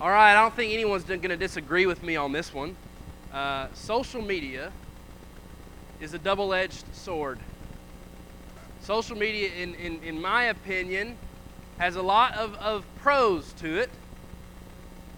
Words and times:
All 0.00 0.10
right, 0.10 0.30
I 0.30 0.40
don't 0.40 0.54
think 0.54 0.72
anyone's 0.72 1.02
going 1.02 1.22
to 1.22 1.36
disagree 1.36 1.84
with 1.84 2.04
me 2.04 2.14
on 2.14 2.30
this 2.30 2.54
one. 2.54 2.76
Uh, 3.32 3.66
social 3.74 4.22
media 4.22 4.70
is 6.00 6.14
a 6.14 6.20
double 6.20 6.54
edged 6.54 6.84
sword. 6.94 7.40
Social 8.80 9.16
media, 9.16 9.50
in, 9.60 9.74
in, 9.74 10.00
in 10.04 10.20
my 10.20 10.44
opinion, 10.44 11.16
has 11.78 11.96
a 11.96 12.02
lot 12.02 12.36
of, 12.36 12.54
of 12.58 12.84
pros 13.00 13.52
to 13.54 13.76
it, 13.76 13.90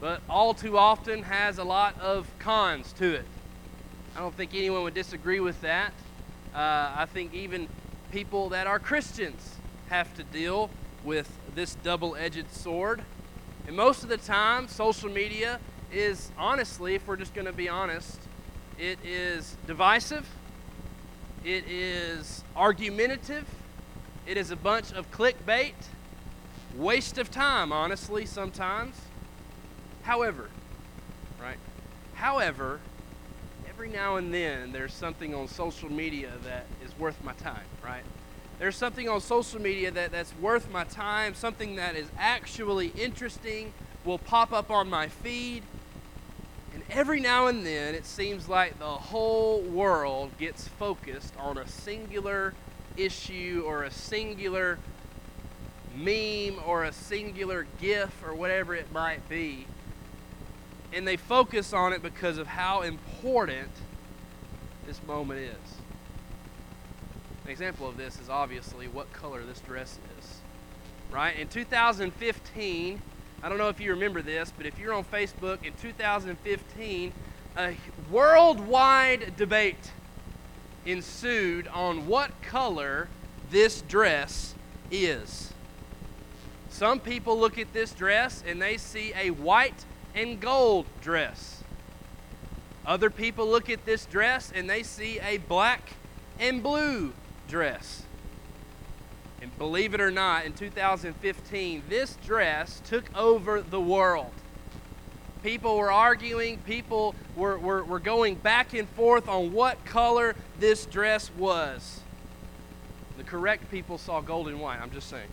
but 0.01 0.23
all 0.31 0.55
too 0.55 0.79
often 0.79 1.25
has 1.25 1.59
a 1.59 1.65
lot 1.65 2.01
of 2.01 2.27
cons 2.39 2.95
to 2.95 3.17
it. 3.17 3.27
I 4.17 4.21
don't 4.21 4.35
think 4.35 4.55
anyone 4.55 4.83
would 4.85 4.95
disagree 4.95 5.41
with 5.41 5.61
that. 5.61 5.93
Uh, 6.55 6.95
I 6.97 7.07
think 7.13 7.35
even 7.35 7.69
people 8.13 8.49
that 8.49 8.67
are 8.67 8.79
Christians 8.79 9.57
have 9.91 10.17
to 10.17 10.23
deal 10.23 10.71
with 11.05 11.31
this 11.55 11.75
double 11.75 12.17
edged 12.17 12.51
sword. 12.51 13.03
And 13.71 13.77
most 13.77 14.03
of 14.03 14.09
the 14.09 14.17
time, 14.17 14.67
social 14.67 15.09
media 15.09 15.61
is 15.93 16.33
honestly, 16.37 16.97
if 16.97 17.07
we're 17.07 17.15
just 17.15 17.35
going 17.35 17.47
to 17.47 17.53
be 17.53 17.69
honest, 17.69 18.19
it 18.81 18.99
is 19.05 19.57
divisive, 19.69 20.29
it 21.45 21.69
is 21.69 22.43
argumentative, 22.57 23.47
it 24.27 24.37
is 24.37 24.51
a 24.51 24.57
bunch 24.57 24.93
of 24.93 25.09
clickbait, 25.13 25.75
waste 26.75 27.17
of 27.17 27.31
time, 27.31 27.71
honestly, 27.71 28.27
sometimes. 28.27 28.97
However, 30.03 30.49
right? 31.41 31.59
However, 32.15 32.81
every 33.69 33.89
now 33.89 34.17
and 34.17 34.35
then 34.35 34.73
there's 34.73 34.93
something 34.93 35.33
on 35.33 35.47
social 35.47 35.93
media 35.93 36.33
that 36.43 36.67
is 36.85 36.91
worth 36.99 37.23
my 37.23 37.35
time, 37.35 37.63
right? 37.85 38.03
There's 38.61 38.77
something 38.77 39.09
on 39.09 39.23
social 39.23 39.59
media 39.59 39.91
that, 39.91 40.13
that's 40.13 40.37
worth 40.37 40.71
my 40.71 40.85
time, 40.85 41.35
something 41.35 41.77
that 41.77 41.97
is 41.97 42.07
actually 42.19 42.89
interesting, 42.89 43.73
will 44.05 44.19
pop 44.19 44.53
up 44.53 44.71
on 44.71 44.91
my 44.91 45.09
feed. 45.09 45.63
And 46.75 46.83
every 46.91 47.21
now 47.21 47.47
and 47.47 47.65
then, 47.65 47.95
it 47.95 48.05
seems 48.05 48.51
like 48.51 48.79
the 48.79 48.85
whole 48.85 49.63
world 49.63 50.37
gets 50.39 50.69
focused 50.69 51.33
on 51.39 51.57
a 51.57 51.67
singular 51.67 52.53
issue 52.99 53.65
or 53.67 53.85
a 53.85 53.91
singular 53.91 54.79
meme 55.97 56.61
or 56.67 56.85
a 56.85 56.93
singular 56.93 57.67
GIF 57.81 58.23
or 58.23 58.35
whatever 58.35 58.75
it 58.75 58.93
might 58.93 59.27
be. 59.27 59.67
And 60.93 61.09
they 61.09 61.17
focus 61.17 61.73
on 61.73 61.95
it 61.95 62.03
because 62.03 62.37
of 62.37 62.47
how 62.47 62.83
important 62.83 63.71
this 64.87 65.03
moment 65.05 65.41
is. 65.41 65.90
An 67.51 67.53
example 67.53 67.89
of 67.89 67.97
this 67.97 68.17
is 68.21 68.29
obviously 68.31 68.87
what 68.87 69.13
color 69.13 69.43
this 69.43 69.59
dress 69.59 69.99
is. 70.21 70.39
Right? 71.11 71.37
In 71.37 71.49
2015, 71.49 73.03
I 73.43 73.49
don't 73.49 73.59
know 73.59 73.69
if 73.69 73.81
you 73.81 73.91
remember 73.91 74.23
this, 74.23 74.53
but 74.57 74.67
if 74.67 74.79
you're 74.79 74.93
on 74.93 75.03
Facebook 75.03 75.65
in 75.65 75.73
2015, 75.83 77.13
a 77.57 77.75
worldwide 78.09 79.37
debate 79.37 79.91
ensued 80.87 81.67
on 81.67 82.07
what 82.07 82.41
color 82.41 83.09
this 83.51 83.83
dress 83.83 84.55
is. 84.93 85.53
Some 86.69 87.01
people 87.01 87.37
look 87.37 87.59
at 87.59 87.73
this 87.73 87.91
dress 87.91 88.45
and 88.47 88.63
they 88.63 88.77
see 88.77 89.13
a 89.17 89.31
white 89.31 89.87
and 90.15 90.39
gold 90.39 90.87
dress. 91.01 91.65
Other 92.87 93.11
people 93.11 93.49
look 93.49 93.69
at 93.69 93.85
this 93.87 94.07
dress 94.07 94.53
and 94.55 94.71
they 94.71 94.85
see 94.85 95.19
a 95.19 95.39
black 95.39 95.95
and 96.39 96.63
blue 96.63 97.13
dress. 97.51 98.05
And 99.43 99.57
believe 99.59 99.95
it 99.95 100.01
or 100.01 100.11
not, 100.11 100.45
in 100.45 100.53
2015, 100.53 101.83
this 101.89 102.17
dress 102.25 102.81
took 102.87 103.05
over 103.17 103.61
the 103.61 103.81
world. 103.81 104.33
People 105.43 105.79
were 105.79 105.91
arguing, 105.91 106.59
people 106.59 107.15
were, 107.35 107.59
were, 107.59 107.83
were 107.83 107.99
going 107.99 108.35
back 108.35 108.75
and 108.75 108.87
forth 108.91 109.29
on 109.29 109.53
what 109.53 109.83
color 109.87 110.37
this 110.59 110.85
dress 110.85 111.31
was. 111.39 112.01
The 113.17 113.25
correct 113.25 113.71
people 113.71 113.97
saw 113.97 114.21
gold 114.21 114.49
and 114.49 114.61
white. 114.61 114.81
I'm 114.81 114.91
just 114.91 115.09
saying. 115.09 115.29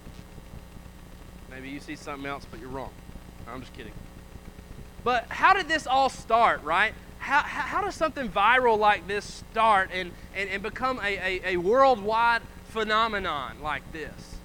Maybe 1.50 1.70
you 1.70 1.80
see 1.80 1.96
something 1.96 2.26
else, 2.26 2.46
but 2.50 2.60
you're 2.60 2.70
wrong. 2.70 2.92
I'm 3.48 3.60
just 3.62 3.74
kidding. 3.74 3.94
But 5.04 5.26
how 5.30 5.54
did 5.54 5.68
this 5.68 5.88
all 5.88 6.10
start, 6.10 6.64
right? 6.64 6.94
How, 7.20 7.42
how 7.42 7.82
does 7.82 7.96
something 7.96 8.30
viral 8.30 8.78
like 8.78 9.08
this 9.08 9.44
start 9.52 9.90
and, 9.94 10.12
and, 10.36 10.50
and 10.50 10.64
become 10.64 11.00
a, 11.04 11.18
a, 11.18 11.54
a 11.54 11.58
worldwide 11.58 12.42
phenomenon 12.70 13.58
like 13.62 13.92
this? 13.92 14.38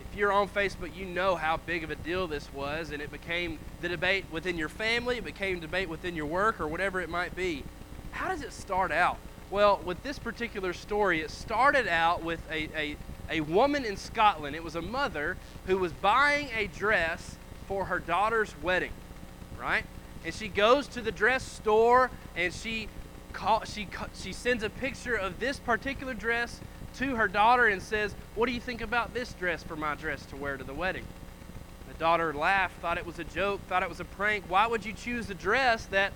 If 0.00 0.18
you're 0.18 0.32
on 0.32 0.48
Facebook, 0.48 0.96
you 0.96 1.06
know 1.06 1.36
how 1.36 1.58
big 1.58 1.84
of 1.84 1.90
a 1.90 1.94
deal 1.94 2.26
this 2.26 2.52
was, 2.52 2.90
and 2.90 3.00
it 3.00 3.12
became 3.12 3.58
the 3.80 3.88
debate 3.88 4.24
within 4.32 4.58
your 4.58 4.68
family, 4.68 5.18
it 5.18 5.24
became 5.24 5.60
debate 5.60 5.88
within 5.88 6.16
your 6.16 6.26
work, 6.26 6.60
or 6.60 6.66
whatever 6.66 7.00
it 7.00 7.08
might 7.08 7.36
be. 7.36 7.62
How 8.10 8.28
does 8.28 8.42
it 8.42 8.52
start 8.52 8.90
out? 8.90 9.18
Well, 9.50 9.80
with 9.84 10.02
this 10.02 10.18
particular 10.18 10.72
story, 10.72 11.20
it 11.20 11.30
started 11.30 11.86
out 11.86 12.24
with 12.24 12.40
a, 12.50 12.68
a, 12.76 12.96
a 13.30 13.40
woman 13.40 13.84
in 13.84 13.96
Scotland. 13.96 14.56
It 14.56 14.64
was 14.64 14.74
a 14.74 14.82
mother 14.82 15.36
who 15.66 15.78
was 15.78 15.92
buying 15.92 16.48
a 16.56 16.66
dress 16.66 17.36
for 17.68 17.84
her 17.84 18.00
daughter's 18.00 18.54
wedding, 18.62 18.92
right? 19.60 19.84
And 20.24 20.34
she 20.34 20.48
goes 20.48 20.86
to 20.88 21.00
the 21.00 21.12
dress 21.12 21.42
store 21.42 22.10
and 22.36 22.52
she 22.52 22.88
call, 23.32 23.64
she 23.64 23.88
she 24.14 24.32
sends 24.32 24.62
a 24.62 24.70
picture 24.70 25.14
of 25.14 25.38
this 25.40 25.58
particular 25.58 26.14
dress 26.14 26.60
to 26.96 27.16
her 27.16 27.28
daughter 27.28 27.66
and 27.66 27.80
says, 27.80 28.14
"What 28.34 28.46
do 28.46 28.52
you 28.52 28.60
think 28.60 28.80
about 28.80 29.14
this 29.14 29.32
dress 29.34 29.62
for 29.62 29.76
my 29.76 29.94
dress 29.94 30.24
to 30.26 30.36
wear 30.36 30.56
to 30.56 30.64
the 30.64 30.74
wedding?" 30.74 31.04
The 31.88 31.94
daughter 31.94 32.32
laughed, 32.34 32.80
thought 32.80 32.98
it 32.98 33.06
was 33.06 33.18
a 33.18 33.24
joke, 33.24 33.60
thought 33.68 33.82
it 33.82 33.88
was 33.88 34.00
a 34.00 34.04
prank. 34.04 34.44
Why 34.48 34.66
would 34.66 34.84
you 34.84 34.92
choose 34.92 35.30
a 35.30 35.34
dress 35.34 35.86
that 35.86 36.12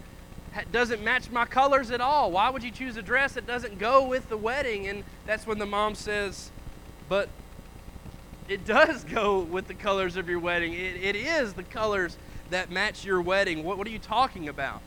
doesn't 0.70 1.02
match 1.02 1.30
my 1.30 1.46
colors 1.46 1.90
at 1.90 2.00
all? 2.00 2.30
Why 2.30 2.50
would 2.50 2.62
you 2.62 2.70
choose 2.70 2.96
a 2.96 3.02
dress 3.02 3.32
that 3.32 3.46
doesn't 3.46 3.78
go 3.78 4.06
with 4.06 4.28
the 4.28 4.36
wedding? 4.36 4.86
And 4.88 5.04
that's 5.26 5.46
when 5.46 5.58
the 5.58 5.66
mom 5.66 5.94
says, 5.94 6.50
"But 7.08 7.28
it 8.48 8.66
does 8.66 9.04
go 9.12 9.40
with 9.40 9.68
the 9.68 9.74
colors 9.74 10.16
of 10.16 10.28
your 10.28 10.38
wedding. 10.38 10.74
It, 10.74 10.96
it 11.02 11.16
is 11.16 11.54
the 11.54 11.62
colors 11.62 12.16
that 12.50 12.70
match 12.70 13.04
your 13.04 13.20
wedding. 13.20 13.64
What, 13.64 13.78
what 13.78 13.86
are 13.86 13.90
you 13.90 13.98
talking 13.98 14.48
about? 14.48 14.80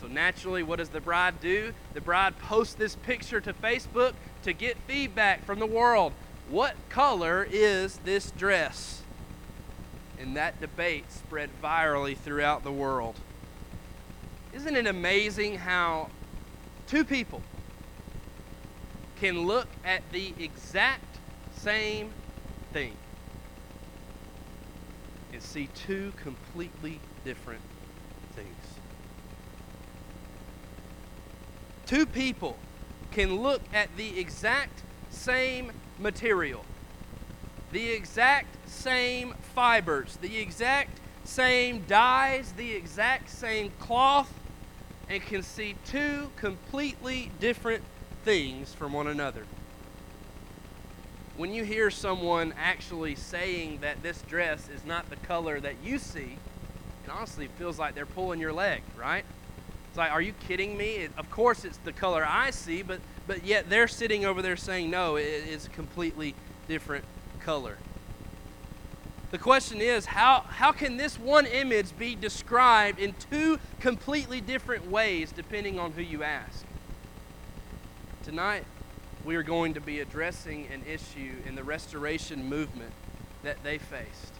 So, 0.00 0.06
naturally, 0.08 0.62
what 0.62 0.78
does 0.78 0.88
the 0.88 1.00
bride 1.00 1.40
do? 1.40 1.72
The 1.94 2.00
bride 2.00 2.38
posts 2.38 2.74
this 2.74 2.96
picture 2.96 3.40
to 3.40 3.52
Facebook 3.52 4.14
to 4.42 4.52
get 4.52 4.76
feedback 4.86 5.44
from 5.44 5.58
the 5.58 5.66
world. 5.66 6.12
What 6.48 6.74
color 6.88 7.46
is 7.50 7.98
this 7.98 8.32
dress? 8.32 9.02
And 10.18 10.36
that 10.36 10.60
debate 10.60 11.10
spread 11.12 11.50
virally 11.62 12.16
throughout 12.16 12.64
the 12.64 12.72
world. 12.72 13.16
Isn't 14.52 14.76
it 14.76 14.86
amazing 14.86 15.58
how 15.58 16.10
two 16.86 17.04
people 17.04 17.42
can 19.20 19.46
look 19.46 19.68
at 19.84 20.02
the 20.12 20.34
exact 20.38 21.18
same 21.56 22.10
thing 22.72 22.96
and 25.42 25.50
see 25.50 25.68
two 25.74 26.12
completely 26.22 27.00
different 27.24 27.60
things. 28.34 28.48
Two 31.86 32.06
people 32.06 32.56
can 33.10 33.42
look 33.42 33.60
at 33.74 33.94
the 33.96 34.18
exact 34.18 34.82
same 35.10 35.72
material, 35.98 36.64
the 37.72 37.90
exact 37.90 38.68
same 38.68 39.34
fibers, 39.54 40.16
the 40.22 40.38
exact 40.38 40.98
same 41.24 41.84
dyes, 41.86 42.52
the 42.56 42.72
exact 42.72 43.28
same 43.28 43.70
cloth, 43.78 44.32
and 45.08 45.22
can 45.22 45.42
see 45.42 45.74
two 45.86 46.30
completely 46.36 47.30
different 47.40 47.82
things 48.24 48.72
from 48.72 48.92
one 48.92 49.08
another 49.08 49.44
when 51.36 51.52
you 51.52 51.64
hear 51.64 51.90
someone 51.90 52.54
actually 52.58 53.14
saying 53.14 53.78
that 53.80 54.02
this 54.02 54.22
dress 54.22 54.68
is 54.68 54.84
not 54.84 55.08
the 55.10 55.16
color 55.16 55.60
that 55.60 55.76
you 55.82 55.98
see, 55.98 56.36
it 57.04 57.10
honestly 57.10 57.48
feels 57.58 57.78
like 57.78 57.94
they're 57.94 58.06
pulling 58.06 58.40
your 58.40 58.52
leg, 58.52 58.82
right? 58.96 59.24
It's 59.88 59.98
like, 59.98 60.12
are 60.12 60.22
you 60.22 60.32
kidding 60.46 60.76
me? 60.76 60.96
It, 60.96 61.10
of 61.18 61.30
course, 61.30 61.64
it's 61.64 61.78
the 61.78 61.92
color 61.92 62.24
I 62.26 62.50
see, 62.50 62.82
but 62.82 63.00
but 63.26 63.44
yet 63.44 63.70
they're 63.70 63.88
sitting 63.88 64.24
over 64.24 64.42
there 64.42 64.56
saying, 64.56 64.90
no, 64.90 65.16
it 65.16 65.24
is 65.24 65.66
a 65.66 65.70
completely 65.70 66.34
different 66.68 67.04
color. 67.40 67.78
The 69.30 69.38
question 69.38 69.80
is, 69.80 70.06
how, 70.06 70.40
how 70.40 70.72
can 70.72 70.96
this 70.98 71.18
one 71.18 71.46
image 71.46 71.96
be 71.96 72.14
described 72.14 72.98
in 72.98 73.14
two 73.30 73.58
completely 73.80 74.40
different 74.40 74.90
ways 74.90 75.32
depending 75.32 75.78
on 75.78 75.92
who 75.92 76.02
you 76.02 76.22
ask? 76.22 76.66
Tonight, 78.24 78.64
we 79.24 79.36
are 79.36 79.42
going 79.42 79.74
to 79.74 79.80
be 79.80 80.00
addressing 80.00 80.66
an 80.72 80.82
issue 80.86 81.34
in 81.46 81.54
the 81.54 81.62
restoration 81.62 82.48
movement 82.48 82.92
that 83.42 83.62
they 83.62 83.78
faced. 83.78 84.32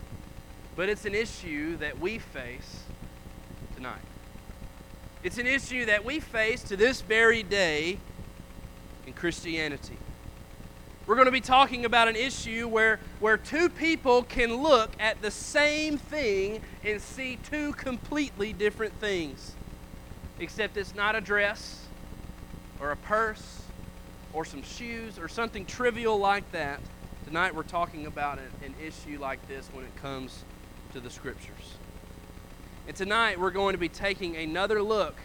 But 0.75 0.89
it's 0.89 1.05
an 1.05 1.15
issue 1.15 1.77
that 1.77 2.01
we 2.01 2.19
face 2.19 2.81
tonight. 3.77 4.01
It's 5.23 5.39
an 5.39 5.47
issue 5.47 5.85
that 5.87 6.05
we 6.05 6.19
face 6.19 6.63
to 6.65 6.77
this 6.77 7.01
very 7.01 7.43
day 7.43 7.99
in 9.07 9.13
Christianity. 9.13 9.99
we're 11.07 11.15
going 11.15 11.27
to 11.27 11.33
be 11.33 11.41
talking 11.41 11.85
about 11.85 12.09
an 12.09 12.17
issue 12.17 12.67
where, 12.67 12.99
where 13.21 13.37
two 13.37 13.69
people 13.69 14.23
can 14.23 14.55
look 14.55 14.91
at 14.99 15.21
the 15.21 15.31
same 15.31 15.99
thing 15.99 16.61
and 16.85 17.01
see 17.01 17.39
two 17.51 17.73
completely 17.75 18.53
different 18.53 18.95
things. 18.95 19.53
Except 20.41 20.77
it's 20.77 20.95
not 20.95 21.15
a 21.15 21.21
dress 21.21 21.87
or 22.81 22.91
a 22.91 22.97
purse 22.97 23.62
or 24.33 24.45
some 24.45 24.63
shoes 24.63 25.19
or 25.19 25.29
something 25.29 25.67
trivial 25.67 26.19
like 26.19 26.51
that. 26.53 26.81
Tonight 27.27 27.55
we're 27.55 27.63
talking 27.63 28.07
about 28.07 28.39
an, 28.39 28.75
issue 28.83 29.19
like 29.21 29.47
this 29.47 29.69
when 29.73 29.85
it 29.85 29.95
comes 29.97 30.45
to 30.93 31.01
the 31.01 31.11
Scriptures. 31.11 31.75
And 32.89 32.97
tonight 32.97 33.39
we're 33.39 33.51
going 33.51 33.75
to 33.75 33.79
be 33.79 33.89
taking 33.89 34.37
another 34.37 34.83
look 34.83 35.17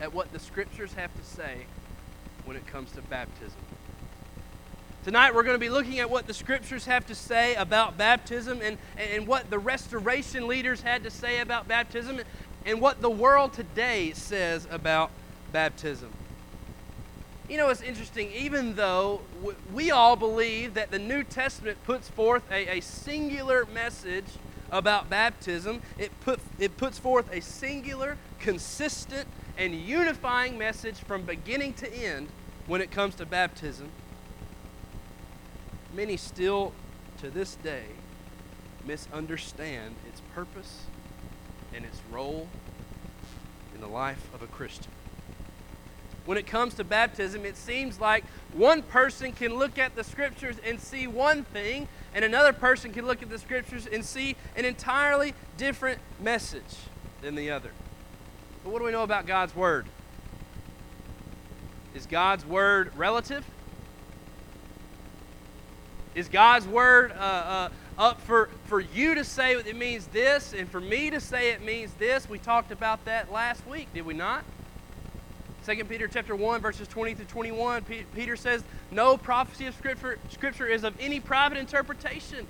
at 0.00 0.12
what 0.12 0.32
the 0.32 0.38
Scriptures 0.38 0.92
have 0.94 1.14
to 1.14 1.24
say 1.24 1.64
when 2.44 2.56
it 2.56 2.66
comes 2.66 2.92
to 2.92 3.02
baptism. 3.02 3.60
Tonight, 5.04 5.34
we're 5.34 5.42
going 5.42 5.54
to 5.54 5.60
be 5.60 5.68
looking 5.68 5.98
at 5.98 6.08
what 6.08 6.26
the 6.26 6.32
scriptures 6.32 6.86
have 6.86 7.06
to 7.08 7.14
say 7.14 7.54
about 7.56 7.98
baptism 7.98 8.62
and, 8.62 8.78
and 8.96 9.26
what 9.26 9.50
the 9.50 9.58
restoration 9.58 10.46
leaders 10.46 10.80
had 10.80 11.02
to 11.02 11.10
say 11.10 11.40
about 11.40 11.68
baptism 11.68 12.22
and 12.64 12.80
what 12.80 13.02
the 13.02 13.10
world 13.10 13.52
today 13.52 14.12
says 14.12 14.66
about 14.70 15.10
baptism. 15.52 16.10
You 17.48 17.58
know, 17.58 17.68
it's 17.68 17.82
interesting, 17.82 18.30
even 18.32 18.74
though 18.74 19.20
we 19.72 19.90
all 19.90 20.16
believe 20.16 20.74
that 20.74 20.90
the 20.90 20.98
New 20.98 21.22
Testament 21.22 21.78
puts 21.84 22.08
forth 22.08 22.42
a, 22.50 22.78
a 22.78 22.80
singular 22.80 23.66
message 23.66 24.24
about 24.70 25.10
baptism, 25.10 25.82
it, 25.98 26.10
put, 26.20 26.40
it 26.58 26.76
puts 26.76 26.98
forth 26.98 27.30
a 27.32 27.40
singular, 27.40 28.16
consistent, 28.38 29.28
and 29.58 29.74
unifying 29.74 30.56
message 30.56 30.96
from 30.96 31.22
beginning 31.22 31.74
to 31.74 31.94
end 31.94 32.28
when 32.66 32.80
it 32.80 32.90
comes 32.90 33.14
to 33.16 33.26
baptism 33.26 33.90
many 35.94 36.16
still 36.16 36.72
to 37.20 37.30
this 37.30 37.54
day 37.56 37.84
misunderstand 38.84 39.94
its 40.08 40.20
purpose 40.34 40.82
and 41.74 41.84
its 41.84 42.00
role 42.10 42.48
in 43.74 43.80
the 43.80 43.86
life 43.86 44.28
of 44.34 44.42
a 44.42 44.46
Christian. 44.46 44.90
When 46.24 46.38
it 46.38 46.46
comes 46.46 46.74
to 46.74 46.84
baptism, 46.84 47.44
it 47.44 47.56
seems 47.56 48.00
like 48.00 48.24
one 48.52 48.82
person 48.82 49.32
can 49.32 49.54
look 49.54 49.78
at 49.78 49.94
the 49.94 50.04
scriptures 50.04 50.56
and 50.64 50.80
see 50.80 51.06
one 51.06 51.44
thing, 51.44 51.86
and 52.14 52.24
another 52.24 52.52
person 52.52 52.92
can 52.92 53.06
look 53.06 53.22
at 53.22 53.28
the 53.28 53.38
scriptures 53.38 53.86
and 53.86 54.04
see 54.04 54.36
an 54.56 54.64
entirely 54.64 55.34
different 55.56 56.00
message 56.20 56.62
than 57.20 57.34
the 57.34 57.50
other. 57.50 57.70
But 58.62 58.72
what 58.72 58.78
do 58.78 58.86
we 58.86 58.92
know 58.92 59.02
about 59.02 59.26
God's 59.26 59.54
Word? 59.54 59.86
Is 61.94 62.06
God's 62.06 62.46
Word 62.46 62.92
relative? 62.96 63.44
Is 66.14 66.28
God's 66.28 66.66
word 66.66 67.10
uh, 67.12 67.16
uh, 67.16 67.68
up 67.98 68.20
for, 68.20 68.48
for 68.66 68.78
you 68.78 69.16
to 69.16 69.24
say 69.24 69.54
it 69.54 69.76
means 69.76 70.06
this 70.08 70.52
and 70.52 70.68
for 70.68 70.80
me 70.80 71.10
to 71.10 71.20
say 71.20 71.50
it 71.50 71.62
means 71.62 71.92
this? 71.94 72.28
We 72.28 72.38
talked 72.38 72.70
about 72.70 73.04
that 73.06 73.32
last 73.32 73.66
week, 73.66 73.92
did 73.92 74.06
we 74.06 74.14
not? 74.14 74.44
2 75.66 75.84
Peter 75.84 76.08
chapter 76.08 76.36
1, 76.36 76.60
verses 76.60 76.86
20 76.88 77.14
through 77.14 77.24
21, 77.26 77.84
Peter 78.14 78.36
says, 78.36 78.62
No 78.90 79.16
prophecy 79.16 79.66
of 79.66 79.74
scripture, 79.74 80.18
scripture 80.30 80.66
is 80.66 80.84
of 80.84 80.94
any 81.00 81.20
private 81.20 81.58
interpretation. 81.58 82.46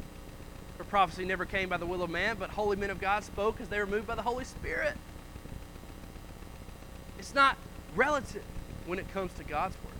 For 0.76 0.84
prophecy 0.84 1.24
never 1.24 1.44
came 1.44 1.68
by 1.68 1.76
the 1.76 1.86
will 1.86 2.02
of 2.02 2.10
man, 2.10 2.36
but 2.38 2.50
holy 2.50 2.76
men 2.76 2.90
of 2.90 3.00
God 3.00 3.22
spoke 3.22 3.60
as 3.60 3.68
they 3.68 3.78
were 3.78 3.86
moved 3.86 4.06
by 4.06 4.16
the 4.16 4.22
Holy 4.22 4.44
Spirit. 4.44 4.96
It's 7.18 7.34
not 7.34 7.56
relative 7.94 8.42
when 8.86 8.98
it 8.98 9.12
comes 9.12 9.32
to 9.34 9.44
God's 9.44 9.76
word 9.84 9.94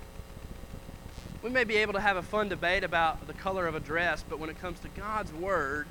we 1.45 1.51
may 1.51 1.65
be 1.65 1.77
able 1.77 1.93
to 1.93 2.01
have 2.01 2.17
a 2.17 2.23
fun 2.23 2.49
debate 2.49 2.85
about 2.85 3.27
the 3.27 3.35
color 3.35 3.67
of 3.67 3.75
a 3.75 3.81
dress, 3.81 4.25
but 4.27 4.39
when 4.39 4.49
it 4.49 4.59
comes 4.63 4.81
to 4.81 4.89
God's 4.89 5.31
Word, 5.31 5.87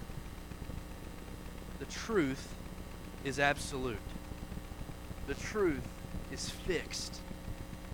the 1.78 1.86
truth 1.86 2.56
is 3.24 3.38
absolute. 3.38 4.00
The 5.28 5.36
truth 5.36 5.84
is 6.31 6.50
fixed, 6.50 7.20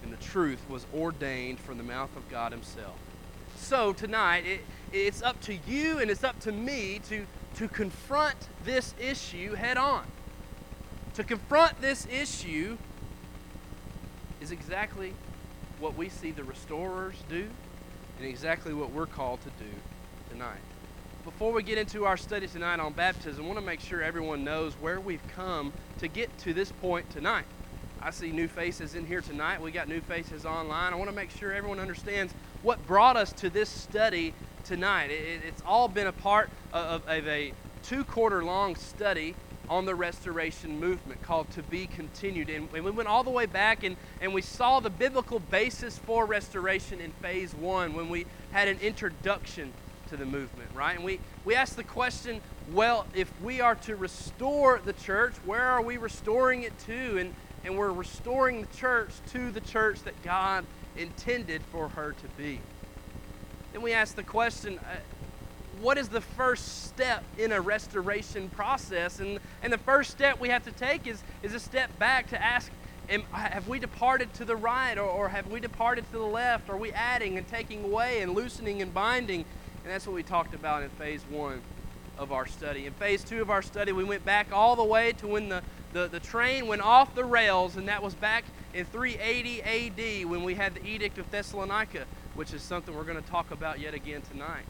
and 0.03 0.11
the 0.11 0.17
truth 0.17 0.61
was 0.69 0.85
ordained 0.95 1.59
from 1.59 1.77
the 1.77 1.83
mouth 1.83 2.15
of 2.15 2.29
God 2.29 2.51
Himself. 2.51 2.97
So 3.57 3.93
tonight, 3.93 4.45
it, 4.45 4.61
it's 4.91 5.21
up 5.21 5.39
to 5.41 5.55
you 5.67 5.99
and 5.99 6.09
it's 6.09 6.23
up 6.23 6.39
to 6.41 6.51
me 6.51 7.01
to, 7.09 7.25
to 7.57 7.67
confront 7.67 8.35
this 8.63 8.93
issue 8.99 9.53
head 9.53 9.77
on. 9.77 10.05
To 11.15 11.23
confront 11.23 11.79
this 11.81 12.07
issue 12.11 12.77
is 14.41 14.51
exactly 14.51 15.13
what 15.79 15.95
we 15.95 16.09
see 16.09 16.31
the 16.31 16.43
restorers 16.43 17.15
do 17.29 17.47
and 18.17 18.27
exactly 18.27 18.73
what 18.73 18.91
we're 18.91 19.05
called 19.05 19.41
to 19.41 19.49
do 19.63 19.71
tonight. 20.29 20.59
Before 21.25 21.51
we 21.51 21.61
get 21.63 21.77
into 21.77 22.05
our 22.05 22.17
study 22.17 22.47
tonight 22.47 22.79
on 22.79 22.93
baptism, 22.93 23.43
I 23.43 23.47
want 23.47 23.59
to 23.59 23.65
make 23.65 23.81
sure 23.81 24.01
everyone 24.01 24.43
knows 24.43 24.73
where 24.75 24.99
we've 24.99 25.25
come 25.35 25.73
to 25.99 26.07
get 26.07 26.35
to 26.39 26.53
this 26.53 26.71
point 26.71 27.09
tonight. 27.09 27.45
I 28.01 28.11
see 28.11 28.31
new 28.31 28.47
faces 28.47 28.95
in 28.95 29.05
here 29.05 29.19
tonight. 29.19 29.61
We 29.61 29.71
got 29.71 29.89
new 29.89 29.99
faces 29.99 30.45
online. 30.45 30.93
I 30.93 30.95
want 30.95 31.09
to 31.09 31.15
make 31.15 31.31
sure 31.31 31.51
everyone 31.51 31.79
understands 31.79 32.33
what 32.61 32.85
brought 32.87 33.17
us 33.17 33.33
to 33.33 33.49
this 33.49 33.69
study 33.69 34.33
tonight. 34.63 35.11
It, 35.11 35.41
it's 35.45 35.61
all 35.65 35.89
been 35.89 36.07
a 36.07 36.13
part 36.13 36.49
of, 36.71 37.05
of 37.07 37.27
a 37.27 37.51
two 37.83 38.05
quarter 38.05 38.43
long 38.43 38.75
study 38.75 39.35
on 39.69 39.85
the 39.85 39.95
restoration 39.95 40.79
movement 40.79 41.21
called 41.21 41.49
To 41.51 41.63
Be 41.63 41.87
Continued. 41.87 42.49
And, 42.49 42.69
and 42.73 42.85
we 42.85 42.91
went 42.91 43.09
all 43.09 43.23
the 43.23 43.29
way 43.29 43.45
back 43.45 43.83
and, 43.83 43.97
and 44.21 44.33
we 44.33 44.41
saw 44.41 44.79
the 44.79 44.89
biblical 44.89 45.39
basis 45.39 45.97
for 45.97 46.25
restoration 46.25 47.01
in 47.01 47.11
phase 47.11 47.53
one 47.53 47.93
when 47.93 48.07
we 48.07 48.25
had 48.51 48.69
an 48.69 48.79
introduction 48.79 49.73
to 50.07 50.15
the 50.15 50.25
movement, 50.25 50.69
right? 50.73 50.95
And 50.95 51.03
we, 51.03 51.19
we 51.43 51.53
asked 51.53 51.75
the 51.75 51.83
question 51.83 52.39
well, 52.71 53.07
if 53.15 53.31
we 53.41 53.61
are 53.61 53.73
to 53.75 53.95
restore 53.95 54.79
the 54.85 54.93
church, 54.93 55.33
where 55.43 55.63
are 55.63 55.81
we 55.81 55.97
restoring 55.97 56.61
it 56.61 56.77
to? 56.85 57.17
And, 57.17 57.33
and 57.63 57.77
we're 57.77 57.91
restoring 57.91 58.61
the 58.61 58.77
church 58.77 59.11
to 59.31 59.51
the 59.51 59.61
church 59.61 60.01
that 60.03 60.21
God 60.23 60.65
intended 60.97 61.61
for 61.71 61.89
her 61.89 62.13
to 62.13 62.27
be. 62.37 62.59
Then 63.73 63.81
we 63.81 63.93
ask 63.93 64.15
the 64.15 64.23
question 64.23 64.79
uh, 64.79 64.95
what 65.81 65.97
is 65.97 66.09
the 66.09 66.21
first 66.21 66.85
step 66.85 67.23
in 67.37 67.51
a 67.51 67.61
restoration 67.61 68.49
process? 68.49 69.19
And, 69.19 69.39
and 69.63 69.71
the 69.71 69.77
first 69.77 70.11
step 70.11 70.39
we 70.39 70.49
have 70.49 70.65
to 70.65 70.71
take 70.71 71.07
is, 71.07 71.23
is 71.41 71.53
a 71.53 71.59
step 71.59 71.97
back 71.97 72.27
to 72.29 72.43
ask, 72.43 72.71
am, 73.09 73.23
have 73.31 73.67
we 73.67 73.79
departed 73.79 74.33
to 74.35 74.45
the 74.45 74.55
right 74.55 74.97
or, 74.97 75.07
or 75.07 75.29
have 75.29 75.47
we 75.47 75.59
departed 75.59 76.05
to 76.11 76.17
the 76.17 76.25
left? 76.25 76.69
Are 76.69 76.77
we 76.77 76.91
adding 76.91 77.37
and 77.37 77.47
taking 77.47 77.85
away 77.85 78.21
and 78.21 78.33
loosening 78.33 78.81
and 78.81 78.93
binding? 78.93 79.45
And 79.83 79.93
that's 79.93 80.05
what 80.05 80.15
we 80.15 80.23
talked 80.23 80.53
about 80.53 80.83
in 80.83 80.89
phase 80.89 81.23
one 81.29 81.61
of 82.17 82.33
our 82.33 82.45
study. 82.45 82.85
In 82.85 82.93
phase 82.93 83.23
two 83.23 83.41
of 83.41 83.49
our 83.49 83.61
study, 83.61 83.93
we 83.93 84.03
went 84.03 84.25
back 84.25 84.47
all 84.51 84.75
the 84.75 84.83
way 84.83 85.13
to 85.13 85.27
when 85.27 85.47
the, 85.47 85.63
the, 85.93 86.07
the 86.07 86.19
train 86.19 86.67
went 86.67 86.81
off 86.81 87.15
the 87.15 87.25
rails, 87.25 87.75
and 87.75 87.87
that 87.87 88.03
was 88.03 88.13
back 88.15 88.43
in 88.73 88.85
380 88.85 89.61
AD 89.61 90.29
when 90.29 90.43
we 90.43 90.55
had 90.55 90.75
the 90.75 90.85
Edict 90.85 91.17
of 91.17 91.29
Thessalonica, 91.31 92.05
which 92.35 92.53
is 92.53 92.61
something 92.61 92.95
we're 92.95 93.03
going 93.03 93.21
to 93.21 93.29
talk 93.29 93.51
about 93.51 93.79
yet 93.79 93.93
again 93.93 94.21
tonight. 94.31 94.65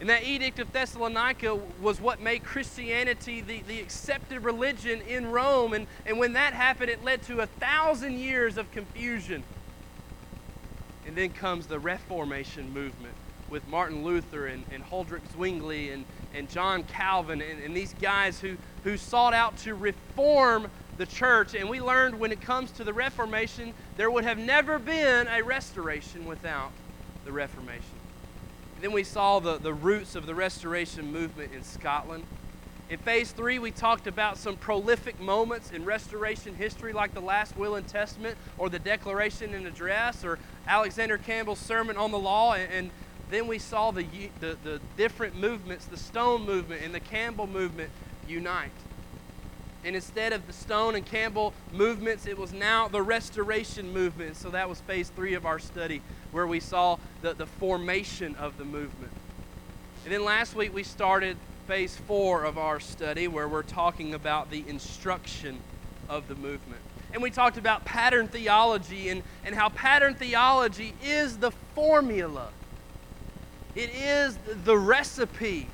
And 0.00 0.08
that 0.10 0.24
edict 0.24 0.60
of 0.60 0.72
Thessalonica 0.72 1.58
was 1.80 2.00
what 2.00 2.20
made 2.20 2.44
Christianity 2.44 3.40
the, 3.40 3.62
the 3.62 3.80
accepted 3.80 4.44
religion 4.44 5.00
in 5.02 5.32
Rome. 5.32 5.72
And, 5.72 5.88
and 6.06 6.18
when 6.20 6.34
that 6.34 6.52
happened, 6.52 6.88
it 6.88 7.02
led 7.02 7.22
to 7.22 7.40
a 7.40 7.46
thousand 7.46 8.18
years 8.20 8.56
of 8.58 8.70
confusion. 8.70 9.42
And 11.04 11.16
then 11.16 11.30
comes 11.30 11.66
the 11.66 11.80
Reformation 11.80 12.72
movement 12.72 13.14
with 13.50 13.66
Martin 13.68 14.04
Luther 14.04 14.46
and, 14.46 14.64
and 14.72 14.84
Huldrych 14.84 15.22
Zwingli 15.32 15.90
and, 15.90 16.04
and 16.34 16.48
John 16.50 16.84
Calvin 16.84 17.40
and, 17.40 17.62
and 17.62 17.76
these 17.76 17.94
guys 18.00 18.40
who, 18.40 18.56
who 18.84 18.96
sought 18.96 19.34
out 19.34 19.56
to 19.58 19.74
reform 19.74 20.70
the 20.96 21.06
church. 21.06 21.54
And 21.54 21.68
we 21.68 21.80
learned 21.80 22.18
when 22.18 22.32
it 22.32 22.40
comes 22.40 22.70
to 22.72 22.84
the 22.84 22.92
Reformation, 22.92 23.72
there 23.96 24.10
would 24.10 24.24
have 24.24 24.38
never 24.38 24.78
been 24.78 25.28
a 25.28 25.42
restoration 25.42 26.26
without 26.26 26.72
the 27.24 27.32
Reformation. 27.32 27.84
And 28.74 28.84
then 28.84 28.92
we 28.92 29.04
saw 29.04 29.40
the, 29.40 29.58
the 29.58 29.74
roots 29.74 30.14
of 30.14 30.26
the 30.26 30.34
restoration 30.34 31.10
movement 31.12 31.52
in 31.52 31.62
Scotland. 31.64 32.24
In 32.90 32.98
phase 32.98 33.32
three, 33.32 33.58
we 33.58 33.70
talked 33.70 34.06
about 34.06 34.38
some 34.38 34.56
prolific 34.56 35.20
moments 35.20 35.72
in 35.72 35.84
restoration 35.84 36.54
history, 36.54 36.94
like 36.94 37.12
the 37.12 37.20
last 37.20 37.56
will 37.56 37.74
and 37.74 37.86
testament, 37.86 38.38
or 38.56 38.70
the 38.70 38.78
Declaration 38.78 39.52
and 39.52 39.66
Address, 39.66 40.24
or 40.24 40.38
Alexander 40.66 41.18
Campbell's 41.18 41.58
Sermon 41.58 41.98
on 41.98 42.12
the 42.12 42.18
Law. 42.18 42.54
And, 42.54 42.72
and 42.72 42.90
then 43.30 43.46
we 43.46 43.58
saw 43.58 43.90
the, 43.90 44.06
the, 44.40 44.56
the 44.64 44.80
different 44.96 45.36
movements, 45.36 45.84
the 45.86 45.96
Stone 45.96 46.46
movement 46.46 46.82
and 46.82 46.94
the 46.94 47.00
Campbell 47.00 47.46
movement, 47.46 47.90
unite. 48.26 48.70
And 49.84 49.94
instead 49.94 50.32
of 50.32 50.46
the 50.46 50.52
Stone 50.52 50.96
and 50.96 51.06
Campbell 51.06 51.54
movements, 51.72 52.26
it 52.26 52.36
was 52.36 52.52
now 52.52 52.88
the 52.88 53.02
Restoration 53.02 53.92
movement. 53.92 54.36
So 54.36 54.50
that 54.50 54.68
was 54.68 54.80
phase 54.80 55.08
three 55.10 55.34
of 55.34 55.46
our 55.46 55.58
study, 55.58 56.02
where 56.32 56.46
we 56.46 56.60
saw 56.60 56.98
the, 57.22 57.34
the 57.34 57.46
formation 57.46 58.34
of 58.36 58.58
the 58.58 58.64
movement. 58.64 59.12
And 60.04 60.12
then 60.12 60.24
last 60.24 60.54
week 60.54 60.74
we 60.74 60.82
started 60.82 61.36
phase 61.66 61.96
four 61.96 62.44
of 62.44 62.58
our 62.58 62.80
study, 62.80 63.28
where 63.28 63.46
we're 63.46 63.62
talking 63.62 64.14
about 64.14 64.50
the 64.50 64.64
instruction 64.66 65.58
of 66.08 66.26
the 66.28 66.34
movement. 66.34 66.80
And 67.12 67.22
we 67.22 67.30
talked 67.30 67.56
about 67.56 67.84
pattern 67.84 68.28
theology 68.28 69.10
and, 69.10 69.22
and 69.44 69.54
how 69.54 69.68
pattern 69.68 70.14
theology 70.14 70.94
is 71.04 71.38
the 71.38 71.50
formula, 71.74 72.48
it 73.78 73.94
is 73.94 74.36
the 74.64 74.76
recipe 74.76 75.68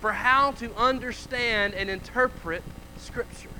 for 0.00 0.14
how 0.14 0.52
to 0.52 0.74
understand 0.76 1.74
and 1.74 1.90
interpret 1.90 2.62
Scripture, 2.96 3.50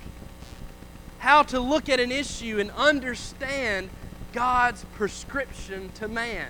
How 1.19 1.43
to 1.43 1.61
look 1.61 1.91
at 1.91 2.01
an 2.01 2.11
issue 2.11 2.59
and 2.59 2.71
understand 2.71 3.91
God's 4.33 4.87
prescription 4.95 5.91
to 5.97 6.09
man. 6.09 6.49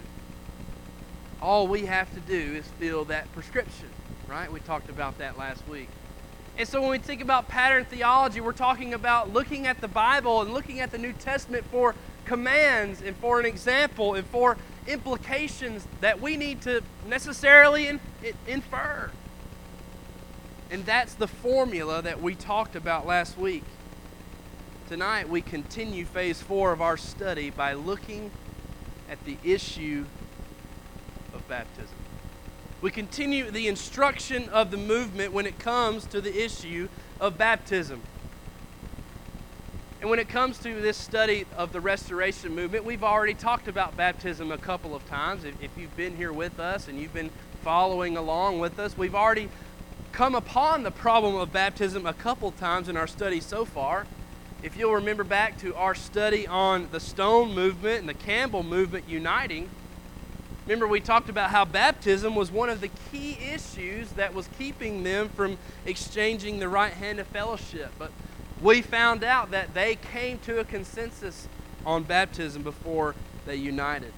All 1.43 1.67
we 1.67 1.87
have 1.87 2.13
to 2.15 2.21
do 2.21 2.55
is 2.55 2.67
fill 2.79 3.05
that 3.07 3.31
prescription, 3.33 3.89
right? 4.29 4.51
We 4.51 4.61
talked 4.61 4.89
about 4.89 5.19
that 5.19 5.37
last 5.37 5.67
week. 5.69 5.89
And 6.57 6.69
so 6.69 6.81
when 6.81 6.91
we 6.91 6.99
think 6.99 7.21
about 7.21 7.49
pattern 7.49 7.85
theology, 7.85 8.41
we're 8.41 8.53
talking 8.53 8.95
about 8.95 9.33
looking 9.33 9.67
at 9.67 9.81
the 9.81 9.89
Bible 9.89 10.41
and 10.41 10.55
looking 10.55 10.79
at 10.79 10.93
the 10.93 10.99
New 10.99 11.13
Testament 11.13 11.65
for 11.73 11.97
commands 12.25 13.03
and 13.03 13.17
for 13.17 13.41
an 13.41 13.47
example 13.47 14.15
and 14.15 14.27
for 14.27 14.57
implications 14.87 15.87
that 16.01 16.21
we 16.21 16.37
need 16.37 16.63
to 16.63 16.83
necessarily 17.07 17.87
in, 17.87 18.01
infer. 18.47 19.11
And 20.71 20.85
that's 20.85 21.15
the 21.15 21.29
formula 21.29 22.03
that 22.03 22.21
we 22.21 22.35
talked 22.35 22.75
about 22.77 23.07
last 23.07 23.39
week. 23.39 23.65
Tonight, 24.89 25.29
we 25.29 25.41
continue 25.41 26.05
phase 26.05 26.43
four 26.43 26.73
of 26.73 26.83
our 26.83 26.97
study 26.97 27.51
by 27.51 27.73
looking 27.73 28.31
at 29.11 29.25
the 29.25 29.37
issue 29.43 30.05
of 31.33 31.47
baptism. 31.49 31.95
We 32.81 32.91
continue 32.91 33.51
the 33.51 33.69
instruction 33.69 34.49
of 34.51 34.71
the 34.71 34.77
movement 34.77 35.33
when 35.33 35.47
it 35.47 35.59
comes 35.59 36.05
to 36.07 36.21
the 36.21 36.45
issue 36.45 36.89
of 37.19 37.39
baptism. 37.39 38.03
And 40.05 40.11
when 40.11 40.19
it 40.19 40.29
comes 40.29 40.59
to 40.59 40.83
this 40.83 40.99
study 40.99 41.47
of 41.57 41.73
the 41.73 41.81
restoration 41.81 42.55
movement, 42.55 42.85
we've 42.85 43.03
already 43.03 43.33
talked 43.33 43.69
about 43.69 43.97
baptism 43.97 44.53
a 44.53 44.59
couple 44.59 44.95
of 44.95 45.09
times. 45.09 45.45
If, 45.45 45.55
if 45.63 45.71
you've 45.79 45.97
been 45.97 46.15
here 46.15 46.31
with 46.31 46.61
us 46.61 46.89
and 46.89 47.01
you've 47.01 47.15
been 47.15 47.31
following 47.63 48.19
along 48.19 48.59
with 48.59 48.79
us, 48.79 48.99
we've 48.99 49.15
already 49.15 49.49
come 50.13 50.35
upon 50.35 50.83
the 50.83 50.91
problem 50.91 51.37
of 51.37 51.55
baptism 51.55 52.05
a 52.05 52.13
couple 52.13 52.51
times 52.51 52.91
in 52.91 52.99
our 52.99 53.07
study 53.07 53.41
so 53.41 53.65
far. 53.65 54.07
If 54.63 54.77
you'll 54.77 54.93
remember 54.93 55.25
back 55.25 55.57
to 55.61 55.75
our 55.75 55.95
study 55.95 56.47
on 56.47 56.89
the 56.93 57.01
Stone 57.01 57.55
movement 57.55 58.01
and 58.01 58.09
the 58.11 58.13
Campbell 58.13 58.63
movement 58.63 59.09
uniting, 59.09 59.71
Remember, 60.67 60.89
we 60.89 61.01
talked 61.01 61.29
about 61.29 61.51
how 61.51 61.67
baptism 61.67 62.35
was 62.35 62.51
one 62.51 62.71
of 62.71 62.81
the 62.81 62.89
key 63.13 63.37
issues 63.53 64.11
that 64.13 64.33
was 64.33 64.49
keeping 64.59 65.03
them 65.03 65.29
from 65.29 65.59
exchanging 65.85 66.59
the 66.59 66.71
right 66.71 66.95
hand 66.95 67.21
of 67.21 67.27
fellowship. 67.27 67.93
But 67.99 68.11
we 68.65 68.83
found 68.83 69.23
out 69.23 69.53
that 69.53 69.75
they 69.75 69.95
came 69.95 70.39
to 70.41 70.59
a 70.59 70.65
consensus 70.65 71.47
on 71.85 72.03
baptism 72.03 72.63
before 72.63 73.15
they 73.47 73.57
united. 73.57 74.13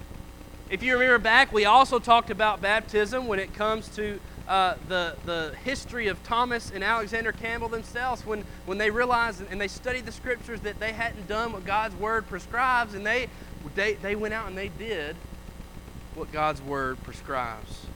If 0.70 0.82
you 0.82 0.94
remember 0.94 1.18
back, 1.18 1.52
we 1.52 1.64
also 1.64 1.98
talked 1.98 2.30
about 2.30 2.62
baptism 2.62 3.26
when 3.26 3.40
it 3.40 3.52
comes 3.52 3.88
to 3.96 4.20
uh, 4.48 4.76
the, 4.88 5.16
the 5.24 5.54
history 5.64 6.06
of 6.06 6.22
Thomas 6.22 6.70
and 6.70 6.84
Alexander 6.84 7.32
Campbell 7.32 7.68
themselves 7.68 8.24
when, 8.24 8.44
when 8.66 8.78
they 8.78 8.90
realized 8.90 9.42
and 9.50 9.60
they 9.60 9.68
studied 9.68 10.06
the 10.06 10.12
scriptures 10.12 10.60
that 10.60 10.78
they 10.78 10.92
hadn't 10.92 11.26
done 11.26 11.52
what 11.52 11.64
God's 11.64 11.96
word 11.96 12.28
prescribes, 12.28 12.94
and 12.94 13.04
they, 13.04 13.28
they, 13.74 13.94
they 13.94 14.14
went 14.14 14.32
out 14.32 14.46
and 14.46 14.56
they 14.56 14.68
did 14.68 15.16
what 16.16 16.32
God's 16.32 16.62
Word 16.62 17.02
prescribes. 17.02 17.86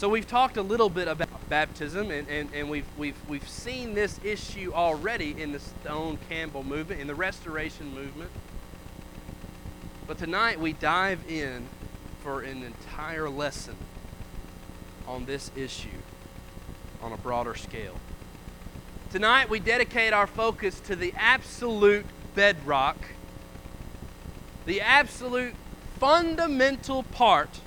So 0.00 0.08
we've 0.08 0.26
talked 0.26 0.56
a 0.56 0.62
little 0.62 0.88
bit 0.88 1.08
about 1.08 1.46
baptism, 1.50 2.10
and, 2.10 2.26
and, 2.26 2.48
and 2.54 2.70
we've, 2.70 2.86
we've, 2.96 3.18
we've 3.28 3.46
seen 3.46 3.92
this 3.92 4.18
issue 4.24 4.72
already 4.74 5.38
in 5.38 5.52
the 5.52 5.58
Stone 5.58 6.16
Campbell 6.30 6.64
movement, 6.64 7.02
in 7.02 7.06
the 7.06 7.14
Restoration 7.14 7.94
movement. 7.94 8.30
But 10.06 10.16
tonight 10.16 10.58
we 10.58 10.72
dive 10.72 11.20
in 11.28 11.66
for 12.22 12.40
an 12.40 12.62
entire 12.62 13.28
lesson 13.28 13.76
on 15.06 15.26
this 15.26 15.50
issue 15.54 15.88
on 17.02 17.12
a 17.12 17.18
broader 17.18 17.54
scale. 17.54 17.96
Tonight 19.10 19.50
we 19.50 19.60
dedicate 19.60 20.14
our 20.14 20.26
focus 20.26 20.80
to 20.80 20.96
the 20.96 21.12
absolute 21.14 22.06
bedrock, 22.34 22.96
the 24.64 24.80
absolute 24.80 25.52
fundamental 25.98 27.02
part 27.02 27.60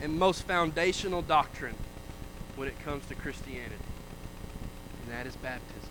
and 0.00 0.18
most 0.18 0.42
foundational 0.42 1.22
doctrine 1.22 1.74
when 2.56 2.68
it 2.68 2.78
comes 2.84 3.06
to 3.06 3.14
Christianity, 3.14 3.74
and 5.02 5.12
that 5.12 5.26
is 5.26 5.36
baptism. 5.36 5.90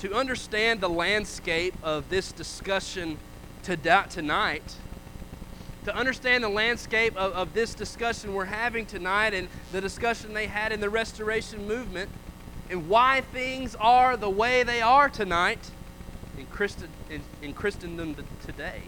To 0.00 0.14
understand 0.14 0.80
the 0.80 0.88
landscape 0.88 1.74
of 1.82 2.08
this 2.08 2.32
discussion 2.32 3.18
tonight, 3.64 4.76
to 5.84 5.94
understand 5.94 6.44
the 6.44 6.48
landscape 6.48 7.16
of, 7.16 7.32
of 7.32 7.54
this 7.54 7.74
discussion 7.74 8.32
we're 8.32 8.46
having 8.46 8.86
tonight 8.86 9.34
and 9.34 9.48
the 9.72 9.80
discussion 9.80 10.32
they 10.32 10.46
had 10.46 10.72
in 10.72 10.80
the 10.80 10.90
Restoration 10.90 11.66
Movement, 11.66 12.10
and 12.70 12.88
why 12.88 13.22
things 13.32 13.74
are 13.76 14.16
the 14.16 14.30
way 14.30 14.62
they 14.62 14.80
are 14.80 15.08
tonight 15.08 15.70
in, 16.38 16.46
Christen, 16.46 16.88
in, 17.10 17.20
in 17.42 17.52
Christendom 17.52 18.14
today 18.44 18.82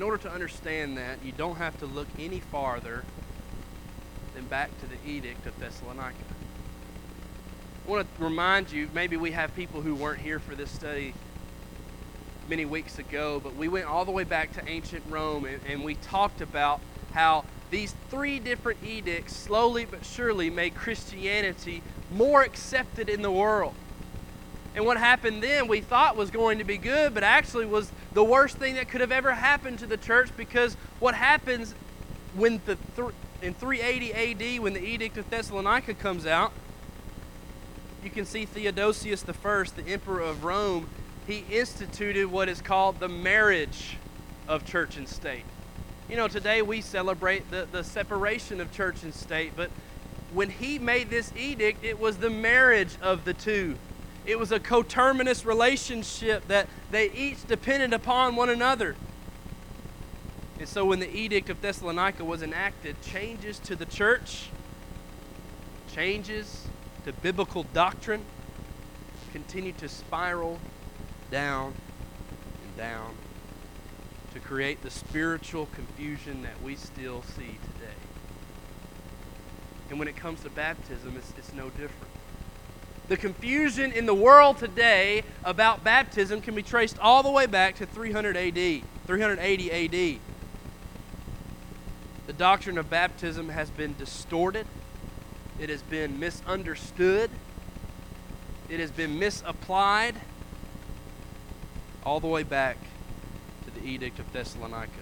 in 0.00 0.04
order 0.04 0.16
to 0.16 0.32
understand 0.32 0.96
that, 0.96 1.22
you 1.22 1.30
don't 1.30 1.56
have 1.56 1.78
to 1.78 1.84
look 1.84 2.08
any 2.18 2.40
farther 2.40 3.04
than 4.34 4.46
back 4.46 4.70
to 4.80 4.86
the 4.86 4.96
Edict 5.06 5.44
of 5.44 5.54
Thessalonica. 5.60 6.16
I 7.86 7.90
want 7.90 8.16
to 8.16 8.24
remind 8.24 8.72
you, 8.72 8.88
maybe 8.94 9.18
we 9.18 9.32
have 9.32 9.54
people 9.54 9.82
who 9.82 9.94
weren't 9.94 10.20
here 10.20 10.38
for 10.38 10.54
this 10.54 10.70
study 10.70 11.12
many 12.48 12.64
weeks 12.64 12.98
ago, 12.98 13.40
but 13.44 13.56
we 13.56 13.68
went 13.68 13.84
all 13.84 14.06
the 14.06 14.10
way 14.10 14.24
back 14.24 14.54
to 14.54 14.66
ancient 14.66 15.04
Rome 15.10 15.44
and, 15.44 15.60
and 15.68 15.84
we 15.84 15.96
talked 15.96 16.40
about 16.40 16.80
how 17.12 17.44
these 17.70 17.94
three 18.08 18.38
different 18.38 18.82
edicts 18.82 19.36
slowly 19.36 19.84
but 19.84 20.06
surely 20.06 20.48
made 20.48 20.74
Christianity 20.74 21.82
more 22.10 22.42
accepted 22.42 23.10
in 23.10 23.20
the 23.20 23.30
world. 23.30 23.74
And 24.74 24.86
what 24.86 24.98
happened 24.98 25.42
then 25.42 25.66
we 25.66 25.80
thought 25.80 26.16
was 26.16 26.30
going 26.30 26.58
to 26.58 26.64
be 26.64 26.78
good, 26.78 27.12
but 27.12 27.24
actually 27.24 27.66
was 27.66 27.90
the 28.12 28.22
worst 28.22 28.56
thing 28.56 28.76
that 28.76 28.88
could 28.88 29.00
have 29.00 29.12
ever 29.12 29.32
happened 29.32 29.80
to 29.80 29.86
the 29.86 29.96
church 29.96 30.30
because 30.36 30.74
what 31.00 31.14
happens 31.14 31.74
when 32.34 32.60
the 32.66 32.76
th- 32.94 33.10
in 33.42 33.54
380 33.54 34.56
AD 34.56 34.62
when 34.62 34.72
the 34.74 34.84
Edict 34.84 35.16
of 35.16 35.28
Thessalonica 35.28 35.94
comes 35.94 36.26
out, 36.26 36.52
you 38.04 38.10
can 38.10 38.24
see 38.24 38.46
Theodosius 38.46 39.24
I, 39.28 39.64
the 39.76 39.84
emperor 39.88 40.20
of 40.20 40.44
Rome, 40.44 40.88
he 41.26 41.44
instituted 41.50 42.26
what 42.28 42.48
is 42.48 42.60
called 42.62 43.00
the 43.00 43.08
marriage 43.08 43.96
of 44.46 44.64
church 44.64 44.96
and 44.96 45.08
state. 45.08 45.44
You 46.08 46.16
know, 46.16 46.28
today 46.28 46.62
we 46.62 46.80
celebrate 46.80 47.50
the, 47.50 47.68
the 47.70 47.84
separation 47.84 48.60
of 48.60 48.72
church 48.72 49.02
and 49.02 49.14
state, 49.14 49.52
but 49.56 49.70
when 50.32 50.50
he 50.50 50.78
made 50.78 51.10
this 51.10 51.32
edict, 51.36 51.84
it 51.84 51.98
was 51.98 52.18
the 52.18 52.30
marriage 52.30 52.96
of 53.02 53.24
the 53.24 53.34
two 53.34 53.76
it 54.30 54.38
was 54.38 54.52
a 54.52 54.60
coterminous 54.60 55.44
relationship 55.44 56.46
that 56.46 56.68
they 56.92 57.10
each 57.10 57.44
depended 57.46 57.92
upon 57.92 58.36
one 58.36 58.48
another. 58.48 58.94
And 60.60 60.68
so 60.68 60.84
when 60.84 61.00
the 61.00 61.12
Edict 61.12 61.50
of 61.50 61.60
Thessalonica 61.60 62.24
was 62.24 62.40
enacted, 62.40 63.02
changes 63.02 63.58
to 63.60 63.74
the 63.74 63.86
church, 63.86 64.50
changes 65.92 66.66
to 67.04 67.12
biblical 67.12 67.64
doctrine 67.74 68.22
continued 69.32 69.78
to 69.78 69.88
spiral 69.88 70.58
down 71.30 71.74
and 72.62 72.76
down 72.76 73.14
to 74.32 74.38
create 74.38 74.82
the 74.82 74.90
spiritual 74.90 75.66
confusion 75.74 76.42
that 76.42 76.62
we 76.62 76.76
still 76.76 77.22
see 77.22 77.58
today. 77.74 77.98
And 79.88 79.98
when 79.98 80.06
it 80.06 80.16
comes 80.16 80.42
to 80.42 80.50
baptism, 80.50 81.16
it's, 81.16 81.32
it's 81.36 81.52
no 81.52 81.70
different. 81.70 82.09
The 83.10 83.16
confusion 83.16 83.90
in 83.90 84.06
the 84.06 84.14
world 84.14 84.58
today 84.58 85.24
about 85.42 85.82
baptism 85.82 86.40
can 86.40 86.54
be 86.54 86.62
traced 86.62 86.96
all 87.00 87.24
the 87.24 87.30
way 87.30 87.46
back 87.46 87.74
to 87.78 87.86
300 87.86 88.36
AD, 88.36 88.82
380 89.04 89.72
AD. 89.72 90.20
The 92.28 92.32
doctrine 92.32 92.78
of 92.78 92.88
baptism 92.88 93.48
has 93.48 93.68
been 93.68 93.96
distorted, 93.98 94.64
it 95.58 95.70
has 95.70 95.82
been 95.82 96.20
misunderstood, 96.20 97.30
it 98.68 98.78
has 98.78 98.92
been 98.92 99.18
misapplied, 99.18 100.14
all 102.04 102.20
the 102.20 102.28
way 102.28 102.44
back 102.44 102.76
to 103.64 103.72
the 103.72 103.84
Edict 103.84 104.20
of 104.20 104.32
Thessalonica. 104.32 104.92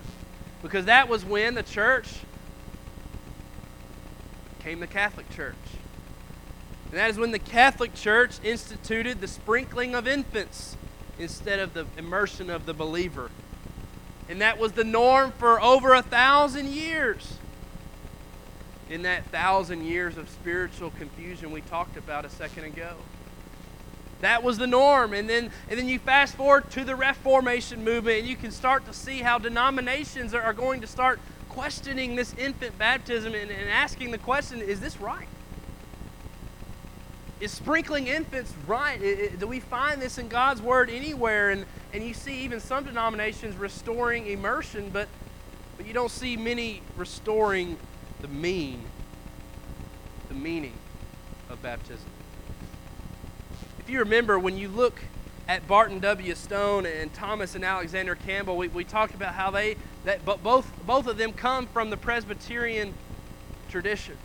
Because 0.63 0.87
that 0.87 1.11
was 1.11 1.27
when 1.27 1.55
the 1.55 1.63
church 1.63 2.21
came 4.61 4.81
the 4.81 4.87
Catholic 4.87 5.29
Church. 5.37 5.57
And 6.91 6.99
that 6.99 7.11
is 7.11 7.19
when 7.19 7.33
the 7.33 7.39
Catholic 7.39 7.95
Church 7.95 8.37
instituted 8.43 9.21
the 9.21 9.29
sprinkling 9.29 9.95
of 9.95 10.09
infants 10.09 10.77
instead 11.19 11.59
of 11.59 11.75
the 11.75 11.87
immersion 11.99 12.49
of 12.49 12.65
the 12.65 12.73
believer. 12.73 13.31
And 14.29 14.41
that 14.41 14.59
was 14.59 14.73
the 14.73 14.85
norm 14.85 15.33
for 15.33 15.61
over 15.61 15.95
a 15.95 16.03
thousand 16.03 16.69
years. 16.69 17.35
In 18.89 19.03
that 19.03 19.27
thousand 19.27 19.85
years 19.85 20.17
of 20.17 20.31
spiritual 20.31 20.91
confusion 20.91 21.51
we 21.51 21.61
talked 21.61 21.99
about 21.99 22.25
a 22.25 22.31
second 22.31 22.65
ago. 22.65 22.95
That 24.21 24.43
was 24.43 24.59
the 24.59 24.67
norm. 24.67 25.13
And 25.13 25.29
then, 25.29 25.51
and 25.69 25.79
then 25.79 25.89
you 25.89 25.99
fast 25.99 26.35
forward 26.35 26.71
to 26.73 26.85
the 26.85 26.97
Reformation 26.97 27.85
movement, 27.85 28.21
and 28.21 28.29
you 28.29 28.37
can 28.37 28.51
start 28.51 28.87
to 28.87 28.93
see 28.93 29.19
how 29.19 29.39
denominations 29.39 30.35
are, 30.35 30.53
going 30.53 30.81
to 30.81 30.87
start 30.87 31.21
questioning 31.51 32.17
this 32.17 32.35
infant 32.35 32.77
baptism 32.79 33.35
and, 33.35 33.51
and 33.51 33.69
asking 33.69 34.11
the 34.11 34.19
question 34.19 34.61
is 34.61 34.81
this 34.81 35.01
right? 35.01 35.29
Is 37.41 37.53
sprinkling 37.53 38.09
infants 38.09 38.53
right? 38.67 38.99
Do 39.39 39.47
we 39.47 39.61
find 39.61 40.03
this 40.03 40.19
in 40.19 40.29
God's 40.29 40.61
Word 40.61 40.91
anywhere? 40.91 41.51
And, 41.51 41.67
and 41.93 42.03
you 42.05 42.13
see 42.13 42.41
even 42.41 42.59
some 42.59 42.85
denominations 42.85 43.57
restoring 43.57 44.27
immersion, 44.27 44.91
but, 44.93 45.09
but 45.77 45.87
you 45.87 45.93
don't 45.93 46.11
see 46.11 46.37
many 46.37 46.83
restoring 46.97 47.77
the 48.21 48.29
mean, 48.29 48.83
the 50.29 50.35
meaning 50.35 50.73
of 51.49 51.63
baptism. 51.63 52.11
If 53.79 53.89
you 53.89 54.01
remember, 54.01 54.39
when 54.39 54.59
you 54.59 54.69
look 54.69 55.01
at 55.47 55.67
Barton 55.69 56.01
W. 56.01 56.35
Stone 56.35 56.87
and 56.87 57.15
Thomas 57.15 57.55
and 57.55 57.65
Alexander 57.65 58.17
Campbell, 58.17 58.57
we, 58.57 58.67
we 58.69 58.83
talked 58.83 59.15
about 59.15 59.35
how 59.35 59.53
they, 59.53 59.77
that, 60.05 60.25
but 60.25 60.43
both, 60.43 60.71
both 60.87 61.07
of 61.07 61.17
them 61.17 61.33
come 61.33 61.69
from 61.69 61.91
the 61.91 61.97
Presbyterian 61.97 62.93
tradition. 63.71 64.17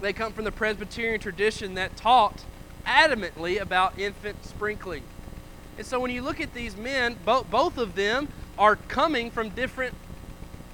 They 0.00 0.12
come 0.12 0.32
from 0.32 0.44
the 0.44 0.52
Presbyterian 0.52 1.20
tradition 1.20 1.74
that 1.74 1.96
taught 1.96 2.44
adamantly 2.86 3.60
about 3.60 3.98
infant 3.98 4.44
sprinkling. 4.44 5.02
And 5.76 5.86
so 5.86 6.00
when 6.00 6.10
you 6.10 6.22
look 6.22 6.40
at 6.40 6.54
these 6.54 6.76
men, 6.76 7.16
both, 7.24 7.50
both 7.50 7.78
of 7.78 7.94
them 7.94 8.28
are 8.58 8.76
coming 8.76 9.30
from 9.30 9.50
different 9.50 9.94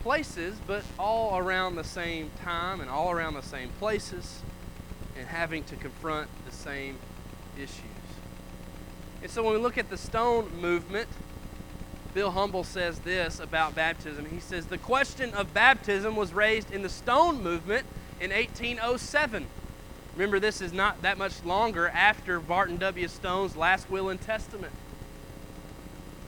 places, 0.02 0.56
but 0.66 0.84
all 0.98 1.38
around 1.38 1.76
the 1.76 1.84
same 1.84 2.30
time 2.42 2.80
and 2.80 2.90
all 2.90 3.10
around 3.10 3.34
the 3.34 3.42
same 3.42 3.70
places 3.78 4.42
and 5.18 5.26
having 5.26 5.64
to 5.64 5.76
confront 5.76 6.28
the 6.46 6.52
same 6.52 6.98
issues. 7.56 7.80
And 9.22 9.30
so 9.30 9.42
when 9.42 9.54
we 9.54 9.58
look 9.58 9.78
at 9.78 9.88
the 9.88 9.96
stone 9.96 10.50
movement, 10.60 11.08
Bill 12.12 12.30
Humble 12.30 12.64
says 12.64 13.00
this 13.00 13.40
about 13.40 13.74
baptism. 13.74 14.26
He 14.26 14.40
says, 14.40 14.66
The 14.66 14.78
question 14.78 15.34
of 15.34 15.52
baptism 15.52 16.14
was 16.14 16.32
raised 16.32 16.70
in 16.70 16.82
the 16.82 16.88
stone 16.88 17.42
movement 17.42 17.86
in 18.24 18.30
1807. 18.30 19.46
Remember, 20.14 20.40
this 20.40 20.62
is 20.62 20.72
not 20.72 21.02
that 21.02 21.18
much 21.18 21.44
longer 21.44 21.88
after 21.88 22.40
Barton 22.40 22.78
W. 22.78 23.06
Stone's 23.06 23.54
last 23.54 23.90
will 23.90 24.08
and 24.08 24.20
testament. 24.20 24.72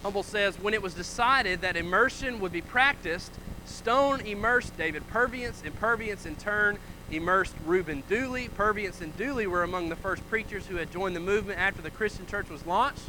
Humble 0.03 0.23
says, 0.23 0.61
When 0.61 0.75
it 0.75 0.83
was 0.83 0.93
decided 0.93 1.62
that 1.62 1.75
immersion 1.75 2.38
would 2.41 2.53
be 2.53 2.61
practiced, 2.61 3.33
Stone 3.65 4.21
immersed 4.21 4.76
David 4.76 5.09
Purviance, 5.09 5.62
and 5.65 5.75
Purviance 5.75 6.26
in 6.26 6.37
turn 6.37 6.79
immersed 7.11 7.55
Reuben 7.65 8.03
Dooley. 8.09 8.49
Purviance 8.49 9.00
and 9.00 9.17
Dooley 9.17 9.47
were 9.47 9.62
among 9.62 9.88
the 9.88 9.97
first 9.97 10.29
preachers 10.29 10.67
who 10.67 10.76
had 10.76 10.93
joined 10.93 11.17
the 11.17 11.21
movement 11.21 11.59
after 11.59 11.81
the 11.81 11.91
Christian 11.91 12.26
church 12.26 12.50
was 12.50 12.67
launched. 12.67 13.09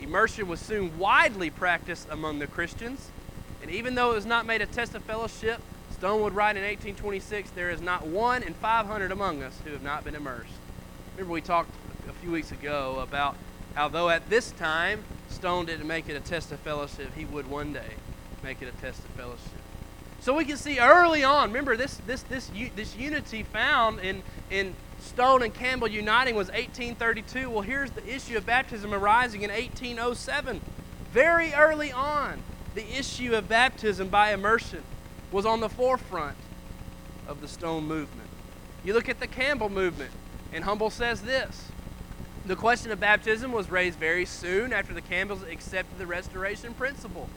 Immersion 0.00 0.46
was 0.46 0.60
soon 0.60 0.98
widely 0.98 1.50
practiced 1.50 2.08
among 2.08 2.38
the 2.38 2.46
Christians, 2.46 3.10
and 3.60 3.70
even 3.72 3.96
though 3.96 4.12
it 4.12 4.14
was 4.14 4.26
not 4.26 4.46
made 4.46 4.62
a 4.62 4.66
test 4.66 4.94
of 4.94 5.02
fellowship, 5.02 5.60
Stone 6.00 6.22
would 6.22 6.34
write 6.34 6.56
in 6.56 6.62
1826, 6.62 7.50
There 7.50 7.68
is 7.68 7.82
not 7.82 8.06
one 8.06 8.42
in 8.42 8.54
500 8.54 9.12
among 9.12 9.42
us 9.42 9.54
who 9.62 9.72
have 9.72 9.82
not 9.82 10.02
been 10.02 10.14
immersed. 10.14 10.54
Remember, 11.14 11.34
we 11.34 11.42
talked 11.42 11.70
a 12.08 12.12
few 12.14 12.30
weeks 12.30 12.52
ago 12.52 13.00
about 13.02 13.36
how, 13.74 13.88
though 13.88 14.08
at 14.08 14.30
this 14.30 14.50
time 14.52 15.04
Stone 15.28 15.66
didn't 15.66 15.86
make 15.86 16.08
it 16.08 16.16
a 16.16 16.20
test 16.20 16.52
of 16.52 16.60
fellowship, 16.60 17.14
he 17.14 17.26
would 17.26 17.50
one 17.50 17.74
day 17.74 17.96
make 18.42 18.62
it 18.62 18.68
a 18.68 18.80
test 18.80 19.00
of 19.00 19.10
fellowship. 19.10 19.42
So 20.20 20.34
we 20.34 20.46
can 20.46 20.56
see 20.56 20.78
early 20.78 21.22
on, 21.22 21.48
remember 21.48 21.76
this, 21.76 21.96
this, 22.06 22.22
this, 22.22 22.50
this 22.74 22.96
unity 22.96 23.42
found 23.42 24.00
in, 24.00 24.22
in 24.50 24.72
Stone 25.00 25.42
and 25.42 25.52
Campbell 25.52 25.88
uniting 25.88 26.34
was 26.34 26.48
1832. 26.48 27.50
Well, 27.50 27.60
here's 27.60 27.90
the 27.90 28.08
issue 28.08 28.38
of 28.38 28.46
baptism 28.46 28.94
arising 28.94 29.42
in 29.42 29.50
1807. 29.50 30.62
Very 31.12 31.52
early 31.52 31.92
on, 31.92 32.42
the 32.74 32.90
issue 32.98 33.34
of 33.34 33.50
baptism 33.50 34.08
by 34.08 34.32
immersion 34.32 34.82
was 35.32 35.46
on 35.46 35.60
the 35.60 35.68
forefront 35.68 36.36
of 37.26 37.40
the 37.40 37.48
Stone 37.48 37.86
movement. 37.86 38.28
You 38.84 38.94
look 38.94 39.08
at 39.08 39.20
the 39.20 39.26
Campbell 39.26 39.68
movement, 39.68 40.10
and 40.52 40.64
Humble 40.64 40.90
says 40.90 41.22
this 41.22 41.68
The 42.46 42.56
question 42.56 42.90
of 42.90 43.00
baptism 43.00 43.52
was 43.52 43.70
raised 43.70 43.98
very 43.98 44.24
soon 44.24 44.72
after 44.72 44.92
the 44.92 45.02
Campbells 45.02 45.42
accepted 45.42 45.98
the 45.98 46.06
restoration 46.06 46.74
principle. 46.74 47.28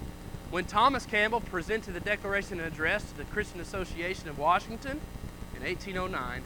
When 0.50 0.66
Thomas 0.66 1.06
Campbell 1.06 1.42
presented 1.42 1.94
the 1.94 2.00
Declaration 2.00 2.60
and 2.60 2.72
Address 2.72 3.06
to 3.06 3.18
the 3.18 3.24
Christian 3.26 3.60
Association 3.60 4.30
of 4.30 4.38
Washington 4.38 5.02
in 5.56 5.64
1809, 5.64 6.44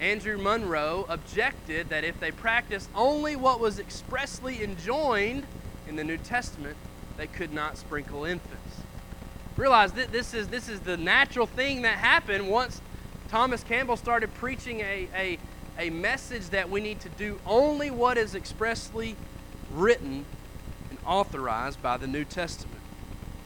Andrew 0.00 0.38
Munroe 0.38 1.06
objected 1.08 1.90
that 1.90 2.04
if 2.04 2.18
they 2.18 2.30
practiced 2.30 2.88
only 2.94 3.36
what 3.36 3.60
was 3.60 3.78
expressly 3.78 4.64
enjoined 4.64 5.44
in 5.86 5.96
the 5.96 6.04
New 6.04 6.16
Testament, 6.16 6.76
they 7.16 7.26
could 7.26 7.52
not 7.52 7.76
sprinkle 7.76 8.24
infants. 8.24 8.59
Realize 9.56 9.92
that 9.92 10.12
this 10.12 10.32
is, 10.34 10.48
this 10.48 10.68
is 10.68 10.80
the 10.80 10.96
natural 10.96 11.46
thing 11.46 11.82
that 11.82 11.98
happened 11.98 12.48
once 12.48 12.80
Thomas 13.28 13.62
Campbell 13.62 13.96
started 13.96 14.32
preaching 14.34 14.80
a, 14.80 15.08
a, 15.14 15.38
a 15.78 15.90
message 15.90 16.50
that 16.50 16.68
we 16.70 16.80
need 16.80 17.00
to 17.00 17.08
do 17.10 17.38
only 17.46 17.90
what 17.90 18.18
is 18.18 18.34
expressly 18.34 19.16
written 19.72 20.24
and 20.88 20.98
authorized 21.06 21.80
by 21.82 21.96
the 21.96 22.06
New 22.06 22.24
Testament. 22.24 22.80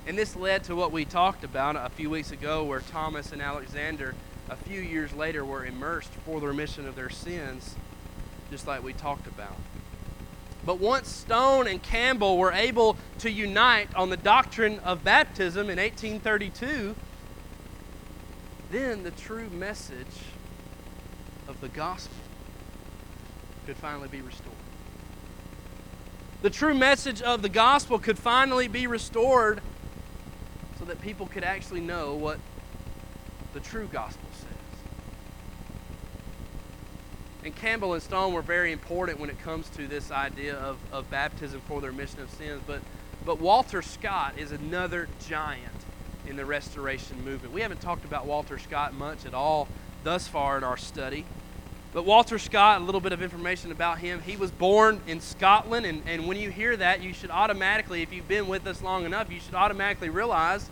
And 0.07 0.17
this 0.19 0.37
led 0.37 0.64
to 0.64 0.77
what 0.77 0.93
we 0.93 1.05
talked 1.05 1.45
about 1.45 1.77
a 1.77 1.88
few 1.90 2.11
weeks 2.11 2.31
ago, 2.31 2.64
where 2.64 2.81
Thomas 2.81 3.33
and 3.33 3.40
Alexander, 3.40 4.14
a 4.49 4.57
few 4.57 4.81
years 4.81 5.12
later, 5.12 5.45
were 5.45 5.64
immersed 5.64 6.11
for 6.27 6.40
the 6.40 6.47
remission 6.47 6.87
of 6.87 6.95
their 6.95 7.11
sins, 7.11 7.75
just 8.51 8.67
like 8.67 8.83
we 8.83 8.93
talked 8.93 9.27
about. 9.27 9.57
But 10.66 10.79
once 10.79 11.09
Stone 11.09 11.66
and 11.66 11.83
Campbell 11.83 12.38
were 12.38 12.53
able 12.53 12.96
to 13.18 13.31
unite 13.31 13.94
on 13.94 14.11
the 14.11 14.16
doctrine 14.16 14.79
of 14.81 15.05
baptism 15.05 15.68
in 15.68 15.79
1832, 15.79 16.94
then 18.70 19.03
the 19.03 19.11
true 19.11 19.50
message 19.50 20.07
of 21.46 21.61
the 21.61 21.68
gospel 21.68 22.16
could 23.66 23.77
finally 23.77 24.09
be 24.09 24.20
restored. 24.20 24.57
The 26.42 26.50
true 26.50 26.74
message 26.74 27.22
of 27.22 27.42
the 27.42 27.48
gospel 27.48 27.98
could 27.98 28.18
finally 28.18 28.68
be 28.68 28.87
restored 28.87 29.61
so 30.79 30.85
that 30.87 31.00
people 31.00 31.27
could 31.27 31.44
actually 31.44 31.81
know 31.81 32.14
what 32.14 32.38
the 33.53 33.61
true 33.61 33.88
gospel 33.90 34.29
says. 34.40 34.54
And 37.44 37.54
Campbell 37.54 37.92
and 37.92 38.02
Stone 38.02 38.33
were 38.33 38.40
very 38.40 38.72
important 38.72 39.20
when 39.20 39.28
it 39.28 39.38
comes 39.40 39.68
to 39.70 39.87
this 39.87 40.11
idea 40.11 40.54
of, 40.54 40.78
of 40.90 41.11
baptism 41.11 41.61
for 41.68 41.83
the 41.83 41.88
remission 41.88 42.20
of 42.20 42.30
sins. 42.30 42.62
But, 42.66 42.80
but 43.26 43.38
Walter 43.38 43.83
Scott 43.83 44.38
is 44.38 44.50
another 44.50 45.09
giant 45.28 45.61
in 46.26 46.37
the 46.37 46.46
restoration 46.46 47.22
movement. 47.22 47.52
We 47.52 47.61
haven't 47.61 47.83
talked 47.83 48.07
about 48.07 48.24
Walter 48.24 48.59
Scott 48.59 48.94
much 48.94 49.26
at 49.26 49.35
all 49.35 49.68
thus 50.04 50.26
far 50.26 50.57
in 50.57 50.64
our 50.64 50.78
study. 50.78 51.26
But 51.92 52.07
Walter 52.07 52.38
Scott, 52.38 52.80
a 52.80 52.85
little 52.85 53.00
bit 53.00 53.12
of 53.12 53.22
information 53.22 53.70
about 53.70 53.98
him. 53.98 54.22
He 54.22 54.37
was 54.37 54.50
born 54.50 55.02
in 55.07 55.20
Scotland, 55.20 55.85
and, 55.85 56.02
and 56.07 56.26
when 56.26 56.38
you 56.38 56.50
hear 56.50 56.76
that, 56.78 57.02
you 57.02 57.12
should 57.12 57.30
automatically, 57.30 58.00
if 58.00 58.11
you've 58.11 58.26
been 58.26 58.48
with 58.48 58.66
us 58.66 58.83
long 58.83 59.04
enough, 59.04 59.30
you 59.30 59.38
should 59.38 59.54
automatically 59.54 60.09
realize 60.09 60.70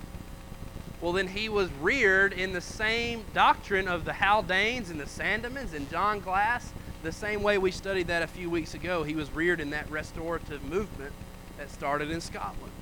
well, 1.03 1.13
then 1.13 1.27
he 1.27 1.49
was 1.49 1.69
reared 1.81 2.33
in 2.33 2.53
the 2.53 2.61
same 2.61 3.25
doctrine 3.35 3.89
of 3.89 4.05
the 4.05 4.13
Haldanes 4.13 4.89
and 4.89 5.01
the 5.01 5.05
Sandemans 5.05 5.75
and 5.75 5.91
John 5.91 6.21
Glas, 6.21 6.73
the 7.03 7.11
same 7.11 7.43
way 7.43 7.59
we 7.59 7.73
studied 7.73 8.07
that 8.07 8.23
a 8.23 8.29
few 8.29 8.49
weeks 8.49 8.75
ago. 8.75 9.03
He 9.03 9.17
was 9.17 9.29
reared 9.33 9.59
in 9.59 9.71
that 9.71 9.91
restorative 9.91 10.63
movement 10.63 11.13
that 11.59 11.73
started 11.73 12.13
in 12.13 12.21
Scotland. 12.21 12.73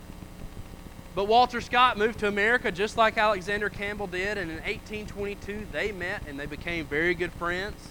But 1.15 1.29
Walter 1.29 1.63
Scott 1.63 1.97
moved 1.97 2.19
to 2.19 2.29
America 2.29 2.71
just 2.71 2.99
like 2.99 3.17
Alexander 3.17 3.71
Campbell 3.71 4.07
did, 4.07 4.37
and 4.37 4.51
in 4.51 4.59
1822 4.59 5.67
they 5.73 5.91
met 5.91 6.23
and 6.29 6.39
they 6.39 6.45
became 6.45 6.85
very 6.85 7.15
good 7.15 7.33
friends. 7.33 7.89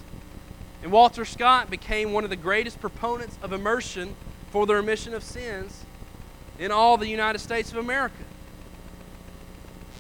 And 0.84 0.92
Walter 0.92 1.26
Scott 1.26 1.72
became 1.72 2.14
one 2.14 2.24
of 2.24 2.30
the 2.30 2.36
greatest 2.36 2.80
proponents 2.80 3.40
of 3.42 3.52
immersion 3.52 4.16
for 4.52 4.68
the 4.68 4.76
remission 4.76 5.16
of 5.16 5.24
sins 5.24 5.86
in 6.60 6.72
all 6.72 6.98
the 6.98 7.08
United 7.08 7.40
States 7.40 7.72
of 7.72 7.78
America. 7.78 8.24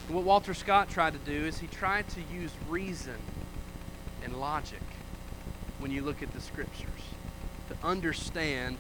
And 0.10 0.15
what 0.15 0.26
Walter 0.26 0.56
Scott 0.56 0.89
tried 0.89 1.13
to 1.13 1.19
do 1.19 1.45
is 1.45 1.60
he 1.60 1.67
tried 1.67 2.10
to 2.10 2.22
use 2.34 2.52
reason 2.67 3.13
and 4.24 4.39
logic 4.39 4.82
when 5.78 5.91
you 5.91 6.02
look 6.02 6.24
at 6.24 6.34
the 6.34 6.41
scriptures 6.41 6.89
to 7.69 7.78
understand 7.88 8.78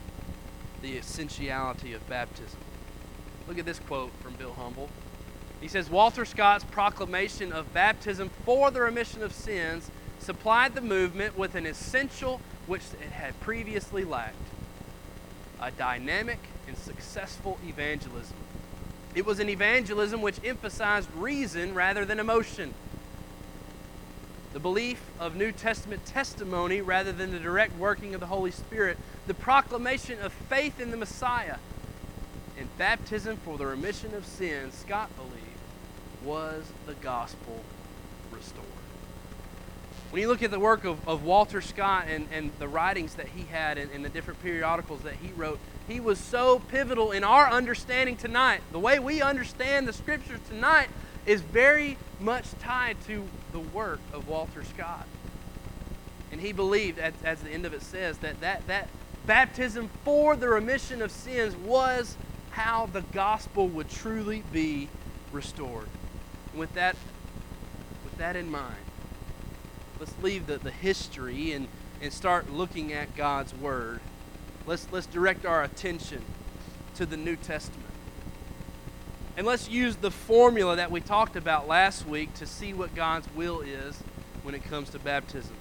the 0.81 0.97
essentiality 0.97 1.93
of 1.93 2.09
baptism. 2.09 2.59
Look 3.47 3.59
at 3.59 3.65
this 3.65 3.77
quote 3.77 4.11
from 4.23 4.33
Bill 4.33 4.53
Humble. 4.53 4.89
He 5.61 5.67
says 5.67 5.87
Walter 5.87 6.25
Scott's 6.25 6.63
proclamation 6.63 7.53
of 7.53 7.71
baptism 7.75 8.31
for 8.43 8.71
the 8.71 8.81
remission 8.81 9.21
of 9.21 9.31
sins 9.31 9.91
supplied 10.17 10.73
the 10.73 10.81
movement 10.81 11.37
with 11.37 11.53
an 11.53 11.67
essential 11.67 12.41
which 12.65 12.81
it 12.99 13.11
had 13.11 13.39
previously 13.39 14.03
lacked 14.03 14.35
a 15.61 15.69
dynamic 15.69 16.39
and 16.67 16.75
successful 16.75 17.59
evangelism. 17.67 18.35
It 19.19 19.25
was 19.25 19.41
an 19.41 19.49
evangelism 19.49 20.21
which 20.21 20.37
emphasized 20.45 21.09
reason 21.13 21.73
rather 21.73 22.05
than 22.05 22.21
emotion. 22.21 22.73
the 24.53 24.61
belief 24.61 25.01
of 25.19 25.35
New 25.35 25.51
Testament 25.51 26.05
testimony 26.05 26.79
rather 26.79 27.11
than 27.11 27.31
the 27.31 27.39
direct 27.39 27.77
working 27.77 28.13
of 28.13 28.21
the 28.21 28.27
Holy 28.27 28.51
Spirit, 28.51 28.97
the 29.27 29.33
proclamation 29.33 30.21
of 30.21 30.31
faith 30.31 30.79
in 30.79 30.89
the 30.89 30.95
Messiah, 30.95 31.57
and 32.57 32.69
baptism 32.77 33.35
for 33.43 33.57
the 33.57 33.65
remission 33.65 34.13
of 34.15 34.25
sins, 34.25 34.73
Scott 34.73 35.09
believed, 35.17 35.35
was 36.23 36.71
the 36.85 36.93
gospel 36.93 37.61
restored. 38.31 38.65
When 40.11 40.21
you 40.21 40.29
look 40.29 40.43
at 40.43 40.51
the 40.51 40.61
work 40.61 40.85
of, 40.85 41.05
of 41.05 41.23
Walter 41.25 41.59
Scott 41.59 42.05
and, 42.07 42.25
and 42.31 42.51
the 42.57 42.69
writings 42.69 43.15
that 43.15 43.27
he 43.27 43.43
had 43.43 43.77
and, 43.77 43.91
and 43.91 44.05
the 44.05 44.09
different 44.09 44.41
periodicals 44.41 45.01
that 45.01 45.15
he 45.15 45.33
wrote, 45.33 45.59
he 45.89 45.99
was 45.99 46.19
so 46.19 46.59
pivotal 46.59 47.11
in 47.11 47.23
our 47.23 47.49
understanding 47.49 48.15
tonight. 48.15 48.61
The 48.71 48.79
way 48.79 48.99
we 48.99 49.21
understand 49.21 49.87
the 49.87 49.93
scriptures 49.93 50.39
tonight 50.47 50.87
is 51.25 51.41
very 51.41 51.97
much 52.19 52.45
tied 52.59 52.97
to 53.07 53.27
the 53.51 53.59
work 53.59 53.99
of 54.13 54.27
Walter 54.27 54.63
Scott. 54.63 55.07
And 56.31 56.39
he 56.39 56.51
believed, 56.53 56.99
as, 56.99 57.13
as 57.23 57.41
the 57.41 57.49
end 57.49 57.65
of 57.65 57.73
it 57.73 57.81
says, 57.81 58.19
that, 58.19 58.39
that 58.41 58.67
that 58.67 58.87
baptism 59.25 59.89
for 60.05 60.35
the 60.35 60.47
remission 60.47 61.01
of 61.01 61.11
sins 61.11 61.55
was 61.55 62.15
how 62.51 62.85
the 62.85 63.01
gospel 63.01 63.67
would 63.67 63.89
truly 63.89 64.43
be 64.51 64.89
restored. 65.31 65.87
And 66.51 66.59
with 66.59 66.73
that, 66.75 66.95
with 68.03 68.17
that 68.17 68.35
in 68.35 68.49
mind, 68.51 68.75
let's 69.99 70.13
leave 70.21 70.45
the, 70.45 70.57
the 70.57 70.71
history 70.71 71.51
and, 71.51 71.67
and 71.99 72.13
start 72.13 72.51
looking 72.51 72.93
at 72.93 73.15
God's 73.15 73.55
Word. 73.55 74.01
Let's, 74.65 74.87
let's 74.91 75.07
direct 75.07 75.45
our 75.45 75.63
attention 75.63 76.23
to 76.95 77.05
the 77.05 77.17
New 77.17 77.35
Testament. 77.35 77.89
And 79.37 79.47
let's 79.47 79.69
use 79.69 79.95
the 79.95 80.11
formula 80.11 80.75
that 80.75 80.91
we 80.91 80.99
talked 80.99 81.35
about 81.35 81.67
last 81.67 82.05
week 82.05 82.33
to 82.35 82.45
see 82.45 82.73
what 82.73 82.93
God's 82.93 83.27
will 83.35 83.61
is 83.61 83.97
when 84.43 84.53
it 84.53 84.63
comes 84.63 84.89
to 84.89 84.99
baptism. 84.99 85.55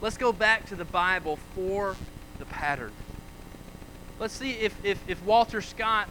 Let's 0.00 0.16
go 0.16 0.32
back 0.32 0.66
to 0.66 0.76
the 0.76 0.84
Bible 0.84 1.36
for 1.54 1.96
the 2.38 2.44
pattern. 2.44 2.92
Let's 4.18 4.34
see 4.34 4.52
if, 4.52 4.74
if, 4.84 4.98
if 5.08 5.22
Walter 5.24 5.60
Scott 5.60 6.08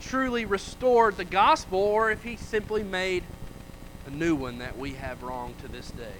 truly 0.00 0.44
restored 0.44 1.16
the 1.16 1.24
gospel 1.24 1.80
or 1.80 2.10
if 2.10 2.22
he 2.22 2.36
simply 2.36 2.82
made 2.82 3.24
a 4.06 4.10
new 4.10 4.34
one 4.34 4.58
that 4.58 4.78
we 4.78 4.92
have 4.92 5.22
wrong 5.22 5.54
to 5.60 5.68
this 5.68 5.90
day 5.90 6.14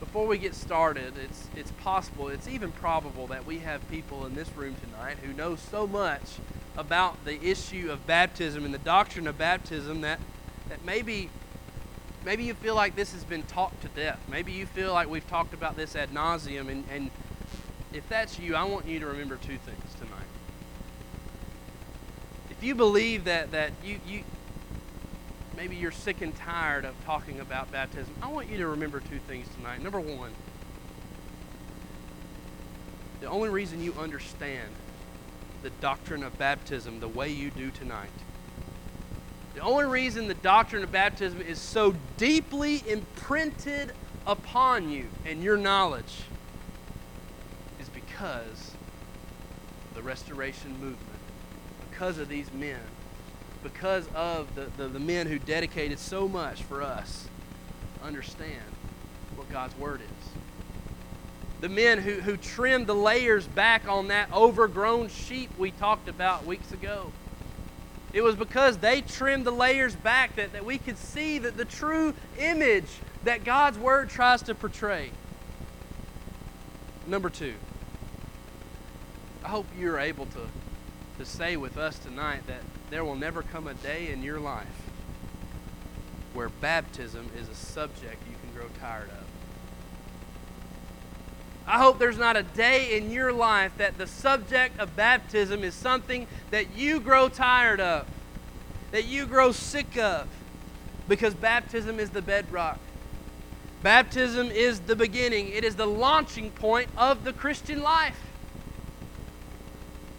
before 0.00 0.26
we 0.26 0.38
get 0.38 0.54
started, 0.54 1.14
it's, 1.16 1.48
it's 1.56 1.70
possible, 1.72 2.28
it's 2.28 2.48
even 2.48 2.70
probable 2.72 3.26
that 3.28 3.46
we 3.46 3.58
have 3.58 3.88
people 3.90 4.26
in 4.26 4.34
this 4.34 4.54
room 4.56 4.76
tonight 4.84 5.16
who 5.22 5.32
know 5.32 5.56
so 5.56 5.86
much 5.86 6.36
about 6.76 7.24
the 7.24 7.42
issue 7.42 7.90
of 7.90 8.06
baptism 8.06 8.64
and 8.64 8.74
the 8.74 8.78
doctrine 8.78 9.26
of 9.26 9.38
baptism 9.38 10.02
that, 10.02 10.20
that 10.68 10.84
maybe, 10.84 11.30
maybe 12.24 12.44
you 12.44 12.52
feel 12.52 12.74
like 12.74 12.94
this 12.94 13.12
has 13.12 13.24
been 13.24 13.42
talked 13.44 13.80
to 13.82 13.88
death. 13.88 14.20
Maybe 14.30 14.52
you 14.52 14.66
feel 14.66 14.92
like 14.92 15.08
we've 15.08 15.28
talked 15.28 15.54
about 15.54 15.76
this 15.76 15.96
ad 15.96 16.10
nauseum. 16.10 16.68
And, 16.68 16.84
and 16.92 17.10
if 17.94 18.06
that's 18.10 18.38
you, 18.38 18.54
I 18.54 18.64
want 18.64 18.86
you 18.86 19.00
to 19.00 19.06
remember 19.06 19.36
two 19.36 19.56
things 19.56 19.94
tonight. 19.94 20.12
If 22.50 22.62
you 22.62 22.74
believe 22.74 23.24
that, 23.24 23.52
that 23.52 23.72
you, 23.82 23.98
you, 24.06 24.24
maybe 25.56 25.76
you're 25.76 25.90
sick 25.90 26.20
and 26.20 26.34
tired 26.36 26.84
of 26.84 26.94
talking 27.04 27.40
about 27.40 27.72
baptism, 27.72 28.14
I 28.22 28.28
want 28.28 28.50
you 28.50 28.58
to 28.58 28.68
remember 28.68 29.00
two 29.00 29.18
things 29.20 29.46
tonight. 29.56 29.82
Number 29.82 30.00
one, 30.00 30.32
the 33.20 33.26
only 33.26 33.48
reason 33.48 33.82
you 33.82 33.94
understand 33.98 34.68
the 35.62 35.70
doctrine 35.80 36.22
of 36.22 36.36
baptism 36.38 37.00
the 37.00 37.08
way 37.08 37.30
you 37.30 37.50
do 37.50 37.70
tonight, 37.70 38.10
the 39.54 39.60
only 39.62 39.86
reason 39.86 40.28
the 40.28 40.34
doctrine 40.34 40.82
of 40.82 40.92
baptism 40.92 41.40
is 41.40 41.58
so 41.58 41.94
deeply 42.18 42.84
imprinted 42.86 43.92
upon 44.26 44.90
you 44.90 45.06
and 45.24 45.42
your 45.42 45.56
knowledge 45.56 46.24
is 47.80 47.88
because 47.88 48.72
the 49.94 50.02
restoration 50.02 50.72
movement, 50.72 50.98
because 51.90 52.18
of 52.18 52.28
these 52.28 52.52
men 52.52 52.80
because 53.62 54.06
of 54.14 54.54
the, 54.54 54.66
the, 54.76 54.88
the 54.88 55.00
men 55.00 55.26
who 55.26 55.38
dedicated 55.38 55.98
so 55.98 56.28
much 56.28 56.62
for 56.62 56.82
us 56.82 57.28
understand 58.02 58.62
what 59.34 59.50
God's 59.50 59.76
Word 59.76 60.00
is. 60.00 60.30
The 61.60 61.68
men 61.68 61.98
who, 61.98 62.20
who 62.20 62.36
trimmed 62.36 62.86
the 62.86 62.94
layers 62.94 63.46
back 63.46 63.88
on 63.88 64.08
that 64.08 64.32
overgrown 64.32 65.08
sheep 65.08 65.50
we 65.58 65.70
talked 65.70 66.08
about 66.08 66.44
weeks 66.46 66.70
ago. 66.72 67.12
It 68.12 68.22
was 68.22 68.36
because 68.36 68.78
they 68.78 69.00
trimmed 69.00 69.44
the 69.44 69.50
layers 69.50 69.94
back 69.94 70.36
that, 70.36 70.52
that 70.52 70.64
we 70.64 70.78
could 70.78 70.98
see 70.98 71.38
that 71.38 71.56
the 71.56 71.64
true 71.64 72.14
image 72.38 72.88
that 73.24 73.44
God's 73.44 73.78
Word 73.78 74.08
tries 74.08 74.42
to 74.42 74.54
portray. 74.54 75.10
Number 77.06 77.30
two, 77.30 77.54
I 79.44 79.48
hope 79.48 79.66
you're 79.78 79.98
able 79.98 80.26
to, 80.26 80.48
to 81.18 81.24
say 81.24 81.56
with 81.56 81.78
us 81.78 81.98
tonight 81.98 82.46
that 82.46 82.60
there 82.90 83.04
will 83.04 83.16
never 83.16 83.42
come 83.42 83.66
a 83.66 83.74
day 83.74 84.10
in 84.12 84.22
your 84.22 84.38
life 84.38 84.66
where 86.34 86.48
baptism 86.48 87.30
is 87.40 87.48
a 87.48 87.54
subject 87.54 88.22
you 88.28 88.36
can 88.42 88.52
grow 88.54 88.68
tired 88.80 89.08
of. 89.08 89.24
I 91.66 91.78
hope 91.78 91.98
there's 91.98 92.18
not 92.18 92.36
a 92.36 92.44
day 92.44 92.96
in 92.96 93.10
your 93.10 93.32
life 93.32 93.72
that 93.78 93.98
the 93.98 94.06
subject 94.06 94.78
of 94.78 94.94
baptism 94.94 95.64
is 95.64 95.74
something 95.74 96.28
that 96.50 96.76
you 96.76 97.00
grow 97.00 97.28
tired 97.28 97.80
of, 97.80 98.06
that 98.92 99.06
you 99.06 99.26
grow 99.26 99.50
sick 99.50 99.98
of, 99.98 100.28
because 101.08 101.34
baptism 101.34 101.98
is 101.98 102.10
the 102.10 102.22
bedrock. 102.22 102.78
Baptism 103.82 104.50
is 104.50 104.80
the 104.80 104.94
beginning, 104.94 105.48
it 105.48 105.64
is 105.64 105.74
the 105.74 105.86
launching 105.86 106.50
point 106.50 106.88
of 106.96 107.24
the 107.24 107.32
Christian 107.32 107.82
life. 107.82 108.20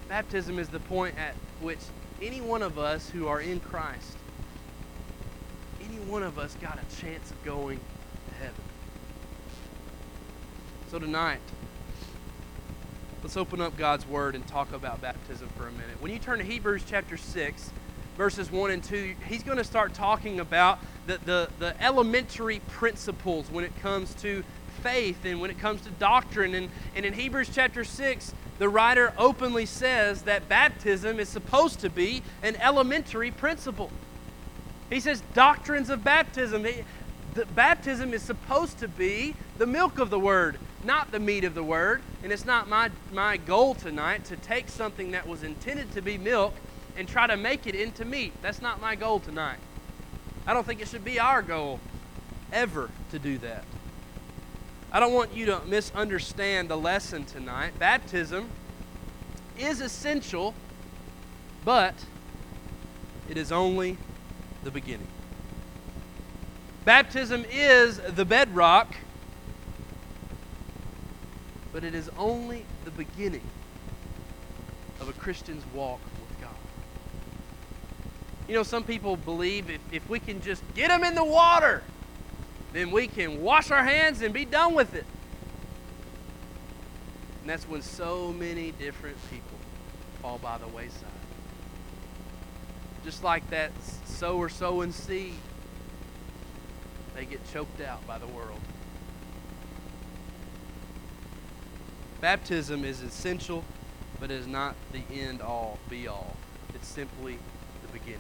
Baptism 0.10 0.60
is 0.60 0.70
the 0.70 0.80
point 0.80 1.18
at 1.18 1.36
which 1.62 1.80
any 2.22 2.42
one 2.42 2.62
of 2.62 2.80
us 2.80 3.10
who 3.10 3.28
are 3.28 3.42
in 3.42 3.60
Christ, 3.60 4.18
any 5.82 6.00
one 6.00 6.24
of 6.24 6.40
us 6.40 6.56
got 6.62 6.80
a 6.80 7.02
chance 7.02 7.30
of 7.32 7.44
going 7.44 7.80
to 8.30 8.36
heaven. 8.36 8.62
So 10.90 11.00
tonight, 11.00 11.40
let's 13.22 13.38
open 13.38 13.62
up 13.62 13.78
God's 13.78 14.08
Word 14.08 14.36
and 14.36 14.48
talk 14.48 14.72
about 14.74 15.02
baptism 15.02 15.50
for 15.58 15.68
a 15.68 15.72
minute. 15.72 16.02
When 16.02 16.12
you 16.12 16.20
turn 16.20 16.40
to 16.40 16.46
Hebrews 16.46 16.84
chapter 16.88 17.18
6, 17.18 17.72
verses 18.18 18.52
1 18.52 18.72
and 18.72 18.84
2, 18.84 19.16
he's 19.28 19.44
going 19.44 19.58
to 19.58 19.64
start 19.64 19.94
talking 19.94 20.40
about 20.40 20.80
the, 21.06 21.20
the, 21.26 21.50
the 21.60 21.84
elementary 21.84 22.60
principles 22.68 23.52
when 23.52 23.64
it 23.64 23.78
comes 23.80 24.14
to 24.16 24.44
faith 24.82 25.24
and 25.26 25.40
when 25.40 25.52
it 25.52 25.60
comes 25.60 25.82
to 25.82 25.90
doctrine. 25.92 26.56
And, 26.56 26.70
and 26.96 27.06
in 27.06 27.14
Hebrews 27.14 27.50
chapter 27.54 27.84
6, 27.84 28.34
the 28.60 28.70
writer 28.70 29.14
openly 29.18 29.66
says 29.66 30.24
that 30.24 30.50
baptism 30.50 31.20
is 31.20 31.30
supposed 31.30 31.80
to 31.82 31.90
be 31.90 32.24
an 32.42 32.56
elementary 32.58 33.32
principle. 33.32 33.92
He 34.90 35.00
says 35.00 35.22
doctrines 35.34 35.90
of 35.90 36.04
baptism. 36.04 36.66
The 37.34 37.46
baptism 37.46 38.14
is 38.14 38.22
supposed 38.22 38.80
to 38.80 38.88
be 38.88 39.36
the 39.58 39.68
milk 39.68 40.00
of 40.00 40.10
the 40.10 40.20
word, 40.20 40.58
not 40.84 41.12
the 41.12 41.20
meat 41.20 41.44
of 41.44 41.54
the 41.54 41.64
word. 41.64 42.02
And 42.24 42.32
it's 42.32 42.46
not 42.46 42.68
my, 42.68 42.90
my 43.12 43.38
goal 43.38 43.76
tonight 43.76 44.26
to 44.26 44.38
take 44.38 44.70
something 44.70 45.12
that 45.12 45.28
was 45.28 45.44
intended 45.44 45.92
to 45.94 46.02
be 46.02 46.18
milk 46.18 46.54
and 46.96 47.08
try 47.08 47.28
to 47.28 47.38
make 47.38 47.68
it 47.68 47.76
into 47.76 48.06
meat. 48.06 48.34
That's 48.42 48.62
not 48.62 48.82
my 48.82 48.96
goal 48.96 49.20
tonight. 49.20 49.60
I 50.48 50.54
don't 50.54 50.66
think 50.66 50.82
it 50.82 50.88
should 50.88 51.06
be 51.06 51.20
our 51.20 51.42
goal 51.42 51.80
ever 52.52 52.90
to 53.12 53.20
do 53.20 53.38
that. 53.40 53.66
I 54.92 55.00
don't 55.00 55.14
want 55.14 55.36
you 55.36 55.46
to 55.48 55.62
misunderstand 55.66 56.70
the 56.70 56.78
lesson 56.78 57.26
tonight. 57.26 57.78
Baptism 57.78 58.50
is 59.60 59.82
essential, 59.82 60.54
but 61.66 61.94
it 63.30 63.38
is 63.38 63.52
only 63.52 63.98
the 64.64 64.72
beginning. 64.72 65.08
Baptism 66.86 67.46
is 67.52 67.98
the 67.98 68.24
bedrock, 68.24 68.96
but 71.74 71.84
it 71.84 71.94
is 71.94 72.10
only 72.18 72.66
the 72.86 72.92
beginning 72.92 73.42
of 75.02 75.10
a 75.10 75.14
Christian's 75.14 75.64
walk 75.74 76.00
with 76.02 76.42
God. 76.42 76.56
You 78.48 78.56
know, 78.56 78.64
some 78.64 78.86
people 78.86 79.18
believe 79.18 79.70
if, 79.70 79.82
if 79.92 80.10
we 80.10 80.20
can 80.20 80.42
just 80.42 80.64
get 80.76 80.88
them 80.88 81.04
in 81.04 81.14
the 81.14 81.26
water, 81.26 81.84
then 82.74 82.92
we 82.92 83.08
can 83.08 83.42
wash 83.42 83.72
our 83.72 83.84
hands 83.84 84.22
and 84.22 84.34
be 84.34 84.46
done 84.46 84.74
with 84.74 84.94
it. 84.94 85.06
And 87.42 87.50
that's 87.50 87.68
when 87.68 87.82
so 87.82 88.34
many 88.34 88.72
different 88.72 89.18
people 89.30 89.58
fall 90.22 90.38
by 90.38 90.58
the 90.58 90.68
wayside. 90.68 91.06
Just 93.06 93.24
like 93.24 93.50
that 93.52 93.72
sower 94.06 94.50
sowing 94.50 94.92
seed, 94.92 95.34
they 97.16 97.26
get 97.26 97.40
choked 97.52 97.82
out 97.82 98.06
by 98.06 98.18
the 98.18 98.28
world. 98.28 98.60
Baptism 102.20 102.84
is 102.84 103.02
essential, 103.02 103.64
but 104.20 104.32
is 104.32 104.48
not 104.48 104.76
the 104.92 105.04
end 105.14 105.42
all 105.42 105.80
be 105.90 106.08
all. 106.08 106.36
It's 106.74 106.88
simply 106.88 107.38
the 107.82 107.88
beginning. 108.00 108.20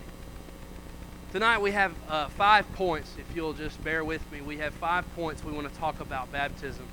Tonight 1.33 1.61
we 1.61 1.71
have 1.71 1.93
uh, 2.07 2.29
five 2.29 2.71
points. 2.73 3.13
If 3.19 3.35
you'll 3.35 3.51
just 3.51 3.83
bear 3.83 4.05
with 4.05 4.31
me, 4.31 4.39
we 4.39 4.57
have 4.57 4.73
five 4.75 5.03
points 5.13 5.43
we 5.43 5.51
want 5.51 5.71
to 5.71 5.77
talk 5.77 5.99
about 5.99 6.31
baptism. 6.31 6.85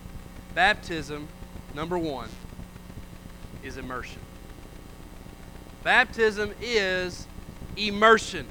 Baptism, 0.57 1.29
number 1.73 1.97
one, 1.97 2.29
is 3.63 3.77
immersion. 3.77 4.19
Baptism 5.85 6.53
is 6.61 7.29
immersion. 7.77 8.47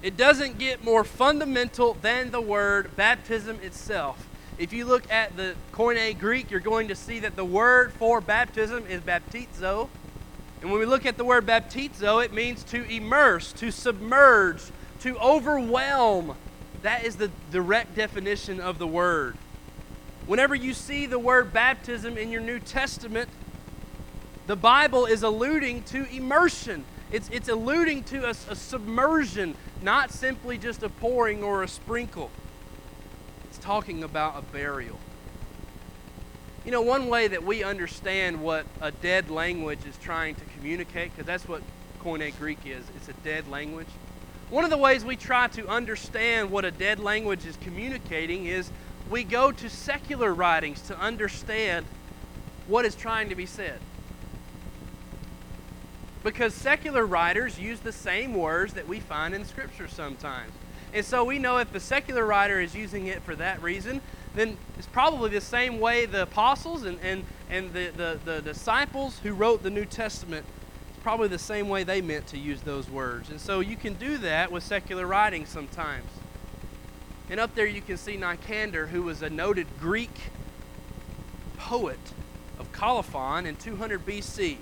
It 0.00 0.16
doesn't 0.16 0.58
get 0.58 0.84
more 0.84 1.02
fundamental 1.02 1.94
than 1.94 2.30
the 2.30 2.40
word 2.40 2.94
baptism 2.94 3.58
itself. 3.62 4.28
If 4.58 4.72
you 4.72 4.84
look 4.84 5.10
at 5.10 5.36
the 5.36 5.56
Koine 5.72 6.16
Greek, 6.16 6.52
you're 6.52 6.60
going 6.60 6.86
to 6.86 6.94
see 6.94 7.18
that 7.18 7.34
the 7.34 7.44
word 7.44 7.92
for 7.94 8.20
baptism 8.20 8.86
is 8.86 9.00
baptizo. 9.00 9.88
And 10.62 10.70
when 10.70 10.78
we 10.78 10.86
look 10.86 11.04
at 11.04 11.16
the 11.16 11.24
word 11.24 11.46
baptizo, 11.46 12.24
it 12.24 12.32
means 12.32 12.62
to 12.64 12.88
immerse, 12.88 13.52
to 13.54 13.72
submerge, 13.72 14.62
to 15.06 15.16
overwhelm. 15.18 16.34
That 16.82 17.04
is 17.04 17.14
the 17.14 17.30
direct 17.52 17.94
definition 17.94 18.60
of 18.60 18.78
the 18.78 18.86
word. 18.88 19.36
Whenever 20.26 20.56
you 20.56 20.74
see 20.74 21.06
the 21.06 21.18
word 21.18 21.52
baptism 21.52 22.18
in 22.18 22.32
your 22.32 22.40
New 22.40 22.58
Testament, 22.58 23.28
the 24.48 24.56
Bible 24.56 25.06
is 25.06 25.22
alluding 25.22 25.84
to 25.84 26.08
immersion. 26.12 26.84
It's, 27.12 27.28
it's 27.30 27.48
alluding 27.48 28.02
to 28.04 28.26
a, 28.26 28.30
a 28.30 28.56
submersion, 28.56 29.54
not 29.80 30.10
simply 30.10 30.58
just 30.58 30.82
a 30.82 30.88
pouring 30.88 31.44
or 31.44 31.62
a 31.62 31.68
sprinkle. 31.68 32.32
It's 33.44 33.58
talking 33.58 34.02
about 34.02 34.36
a 34.36 34.42
burial. 34.42 34.98
You 36.64 36.72
know, 36.72 36.82
one 36.82 37.06
way 37.06 37.28
that 37.28 37.44
we 37.44 37.62
understand 37.62 38.42
what 38.42 38.66
a 38.80 38.90
dead 38.90 39.30
language 39.30 39.86
is 39.88 39.96
trying 39.98 40.34
to 40.34 40.44
communicate, 40.56 41.12
because 41.12 41.26
that's 41.26 41.46
what 41.46 41.62
Koine 42.02 42.36
Greek 42.38 42.58
is, 42.64 42.84
it's 42.96 43.08
a 43.08 43.12
dead 43.24 43.46
language. 43.48 43.86
One 44.48 44.62
of 44.62 44.70
the 44.70 44.78
ways 44.78 45.04
we 45.04 45.16
try 45.16 45.48
to 45.48 45.66
understand 45.66 46.50
what 46.50 46.64
a 46.64 46.70
dead 46.70 47.00
language 47.00 47.44
is 47.44 47.56
communicating 47.56 48.46
is 48.46 48.70
we 49.10 49.24
go 49.24 49.50
to 49.50 49.68
secular 49.68 50.32
writings 50.32 50.80
to 50.82 50.98
understand 50.98 51.84
what 52.68 52.84
is 52.84 52.94
trying 52.94 53.28
to 53.28 53.34
be 53.34 53.46
said. 53.46 53.80
Because 56.22 56.54
secular 56.54 57.04
writers 57.04 57.58
use 57.58 57.80
the 57.80 57.92
same 57.92 58.34
words 58.34 58.74
that 58.74 58.86
we 58.86 59.00
find 59.00 59.34
in 59.34 59.44
Scripture 59.44 59.88
sometimes. 59.88 60.52
And 60.94 61.04
so 61.04 61.24
we 61.24 61.38
know 61.38 61.58
if 61.58 61.72
the 61.72 61.80
secular 61.80 62.24
writer 62.24 62.60
is 62.60 62.74
using 62.74 63.08
it 63.08 63.22
for 63.22 63.34
that 63.36 63.60
reason, 63.62 64.00
then 64.34 64.56
it's 64.78 64.86
probably 64.86 65.30
the 65.30 65.40
same 65.40 65.80
way 65.80 66.06
the 66.06 66.22
apostles 66.22 66.84
and, 66.84 66.98
and, 67.02 67.24
and 67.50 67.72
the, 67.72 67.90
the, 67.96 68.18
the 68.24 68.42
disciples 68.42 69.18
who 69.20 69.32
wrote 69.32 69.62
the 69.62 69.70
New 69.70 69.84
Testament, 69.84 70.46
probably 71.06 71.28
the 71.28 71.38
same 71.38 71.68
way 71.68 71.84
they 71.84 72.00
meant 72.00 72.26
to 72.26 72.36
use 72.36 72.60
those 72.62 72.90
words. 72.90 73.30
And 73.30 73.40
so 73.40 73.60
you 73.60 73.76
can 73.76 73.94
do 73.94 74.18
that 74.18 74.50
with 74.50 74.64
secular 74.64 75.06
writing 75.06 75.46
sometimes. 75.46 76.10
And 77.30 77.38
up 77.38 77.54
there 77.54 77.64
you 77.64 77.80
can 77.80 77.96
see 77.96 78.16
Nicander, 78.16 78.88
who 78.88 79.04
was 79.04 79.22
a 79.22 79.30
noted 79.30 79.68
Greek 79.78 80.10
poet 81.58 82.00
of 82.58 82.72
Colophon 82.72 83.46
in 83.46 83.54
200 83.54 84.04
BC. 84.04 84.56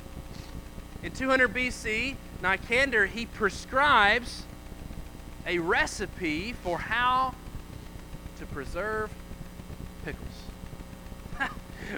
In 1.03 1.13
200 1.13 1.55
BC, 1.55 2.17
Nicander, 2.43 3.09
he 3.09 3.25
prescribes 3.25 4.43
a 5.47 5.61
recipe 5.61 6.53
for 6.53 6.79
how 6.79 7.35
to 8.37 8.45
preserve. 8.45 9.11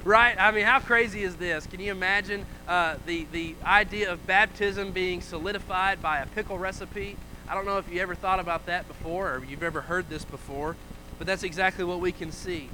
Right? 0.04 0.36
I 0.38 0.50
mean, 0.50 0.64
how 0.64 0.80
crazy 0.80 1.22
is 1.22 1.36
this? 1.36 1.66
Can 1.66 1.80
you 1.80 1.90
imagine 1.90 2.46
uh, 2.68 2.96
the, 3.06 3.26
the 3.32 3.54
idea 3.64 4.12
of 4.12 4.26
baptism 4.26 4.92
being 4.92 5.20
solidified 5.20 6.02
by 6.02 6.18
a 6.18 6.26
pickle 6.26 6.58
recipe? 6.58 7.16
I 7.48 7.54
don't 7.54 7.64
know 7.64 7.78
if 7.78 7.90
you 7.92 8.00
ever 8.00 8.14
thought 8.14 8.40
about 8.40 8.66
that 8.66 8.88
before 8.88 9.34
or 9.34 9.44
you've 9.44 9.62
ever 9.62 9.82
heard 9.82 10.08
this 10.08 10.24
before, 10.24 10.76
but 11.18 11.26
that's 11.26 11.42
exactly 11.42 11.84
what 11.84 12.00
we 12.00 12.12
can 12.12 12.32
see. 12.32 12.68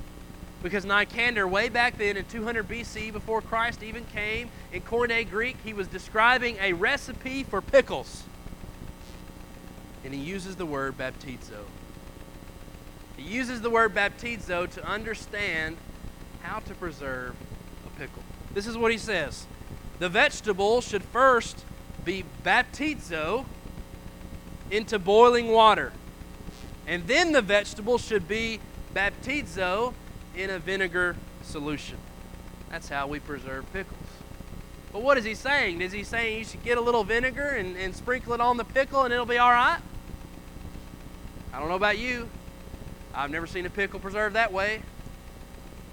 Because 0.63 0.85
Nicander, 0.85 1.49
way 1.49 1.69
back 1.69 1.99
then 1.99 2.17
in 2.17 2.25
200 2.25 2.69
BC, 2.69 3.13
before 3.13 3.43
Christ 3.43 3.83
even 3.83 4.05
came, 4.07 4.49
in 4.73 4.81
Koine 4.83 5.29
Greek, 5.29 5.57
he 5.65 5.73
was 5.73 5.89
describing 5.89 6.57
a 6.61 6.73
recipe 6.73 7.43
for 7.43 7.61
pickles. 7.61 8.23
And 10.05 10.15
he 10.15 10.21
uses 10.21 10.57
the 10.57 10.67
word 10.67 10.97
baptizo. 10.97 11.65
He 13.17 13.25
uses 13.25 13.61
the 13.61 13.71
word 13.71 13.95
baptizo 13.95 14.71
to 14.71 14.87
understand 14.87 15.77
how 16.43 16.59
to 16.61 16.75
preserve 16.75 17.35
a 17.87 18.01
pickle. 18.01 18.23
This 18.53 18.67
is 18.67 18.77
what 18.77 18.93
he 18.93 18.99
says 18.99 19.47
The 19.99 20.09
vegetable 20.09 20.81
should 20.81 21.05
first 21.05 21.65
be 22.05 22.25
baptizo 22.45 23.45
into 24.71 24.99
boiling 24.99 25.49
water. 25.49 25.93
And 26.87 27.07
then 27.07 27.33
the 27.33 27.43
vegetable 27.43 27.99
should 27.99 28.27
be 28.27 28.59
baptizo 28.95 29.95
in 30.37 30.51
a 30.51 30.59
vinegar 30.59 31.17
solution. 31.43 31.99
That's 32.71 32.89
how 32.89 33.07
we 33.07 33.21
preserve 33.21 33.71
pickles. 33.73 33.99
But 34.93 35.03
what 35.03 35.17
is 35.17 35.25
he 35.25 35.35
saying? 35.35 35.81
Is 35.81 35.93
he 35.93 36.03
saying 36.03 36.39
you 36.39 36.45
should 36.45 36.63
get 36.65 36.77
a 36.77 36.81
little 36.81 37.05
vinegar 37.05 37.49
and, 37.49 37.77
and 37.77 37.95
sprinkle 37.95 38.33
it 38.33 38.41
on 38.41 38.57
the 38.57 38.65
pickle 38.65 39.05
and 39.05 39.13
it'll 39.13 39.27
be 39.27 39.39
all 39.39 39.51
right? 39.51 39.79
I 41.53 41.59
don't 41.59 41.69
know 41.69 41.77
about 41.77 41.99
you. 41.99 42.29
I've 43.15 43.31
never 43.31 43.47
seen 43.47 43.67
a 43.67 43.71
pickle 43.71 44.01
preserved 44.01 44.35
that 44.37 44.53
way. 44.53 44.83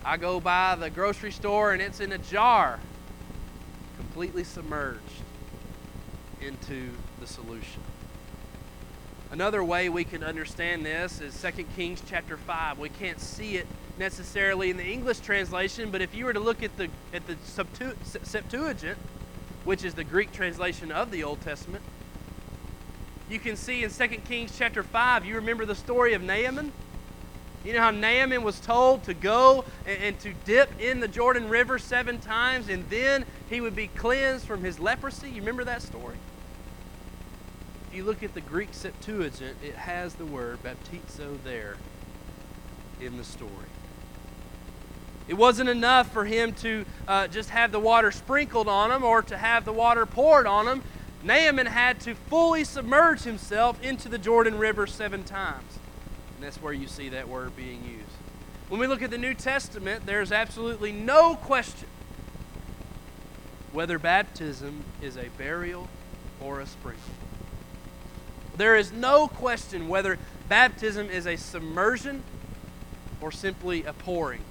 I 0.03 0.17
go 0.17 0.39
by 0.39 0.75
the 0.75 0.89
grocery 0.89 1.31
store 1.31 1.73
and 1.73 1.81
it's 1.81 1.99
in 1.99 2.11
a 2.11 2.17
jar, 2.17 2.79
completely 3.97 4.43
submerged 4.43 4.99
into 6.41 6.91
the 7.19 7.27
solution. 7.27 7.81
Another 9.31 9.63
way 9.63 9.89
we 9.89 10.03
can 10.05 10.23
understand 10.23 10.85
this 10.85 11.21
is 11.21 11.39
2 11.39 11.65
Kings 11.75 12.01
chapter 12.07 12.37
5. 12.37 12.79
We 12.79 12.89
can't 12.89 13.19
see 13.19 13.57
it 13.57 13.67
necessarily 13.99 14.69
in 14.69 14.77
the 14.77 14.85
English 14.85 15.19
translation, 15.19 15.91
but 15.91 16.01
if 16.01 16.15
you 16.15 16.25
were 16.25 16.33
to 16.33 16.39
look 16.39 16.63
at 16.63 16.75
the 16.77 16.89
at 17.13 17.27
the 17.27 17.35
Septuagint, 18.23 18.97
which 19.65 19.83
is 19.83 19.93
the 19.93 20.03
Greek 20.03 20.31
translation 20.31 20.91
of 20.91 21.11
the 21.11 21.23
Old 21.23 21.41
Testament, 21.41 21.83
you 23.29 23.37
can 23.37 23.55
see 23.55 23.83
in 23.83 23.91
2 23.91 24.07
Kings 24.25 24.55
chapter 24.57 24.81
5, 24.81 25.25
you 25.25 25.35
remember 25.35 25.65
the 25.65 25.75
story 25.75 26.13
of 26.13 26.23
Naaman? 26.23 26.71
You 27.65 27.73
know 27.73 27.81
how 27.81 27.91
Naaman 27.91 28.43
was 28.43 28.59
told 28.59 29.03
to 29.03 29.13
go 29.13 29.65
and, 29.85 30.01
and, 30.01 30.19
to 30.21 30.33
dip 30.45 30.79
in 30.79 31.01
the 31.01 31.07
Jordan 31.07 31.49
River 31.49 31.77
seven 31.77 32.19
times 32.19 32.69
and 32.69 32.89
then 32.89 33.25
he 33.49 33.59
would 33.59 33.75
be 33.75 33.87
cleansed 33.87 34.45
from 34.45 34.63
his 34.63 34.79
leprosy? 34.79 35.29
You 35.29 35.41
remember 35.41 35.65
that 35.65 35.81
story? 35.81 36.15
If 37.89 37.97
you 37.97 38.03
look 38.03 38.23
at 38.23 38.33
the 38.33 38.41
Greek 38.41 38.69
Septuagint, 38.71 39.57
it 39.63 39.75
has 39.75 40.13
the 40.13 40.25
word 40.25 40.59
baptizo 40.63 41.37
there 41.43 41.75
in 43.01 43.17
the 43.17 43.23
story. 43.23 43.51
It 45.27 45.33
wasn't 45.35 45.69
enough 45.69 46.11
for 46.11 46.25
him 46.25 46.53
to 46.53 46.85
uh, 47.07 47.27
just 47.27 47.49
have 47.49 47.71
the 47.71 47.79
water 47.79 48.11
sprinkled 48.11 48.67
on 48.67 48.91
him 48.91 49.03
or 49.03 49.21
to 49.23 49.37
have 49.37 49.65
the 49.65 49.73
water 49.73 50.05
poured 50.05 50.47
on 50.47 50.67
him. 50.67 50.81
Naaman 51.23 51.65
had 51.65 51.99
to 52.01 52.15
fully 52.15 52.63
submerge 52.63 53.23
himself 53.23 53.81
into 53.83 54.07
the 54.07 54.17
Jordan 54.17 54.57
River 54.57 54.87
seven 54.87 55.23
times. 55.23 55.79
And 56.39 56.45
that's 56.45 56.61
where 56.61 56.71
you 56.71 56.87
see 56.87 57.09
that 57.09 57.27
word 57.27 57.53
being 57.57 57.83
used. 57.83 58.15
When 58.69 58.79
we 58.79 58.87
look 58.87 59.01
at 59.01 59.11
the 59.11 59.17
New 59.17 59.33
Testament, 59.33 60.05
there's 60.05 60.31
absolutely 60.31 60.93
no 60.93 61.35
question 61.35 61.89
whether 63.73 63.99
baptism 63.99 64.85
is 65.01 65.17
a 65.17 65.25
burial 65.37 65.89
or 66.39 66.61
a 66.61 66.65
sprinkle. 66.65 67.03
There 68.55 68.77
is 68.77 68.93
no 68.93 69.27
question 69.27 69.89
whether 69.89 70.17
baptism 70.47 71.09
is 71.09 71.27
a 71.27 71.35
submersion 71.35 72.23
or 73.19 73.33
simply 73.33 73.83
a 73.83 73.91
pouring. 73.91 74.45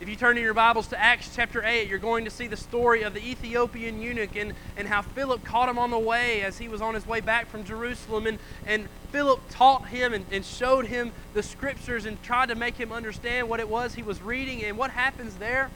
If 0.00 0.08
you 0.08 0.16
turn 0.16 0.36
in 0.36 0.42
your 0.42 0.54
Bibles 0.54 0.88
to 0.88 1.00
Acts 1.00 1.30
chapter 1.36 1.62
8, 1.64 1.88
you're 1.88 2.00
going 2.00 2.24
to 2.24 2.30
see 2.30 2.48
the 2.48 2.56
story 2.56 3.02
of 3.02 3.14
the 3.14 3.24
Ethiopian 3.24 4.02
eunuch 4.02 4.34
and, 4.34 4.54
and 4.76 4.88
how 4.88 5.02
Philip 5.02 5.44
caught 5.44 5.68
him 5.68 5.78
on 5.78 5.92
the 5.92 5.98
way 6.00 6.42
as 6.42 6.58
he 6.58 6.68
was 6.68 6.82
on 6.82 6.94
his 6.94 7.06
way 7.06 7.20
back 7.20 7.48
from 7.48 7.62
Jerusalem. 7.62 8.26
And, 8.26 8.40
and 8.66 8.88
Philip 9.12 9.40
taught 9.50 9.86
him 9.86 10.12
and, 10.12 10.26
and 10.32 10.44
showed 10.44 10.86
him 10.86 11.12
the 11.32 11.44
scriptures 11.44 12.06
and 12.06 12.20
tried 12.24 12.48
to 12.48 12.56
make 12.56 12.74
him 12.74 12.90
understand 12.90 13.48
what 13.48 13.60
it 13.60 13.68
was 13.68 13.94
he 13.94 14.02
was 14.02 14.20
reading. 14.20 14.64
And 14.64 14.76
what 14.76 14.90
happens 14.90 15.36
there? 15.36 15.70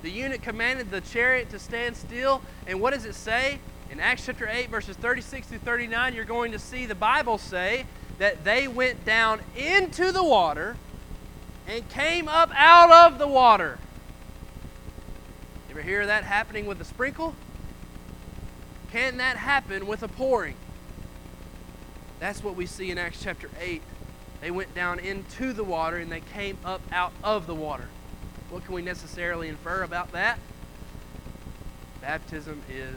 The 0.00 0.10
eunuch 0.10 0.40
commanded 0.40 0.90
the 0.90 1.02
chariot 1.02 1.50
to 1.50 1.58
stand 1.58 1.98
still. 1.98 2.40
And 2.66 2.80
what 2.80 2.94
does 2.94 3.04
it 3.04 3.14
say? 3.14 3.58
In 3.90 4.00
Acts 4.00 4.24
chapter 4.24 4.48
8, 4.48 4.70
verses 4.70 4.96
36 4.96 5.48
through 5.48 5.58
39, 5.58 6.14
you're 6.14 6.24
going 6.24 6.52
to 6.52 6.58
see 6.58 6.86
the 6.86 6.94
Bible 6.94 7.36
say 7.36 7.84
that 8.18 8.42
they 8.44 8.66
went 8.66 9.04
down 9.04 9.40
into 9.54 10.12
the 10.12 10.24
water 10.24 10.76
and 11.70 11.88
came 11.88 12.26
up 12.26 12.50
out 12.54 12.90
of 12.90 13.18
the 13.18 13.28
water. 13.28 13.78
You 15.68 15.76
ever 15.76 15.82
hear 15.82 16.04
that 16.04 16.24
happening 16.24 16.66
with 16.66 16.80
a 16.80 16.84
sprinkle? 16.84 17.36
Can 18.90 19.18
that 19.18 19.36
happen 19.36 19.86
with 19.86 20.02
a 20.02 20.08
pouring? 20.08 20.56
That's 22.18 22.42
what 22.42 22.56
we 22.56 22.66
see 22.66 22.90
in 22.90 22.98
Acts 22.98 23.22
chapter 23.22 23.48
8. 23.60 23.82
They 24.40 24.50
went 24.50 24.74
down 24.74 24.98
into 24.98 25.52
the 25.52 25.62
water 25.62 25.96
and 25.96 26.10
they 26.10 26.20
came 26.20 26.58
up 26.64 26.80
out 26.90 27.12
of 27.22 27.46
the 27.46 27.54
water. 27.54 27.86
What 28.48 28.64
can 28.64 28.74
we 28.74 28.82
necessarily 28.82 29.46
infer 29.46 29.84
about 29.84 30.10
that? 30.10 30.40
Baptism 32.00 32.62
is 32.68 32.96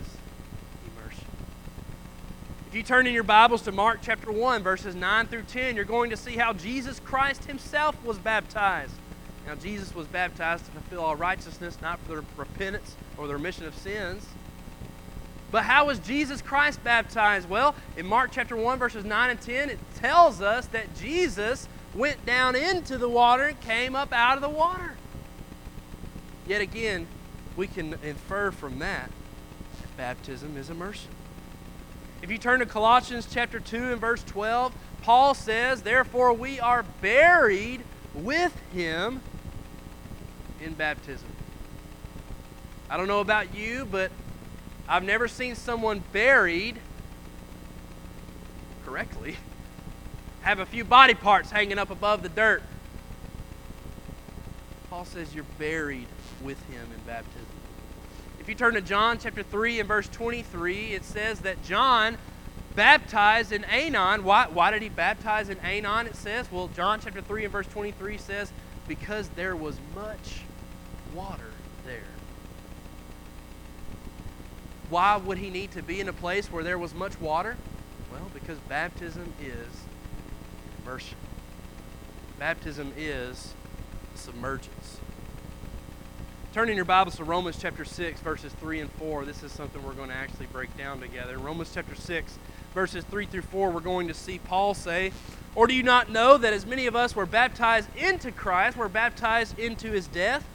If 2.74 2.78
you 2.78 2.84
turn 2.84 3.06
in 3.06 3.14
your 3.14 3.22
Bibles 3.22 3.62
to 3.62 3.72
Mark 3.72 4.00
chapter 4.02 4.32
1, 4.32 4.64
verses 4.64 4.96
9 4.96 5.28
through 5.28 5.44
10, 5.44 5.76
you're 5.76 5.86
going 5.86 6.10
to 6.10 6.18
see 6.18 6.38
how 6.38 6.54
Jesus 6.54 7.00
Christ 7.00 7.46
himself 7.46 7.96
was 8.04 8.18
baptized. 8.18 8.96
Now, 9.46 9.54
Jesus 9.54 9.94
was 9.94 10.08
baptized 10.08 10.66
to 10.66 10.72
fulfill 10.72 11.02
all 11.02 11.16
righteousness, 11.16 11.78
not 11.84 12.00
for 12.00 12.16
the 12.16 12.24
repentance 12.36 12.96
or 13.16 13.28
the 13.28 13.36
remission 13.36 13.68
of 13.68 13.76
sins. 13.76 14.26
But 15.52 15.66
how 15.66 15.86
was 15.86 16.00
Jesus 16.00 16.42
Christ 16.42 16.84
baptized? 16.84 17.48
Well, 17.48 17.76
in 17.96 18.08
Mark 18.08 18.32
chapter 18.32 18.56
1, 18.56 18.80
verses 18.80 19.06
9 19.06 19.30
and 19.30 19.40
10, 19.40 19.70
it 19.70 19.78
tells 19.98 20.42
us 20.42 20.66
that 20.66 20.96
Jesus 20.96 21.68
went 21.94 22.26
down 22.26 22.56
into 22.56 22.98
the 22.98 23.08
water 23.08 23.44
and 23.44 23.62
came 23.62 23.96
up 23.96 24.12
out 24.12 24.36
of 24.36 24.42
the 24.42 24.50
water. 24.50 24.96
Yet 26.48 26.62
again, 26.62 27.06
we 27.56 27.68
can 27.68 28.00
infer 28.02 28.50
from 28.50 28.80
that 28.80 29.12
that 29.80 29.96
baptism 29.96 30.58
is 30.58 30.72
immersion. 30.72 31.12
If 32.24 32.32
you 32.32 32.38
turn 32.38 32.62
to 32.62 32.66
Colossians 32.66 33.28
chapter 33.30 33.60
2 33.60 33.92
and 33.92 34.00
verse 34.00 34.24
12, 34.24 34.74
Paul 35.02 35.34
says, 35.34 35.82
Therefore 35.82 36.32
we 36.32 36.58
are 36.58 36.84
buried 37.02 37.84
with 38.14 38.58
him 38.72 39.20
in 40.62 40.72
baptism. 40.72 41.28
I 42.90 42.96
don't 42.96 43.10
know 43.10 43.20
about 43.20 43.54
you, 43.54 43.86
but 43.92 44.10
I've 44.88 45.04
never 45.04 45.28
seen 45.28 45.56
someone 45.56 46.02
buried 46.14 46.78
correctly 48.86 49.36
have 50.44 50.60
a 50.60 50.66
few 50.66 50.86
body 50.86 51.16
parts 51.16 51.52
hanging 51.52 51.78
up 51.78 51.90
above 51.90 52.24
the 52.24 52.30
dirt. 52.30 52.64
Paul 54.90 55.04
says 55.04 55.36
you're 55.36 55.44
buried 55.60 56.08
with 56.42 56.64
him 56.70 56.88
in 56.96 57.02
baptism. 57.06 57.53
If 58.44 58.50
you 58.50 58.56
turn 58.56 58.74
to 58.74 58.82
John 58.82 59.20
chapter 59.20 59.42
3 59.42 59.80
and 59.80 59.88
verse 59.88 60.10
23, 60.10 60.96
it 60.96 61.06
says 61.06 61.40
that 61.40 61.64
John 61.64 62.18
baptized 62.76 63.54
in 63.54 63.64
Aenon. 63.64 64.24
Why, 64.24 64.48
why 64.52 64.70
did 64.72 64.82
he 64.82 64.90
baptize 64.90 65.48
in 65.48 65.56
Aenon? 65.60 66.08
It 66.08 66.18
says, 66.18 66.52
well, 66.52 66.68
John 66.76 67.00
chapter 67.02 67.22
3 67.22 67.46
and 67.46 67.54
verse 67.54 67.68
23 67.68 68.18
says, 68.18 68.52
because 68.86 69.30
there 69.30 69.56
was 69.56 69.78
much 69.96 70.42
water 71.16 71.52
there. 71.86 72.04
Why 74.90 75.16
would 75.16 75.38
he 75.38 75.50
need 75.50 75.72
to 75.72 75.82
be 75.82 76.02
in 76.02 76.10
a 76.10 76.14
place 76.14 76.52
where 76.52 76.66
there 76.66 76.78
was 76.78 76.94
much 76.94 77.18
water? 77.22 77.56
Well, 78.12 78.30
because 78.34 78.58
baptism 78.68 79.32
is 79.42 79.86
immersion. 80.84 81.16
Baptism 82.40 82.92
is 82.98 83.54
submergence. 84.16 85.00
Turning 86.54 86.76
your 86.76 86.86
Bibles 86.86 87.16
to 87.16 87.24
Romans 87.24 87.58
chapter 87.60 87.84
6, 87.84 88.20
verses 88.20 88.54
3 88.60 88.82
and 88.82 88.92
4. 88.92 89.26
This 89.26 89.42
is 89.42 89.52
something 89.52 89.82
we're 89.82 89.94
going 89.94 90.10
to 90.10 90.16
actually 90.16 90.46
break 90.46 90.78
down 90.78 91.00
together. 91.00 91.40
Romans 91.40 91.72
chapter 91.74 91.96
6, 91.96 92.38
verses 92.76 93.04
3 93.06 93.26
through 93.26 93.42
4, 93.42 93.72
we're 93.72 93.80
going 93.80 94.08
to 94.08 94.14
see 94.14 94.38
Paul 94.38 94.76
say, 94.76 95.14
Or 95.56 95.66
do 95.66 95.74
you 95.74 95.82
not 95.82 96.12
know 96.12 96.38
that 96.38 96.54
as 96.54 96.68
many 96.68 96.86
of 96.86 96.96
us 96.96 97.16
were 97.16 97.26
baptized 97.26 97.90
into 97.98 98.32
Christ, 98.32 98.78
we 98.78 98.82
were 98.82 98.90
baptized 98.90 99.58
into 99.58 99.90
his 99.90 100.06
death? 100.06 100.46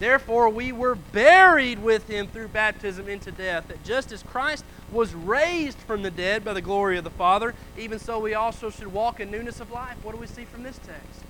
Therefore, 0.00 0.48
we 0.48 0.72
were 0.72 0.96
buried 0.96 1.80
with 1.80 2.08
him 2.08 2.26
through 2.26 2.48
baptism 2.48 3.08
into 3.08 3.30
death, 3.30 3.68
that 3.68 3.84
just 3.84 4.10
as 4.10 4.24
Christ 4.24 4.64
was 4.90 5.14
raised 5.14 5.78
from 5.78 6.02
the 6.02 6.10
dead 6.10 6.44
by 6.44 6.54
the 6.54 6.60
glory 6.60 6.98
of 6.98 7.04
the 7.04 7.10
Father, 7.10 7.54
even 7.78 8.00
so 8.00 8.18
we 8.18 8.34
also 8.34 8.68
should 8.68 8.92
walk 8.92 9.20
in 9.20 9.30
newness 9.30 9.60
of 9.60 9.70
life. 9.70 9.94
What 10.02 10.12
do 10.12 10.20
we 10.20 10.26
see 10.26 10.44
from 10.44 10.64
this 10.64 10.78
text? 10.78 11.22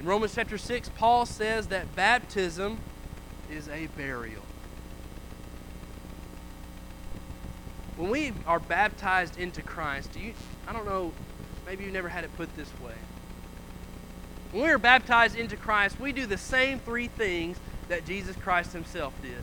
In 0.00 0.06
Romans 0.06 0.34
chapter 0.34 0.58
6, 0.58 0.90
Paul 0.90 1.26
says 1.26 1.68
that 1.68 1.94
baptism 1.96 2.78
is 3.50 3.68
a 3.68 3.86
burial. 3.96 4.42
When 7.96 8.10
we 8.10 8.32
are 8.46 8.60
baptized 8.60 9.38
into 9.38 9.60
Christ, 9.60 10.12
do 10.12 10.20
you 10.20 10.34
I 10.68 10.72
don't 10.72 10.86
know, 10.86 11.12
maybe 11.66 11.84
you've 11.84 11.92
never 11.92 12.08
had 12.08 12.22
it 12.22 12.36
put 12.36 12.54
this 12.56 12.70
way. 12.80 12.94
When 14.52 14.62
we 14.62 14.70
are 14.70 14.78
baptized 14.78 15.36
into 15.36 15.56
Christ, 15.56 15.98
we 15.98 16.12
do 16.12 16.26
the 16.26 16.38
same 16.38 16.78
three 16.78 17.08
things 17.08 17.58
that 17.88 18.06
Jesus 18.06 18.36
Christ 18.36 18.72
himself 18.72 19.14
did. 19.20 19.42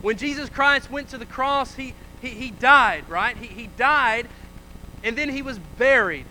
When 0.00 0.16
Jesus 0.16 0.48
Christ 0.48 0.90
went 0.90 1.08
to 1.10 1.18
the 1.18 1.26
cross, 1.26 1.74
he, 1.74 1.94
he, 2.20 2.28
he 2.28 2.50
died, 2.50 3.08
right? 3.08 3.36
He, 3.36 3.46
he 3.48 3.66
died, 3.66 4.28
and 5.04 5.16
then 5.16 5.28
he 5.28 5.42
was 5.42 5.58
buried. 5.58 6.26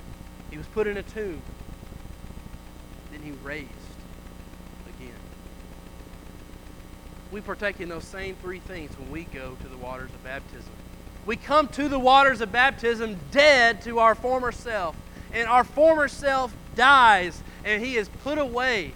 He 0.50 0.58
was 0.58 0.68
put 0.68 0.88
in 0.88 0.98
a 0.98 1.04
tomb. 1.04 1.42
Then 3.22 3.34
he 3.34 3.38
raised 3.44 3.70
again. 4.88 5.14
We 7.32 7.42
partake 7.42 7.80
in 7.80 7.90
those 7.90 8.04
same 8.04 8.36
three 8.36 8.60
things 8.60 8.98
when 8.98 9.12
we 9.12 9.24
go 9.26 9.56
to 9.62 9.68
the 9.68 9.78
waters 9.78 10.10
of 10.14 10.24
baptism. 10.24 10.72
We 11.26 11.36
come 11.36 11.68
to 11.70 11.88
the 11.88 12.00
waters 12.00 12.42
of 12.42 12.52
baptism 12.52 13.20
dead 13.32 13.82
to 13.84 14.00
our 14.00 14.16
former 14.16 14.52
self, 14.52 14.96
and 15.34 15.48
our 15.48 15.64
former 15.64 16.08
self 16.08 16.54
dies 16.76 17.44
and 17.64 17.84
he 17.84 17.98
is 17.98 18.10
put 18.24 18.38
away. 18.38 18.94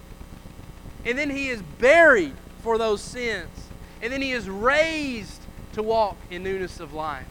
And 1.05 1.17
then 1.17 1.29
he 1.29 1.49
is 1.49 1.61
buried 1.79 2.33
for 2.63 2.77
those 2.77 3.01
sins. 3.01 3.49
And 4.01 4.11
then 4.11 4.21
he 4.21 4.31
is 4.31 4.49
raised 4.49 5.41
to 5.73 5.83
walk 5.83 6.17
in 6.31 6.43
newness 6.43 6.79
of 6.79 6.93
life. 6.93 7.27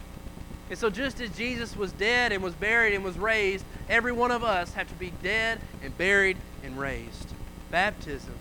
And 0.69 0.79
so, 0.79 0.89
just 0.89 1.21
as 1.21 1.29
Jesus 1.37 1.75
was 1.75 1.91
dead 1.91 2.31
and 2.31 2.41
was 2.41 2.55
buried 2.55 2.95
and 2.95 3.03
was 3.03 3.17
raised, 3.19 3.63
every 3.87 4.11
one 4.11 4.31
of 4.31 4.43
us 4.43 4.73
have 4.73 4.87
to 4.87 4.95
be 4.95 5.13
dead 5.21 5.59
and 5.83 5.95
buried 5.95 6.37
and 6.65 6.77
raised. 6.77 7.33
Baptism 7.71 8.33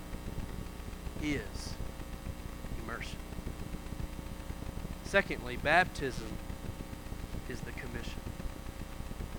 is 1.23 1.75
immersion. 2.83 3.19
Secondly, 5.05 5.57
baptism 5.57 6.27
is 7.49 7.61
the 7.61 7.73
commission. 7.73 8.21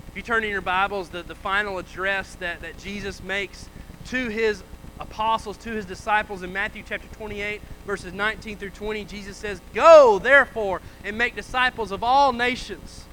If 0.09 0.15
you 0.15 0.21
turn 0.21 0.43
in 0.43 0.49
your 0.49 0.61
Bibles, 0.61 1.09
the, 1.09 1.23
the 1.23 1.35
final 1.35 1.77
address 1.77 2.35
that, 2.35 2.61
that 2.61 2.77
Jesus 2.77 3.21
makes 3.21 3.67
to 4.05 4.29
his 4.29 4.63
apostles, 4.99 5.57
to 5.57 5.71
his 5.71 5.85
disciples 5.85 6.43
in 6.43 6.53
Matthew 6.53 6.83
chapter 6.87 7.07
28, 7.17 7.61
verses 7.85 8.13
19 8.13 8.57
through 8.57 8.69
20, 8.69 9.03
Jesus 9.05 9.35
says, 9.35 9.59
Go, 9.73 10.19
therefore, 10.19 10.81
and 11.03 11.17
make 11.17 11.35
disciples 11.35 11.91
of 11.91 12.03
all 12.03 12.31
nations, 12.31 13.05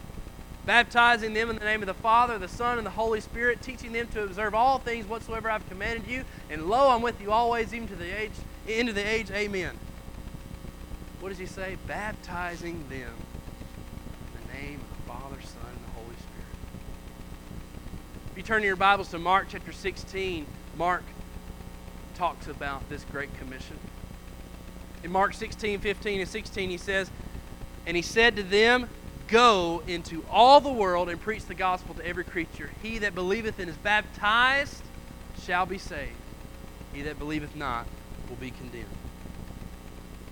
baptizing 0.66 1.34
them 1.34 1.50
in 1.50 1.56
the 1.56 1.64
name 1.64 1.82
of 1.82 1.86
the 1.86 1.94
Father, 1.94 2.38
the 2.38 2.48
Son, 2.48 2.78
and 2.78 2.86
the 2.86 2.90
Holy 2.90 3.20
Spirit, 3.20 3.62
teaching 3.62 3.92
them 3.92 4.06
to 4.08 4.22
observe 4.22 4.54
all 4.54 4.78
things 4.78 5.06
whatsoever 5.06 5.50
I've 5.50 5.68
commanded 5.68 6.06
you. 6.06 6.24
And 6.50 6.68
lo, 6.68 6.90
I'm 6.90 7.02
with 7.02 7.20
you 7.20 7.32
always, 7.32 7.74
even 7.74 7.88
to 7.88 7.96
the 7.96 8.20
age, 8.20 8.32
end 8.68 8.88
of 8.88 8.94
the 8.94 9.06
age. 9.06 9.30
Amen. 9.30 9.72
What 11.20 11.30
does 11.30 11.38
he 11.38 11.46
say? 11.46 11.76
Baptizing 11.86 12.88
them 12.88 13.14
in 14.34 14.46
the 14.46 14.54
name 14.54 14.80
of 14.80 14.96
the 14.96 15.12
Father, 15.12 15.36
Son, 15.42 15.68
and 15.68 15.84
the 15.86 15.92
Holy 15.92 16.16
Spirit. 16.16 16.46
If 18.30 18.36
you 18.36 18.42
turn 18.42 18.62
your 18.62 18.76
Bibles 18.76 19.10
to 19.10 19.18
Mark 19.18 19.46
chapter 19.50 19.72
16, 19.72 20.46
Mark 20.76 21.02
talks 22.14 22.46
about 22.46 22.88
this 22.88 23.04
great 23.10 23.36
commission. 23.38 23.78
In 25.02 25.10
Mark 25.10 25.34
16, 25.34 25.80
15, 25.80 26.20
and 26.20 26.28
16, 26.28 26.70
he 26.70 26.76
says, 26.76 27.10
And 27.86 27.96
he 27.96 28.02
said 28.02 28.36
to 28.36 28.42
them, 28.44 28.88
Go 29.32 29.82
into 29.86 30.22
all 30.30 30.60
the 30.60 30.70
world 30.70 31.08
and 31.08 31.18
preach 31.18 31.46
the 31.46 31.54
gospel 31.54 31.94
to 31.94 32.06
every 32.06 32.22
creature. 32.22 32.68
He 32.82 32.98
that 32.98 33.14
believeth 33.14 33.58
and 33.58 33.70
is 33.70 33.78
baptized 33.78 34.82
shall 35.42 35.64
be 35.64 35.78
saved. 35.78 36.12
He 36.92 37.00
that 37.00 37.18
believeth 37.18 37.56
not 37.56 37.86
will 38.28 38.36
be 38.36 38.50
condemned. 38.50 38.84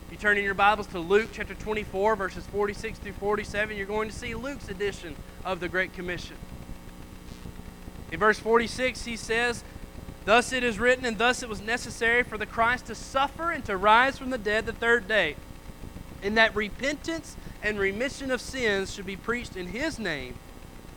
If 0.04 0.12
you 0.12 0.18
turn 0.18 0.36
in 0.36 0.44
your 0.44 0.52
Bibles 0.52 0.86
to 0.88 0.98
Luke 0.98 1.30
chapter 1.32 1.54
24, 1.54 2.14
verses 2.14 2.44
46 2.48 2.98
through 2.98 3.14
47, 3.14 3.74
you're 3.74 3.86
going 3.86 4.10
to 4.10 4.14
see 4.14 4.34
Luke's 4.34 4.68
edition 4.68 5.16
of 5.46 5.60
the 5.60 5.68
Great 5.70 5.94
Commission. 5.94 6.36
In 8.12 8.18
verse 8.18 8.38
46, 8.38 9.06
he 9.06 9.16
says, 9.16 9.64
Thus 10.26 10.52
it 10.52 10.62
is 10.62 10.78
written, 10.78 11.06
and 11.06 11.16
thus 11.16 11.42
it 11.42 11.48
was 11.48 11.62
necessary 11.62 12.22
for 12.22 12.36
the 12.36 12.44
Christ 12.44 12.84
to 12.88 12.94
suffer 12.94 13.50
and 13.50 13.64
to 13.64 13.78
rise 13.78 14.18
from 14.18 14.28
the 14.28 14.36
dead 14.36 14.66
the 14.66 14.74
third 14.74 15.08
day, 15.08 15.36
and 16.22 16.36
that 16.36 16.54
repentance 16.54 17.36
and 17.62 17.78
remission 17.78 18.30
of 18.30 18.40
sins 18.40 18.92
should 18.92 19.06
be 19.06 19.16
preached 19.16 19.56
in 19.56 19.66
his 19.66 19.98
name 19.98 20.34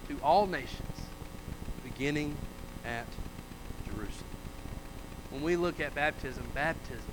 to 0.07 0.17
all 0.23 0.47
nations, 0.47 0.79
beginning 1.83 2.35
at 2.85 3.05
Jerusalem. 3.85 4.25
When 5.31 5.43
we 5.43 5.55
look 5.55 5.79
at 5.79 5.95
baptism, 5.95 6.43
baptism 6.53 7.03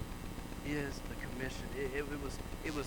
is 0.66 1.00
the 1.08 1.16
commission. 1.26 1.64
It, 1.78 1.98
it, 1.98 2.04
it 2.12 2.22
was, 2.22 2.38
it 2.64 2.74
was 2.74 2.86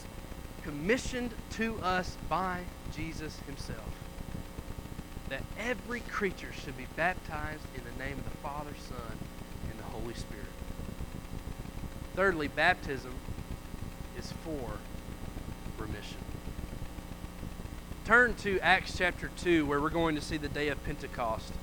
commissioned 0.63 1.33
to 1.51 1.79
us 1.81 2.17
by 2.29 2.61
Jesus 2.95 3.37
himself 3.45 3.89
that 5.29 5.41
every 5.57 6.01
creature 6.01 6.51
should 6.53 6.77
be 6.77 6.85
baptized 6.95 7.63
in 7.75 7.81
the 7.83 8.03
name 8.03 8.17
of 8.19 8.23
the 8.25 8.37
Father, 8.37 8.69
Son, 8.87 9.17
and 9.69 9.79
the 9.79 9.83
Holy 9.85 10.13
Spirit. 10.13 10.45
Thirdly, 12.15 12.47
baptism 12.47 13.13
is 14.17 14.31
for 14.43 14.73
remission. 15.79 16.17
Turn 18.05 18.33
to 18.35 18.59
Acts 18.59 18.97
chapter 18.97 19.31
2, 19.37 19.65
where 19.65 19.79
we're 19.79 19.89
going 19.89 20.15
to 20.15 20.21
see 20.21 20.35
the 20.35 20.49
day 20.49 20.67
of 20.67 20.83
Pentecost. 20.83 21.53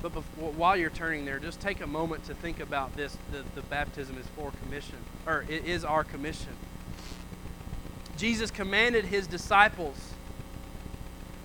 But 0.00 0.14
before, 0.14 0.52
while 0.52 0.76
you're 0.76 0.90
turning 0.90 1.24
there, 1.24 1.40
just 1.40 1.58
take 1.58 1.80
a 1.80 1.88
moment 1.88 2.24
to 2.26 2.34
think 2.34 2.60
about 2.60 2.94
this. 2.96 3.18
The, 3.32 3.42
the 3.56 3.62
baptism 3.62 4.16
is 4.16 4.24
for 4.36 4.52
commission, 4.62 4.98
or 5.26 5.44
it 5.48 5.64
is 5.64 5.84
our 5.84 6.04
commission. 6.04 6.52
Jesus 8.16 8.52
commanded 8.52 9.06
his 9.06 9.26
disciples 9.26 10.14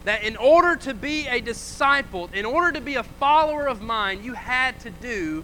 that 0.04 0.24
in 0.24 0.38
order 0.38 0.76
to 0.76 0.94
be 0.94 1.28
a 1.28 1.42
disciple, 1.42 2.30
in 2.32 2.46
order 2.46 2.72
to 2.74 2.82
be 2.82 2.94
a 2.94 3.04
follower 3.04 3.68
of 3.68 3.82
mine, 3.82 4.24
you 4.24 4.34
had 4.34 4.80
to 4.82 4.92
do 4.92 5.44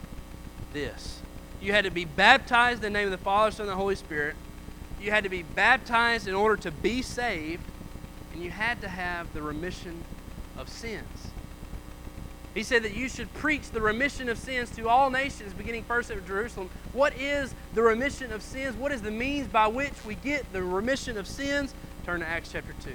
this. 0.72 1.20
You 1.60 1.72
had 1.72 1.86
to 1.86 1.92
be 1.92 2.06
baptized 2.06 2.84
in 2.84 2.94
the 2.94 3.00
name 3.00 3.08
of 3.08 3.12
the 3.12 3.18
Father, 3.18 3.50
Son, 3.50 3.64
and 3.64 3.72
the 3.72 3.76
Holy 3.76 3.96
Spirit. 3.96 4.36
You 5.02 5.10
had 5.10 5.24
to 5.24 5.32
be 5.32 5.42
baptized 5.42 6.28
in 6.28 6.36
order 6.36 6.58
to 6.58 6.70
be 6.70 7.02
saved. 7.02 7.64
And 8.34 8.44
you 8.44 8.52
had 8.52 8.82
to 8.82 8.88
have 8.88 9.34
the 9.34 9.42
remission 9.42 10.04
of 10.58 10.70
sins. 10.70 11.32
He 12.54 12.64
said 12.64 12.84
that 12.84 12.96
you 12.96 13.08
should 13.10 13.34
preach 13.36 13.70
the 13.70 13.82
remission 13.82 14.28
of 14.28 14.38
sins 14.38 14.72
to 14.72 14.90
all 14.90 15.10
nations, 15.10 15.54
beginning 15.54 15.84
first 15.84 16.10
at 16.10 16.26
Jerusalem. 16.26 16.70
What 16.94 17.16
is 17.18 17.54
the 17.74 17.84
remission 17.84 18.32
of 18.32 18.42
sins? 18.42 18.76
What 18.76 18.92
is 18.92 19.02
the 19.02 19.12
means 19.12 19.48
by 19.48 19.68
which 19.68 19.94
we 20.06 20.16
get 20.16 20.52
the 20.52 20.64
remission 20.64 21.18
of 21.18 21.28
sins? 21.28 21.74
Turn 22.06 22.22
to 22.22 22.28
Acts 22.28 22.52
chapter 22.52 22.74
2. 22.84 22.92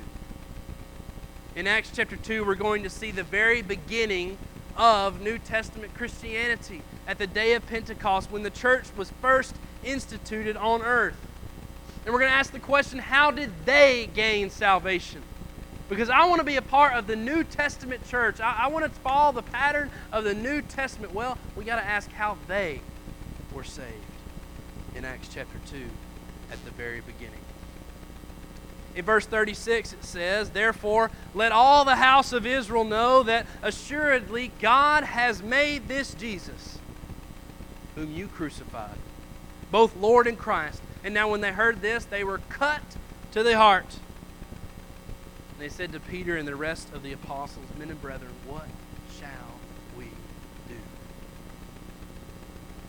In 1.57 1.68
Acts 1.68 1.93
chapter 1.95 2.16
2, 2.16 2.45
we're 2.45 2.57
going 2.57 2.82
to 2.82 2.91
see 2.91 3.12
the 3.12 3.22
very 3.22 3.62
beginning 3.62 4.39
of 4.76 5.20
New 5.20 5.39
Testament 5.39 5.95
Christianity 5.95 6.82
at 7.07 7.18
the 7.18 7.28
day 7.28 7.53
of 7.53 7.64
Pentecost 7.66 8.32
when 8.32 8.43
the 8.43 8.51
church 8.51 8.87
was 8.97 9.12
first 9.22 9.55
instituted 9.85 10.57
on 10.57 10.82
earth. 10.82 11.16
And 12.05 12.12
we're 12.12 12.20
going 12.20 12.30
to 12.30 12.36
ask 12.36 12.52
the 12.52 12.61
question 12.61 12.98
how 12.98 13.30
did 13.30 13.50
they 13.64 14.09
gain 14.14 14.50
salvation? 14.50 15.22
Because 15.88 16.11
I 16.11 16.26
want 16.26 16.40
to 16.40 16.44
be 16.44 16.57
a 16.57 16.62
part 16.62 16.94
of 16.94 17.07
the 17.07 17.16
New 17.16 17.44
Testament 17.44 18.07
church. 18.09 18.40
I, 18.40 18.64
I 18.64 18.66
want 18.68 18.84
to 18.84 18.90
follow 19.00 19.32
the 19.32 19.42
pattern 19.42 19.90
of 20.12 20.24
the 20.24 20.34
New 20.34 20.62
Testament. 20.62 21.14
Well, 21.14 21.38
we 21.57 21.64
got 21.64 21.76
to 21.76 21.84
ask 21.84 22.11
how 22.12 22.38
they 22.48 22.80
were 23.52 23.64
saved 23.64 23.88
in 24.94 25.05
Acts 25.05 25.28
chapter 25.32 25.59
2 25.70 25.76
at 26.50 26.64
the 26.64 26.70
very 26.72 27.00
beginning. 27.00 27.40
In 28.94 29.05
verse 29.05 29.26
36, 29.26 29.92
it 29.92 30.05
says, 30.05 30.50
Therefore, 30.50 31.11
let 31.34 31.52
all 31.52 31.84
the 31.84 31.96
house 31.96 32.32
of 32.32 32.46
Israel 32.46 32.84
know 32.84 33.24
that 33.24 33.46
assuredly 33.62 34.52
God 34.61 35.05
has 35.05 35.42
made 35.42 35.88
this 35.88 36.14
Jesus, 36.14 36.78
whom 37.96 38.12
you 38.12 38.28
crucified, 38.28 38.96
both 39.72 39.96
Lord 39.96 40.26
and 40.26 40.38
Christ. 40.38 40.80
And 41.05 41.12
now, 41.12 41.28
when 41.28 41.42
they 41.42 41.52
heard 41.52 41.82
this, 41.82 42.07
they 42.07 42.24
were 42.24 42.38
cut 42.48 42.82
to 43.32 43.42
the 43.42 43.59
heart. 43.59 43.98
And 45.52 45.61
they 45.61 45.68
said 45.68 45.92
to 45.92 46.00
Peter 46.00 46.36
and 46.36 46.48
the 46.48 46.57
rest 46.57 46.92
of 46.94 47.02
the 47.02 47.12
apostles, 47.12 47.66
Men 47.78 47.90
and 47.90 48.00
brethren, 48.00 48.32
what 48.46 48.66
shall 49.20 49.28
we 49.98 50.07
do? 50.66 50.76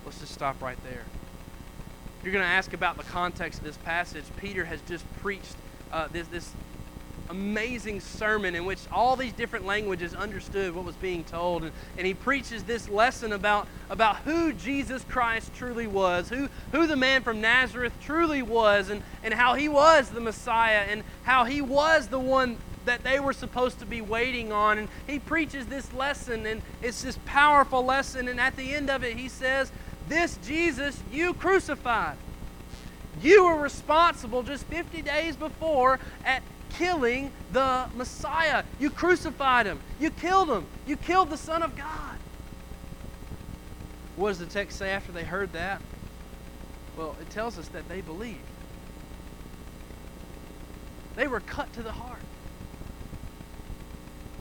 Let's 0.05 0.22
just 0.22 0.34
stop 0.34 0.61
right 0.61 0.82
there. 0.86 1.03
You're 2.24 2.32
going 2.32 2.45
to 2.45 2.49
ask 2.49 2.74
about 2.74 2.97
the 2.97 3.03
context 3.03 3.59
of 3.59 3.66
this 3.66 3.78
passage. 3.78 4.24
Peter 4.38 4.66
has 4.66 4.80
just 4.88 5.05
preached 5.22 5.55
uh, 5.91 6.07
this, 6.07 6.28
this 6.30 6.51
amazing 7.30 7.99
sermon 7.99 8.55
in 8.55 8.65
which 8.65 8.80
all 8.91 9.15
these 9.15 9.34
different 9.34 9.65
languages 9.65 10.13
understood 10.13 10.76
what 10.76 10.86
was 10.86 10.95
being 10.95 11.23
told. 11.23 11.63
And, 11.63 11.71
and 11.97 12.05
he 12.05 12.13
preaches 12.13 12.63
this 12.63 12.89
lesson 12.89 13.34
about, 13.34 13.67
about 13.89 14.17
who 14.17 14.53
Jesus 14.53 15.03
Christ 15.05 15.53
truly 15.55 15.88
was, 15.88 16.30
who, 16.30 16.49
who 16.71 16.88
the 16.88 16.95
man 16.95 17.23
from 17.23 17.41
Nazareth 17.41 17.93
truly 18.01 18.41
was, 18.41 18.89
and, 18.89 19.01
and 19.23 19.34
how 19.34 19.55
he 19.55 19.67
was 19.67 20.09
the 20.09 20.21
Messiah, 20.21 20.86
and 20.89 21.03
how 21.23 21.45
he 21.45 21.61
was 21.61 22.07
the 22.07 22.19
one 22.19 22.57
that 22.86 23.03
they 23.03 23.19
were 23.19 23.34
supposed 23.34 23.80
to 23.80 23.86
be 23.86 24.01
waiting 24.01 24.51
on. 24.51 24.78
And 24.78 24.88
he 25.07 25.19
preaches 25.19 25.65
this 25.65 25.91
lesson, 25.93 26.45
and 26.45 26.61
it's 26.82 27.01
this 27.01 27.17
powerful 27.26 27.84
lesson. 27.84 28.28
And 28.28 28.39
at 28.39 28.55
the 28.55 28.73
end 28.73 28.89
of 28.89 29.03
it, 29.03 29.17
he 29.17 29.28
says, 29.28 29.71
This 30.07 30.38
Jesus 30.45 31.01
you 31.11 31.34
crucified. 31.34 32.17
You 33.21 33.45
were 33.45 33.57
responsible 33.57 34.43
just 34.43 34.65
50 34.65 35.01
days 35.01 35.36
before 35.36 35.99
at 36.26 36.43
killing 36.78 37.32
the 37.51 37.86
Messiah. 37.95 38.63
You 38.80 38.89
crucified 38.89 39.65
him. 39.65 39.80
You 39.99 40.11
killed 40.11 40.49
him. 40.49 40.65
You 40.86 40.97
killed 40.97 41.30
the 41.30 41.38
Son 41.38 41.63
of 41.63 41.76
God. 41.76 42.17
What 44.15 44.30
does 44.30 44.39
the 44.39 44.45
text 44.45 44.78
say 44.78 44.91
after 44.91 45.11
they 45.11 45.23
heard 45.23 45.53
that? 45.53 45.82
Well, 46.97 47.15
it 47.21 47.30
tells 47.30 47.57
us 47.59 47.67
that 47.69 47.88
they 47.89 48.01
believed. 48.01 48.39
They 51.15 51.28
were 51.28 51.41
cut 51.41 51.71
to 51.73 51.84
the 51.84 51.91
heart. 51.91 52.19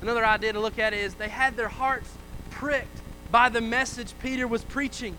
Another 0.01 0.25
idea 0.25 0.53
to 0.53 0.61
look 0.61 0.79
at 0.79 0.93
is 0.93 1.15
they 1.15 1.29
had 1.29 1.57
their 1.57 1.69
hearts 1.69 2.11
pricked 2.51 3.01
by 3.31 3.49
the 3.49 3.61
message 3.61 4.13
Peter 4.21 4.47
was 4.47 4.63
preaching. 4.65 5.17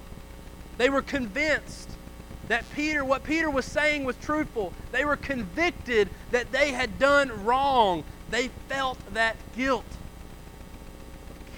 They 0.78 0.90
were 0.90 1.02
convinced 1.02 1.90
that 2.48 2.66
Peter, 2.76 3.04
what 3.04 3.24
Peter 3.24 3.50
was 3.50 3.66
saying 3.66 4.06
was 4.06 4.16
truthful. 4.18 4.74
They 4.92 5.06
were 5.06 5.18
convicted 5.18 6.10
that 6.32 6.52
they 6.52 6.72
had 6.72 7.00
done 7.00 7.46
wrong. 7.46 8.04
They 8.30 8.50
felt 8.70 8.98
that 9.14 9.36
guilt 9.56 9.86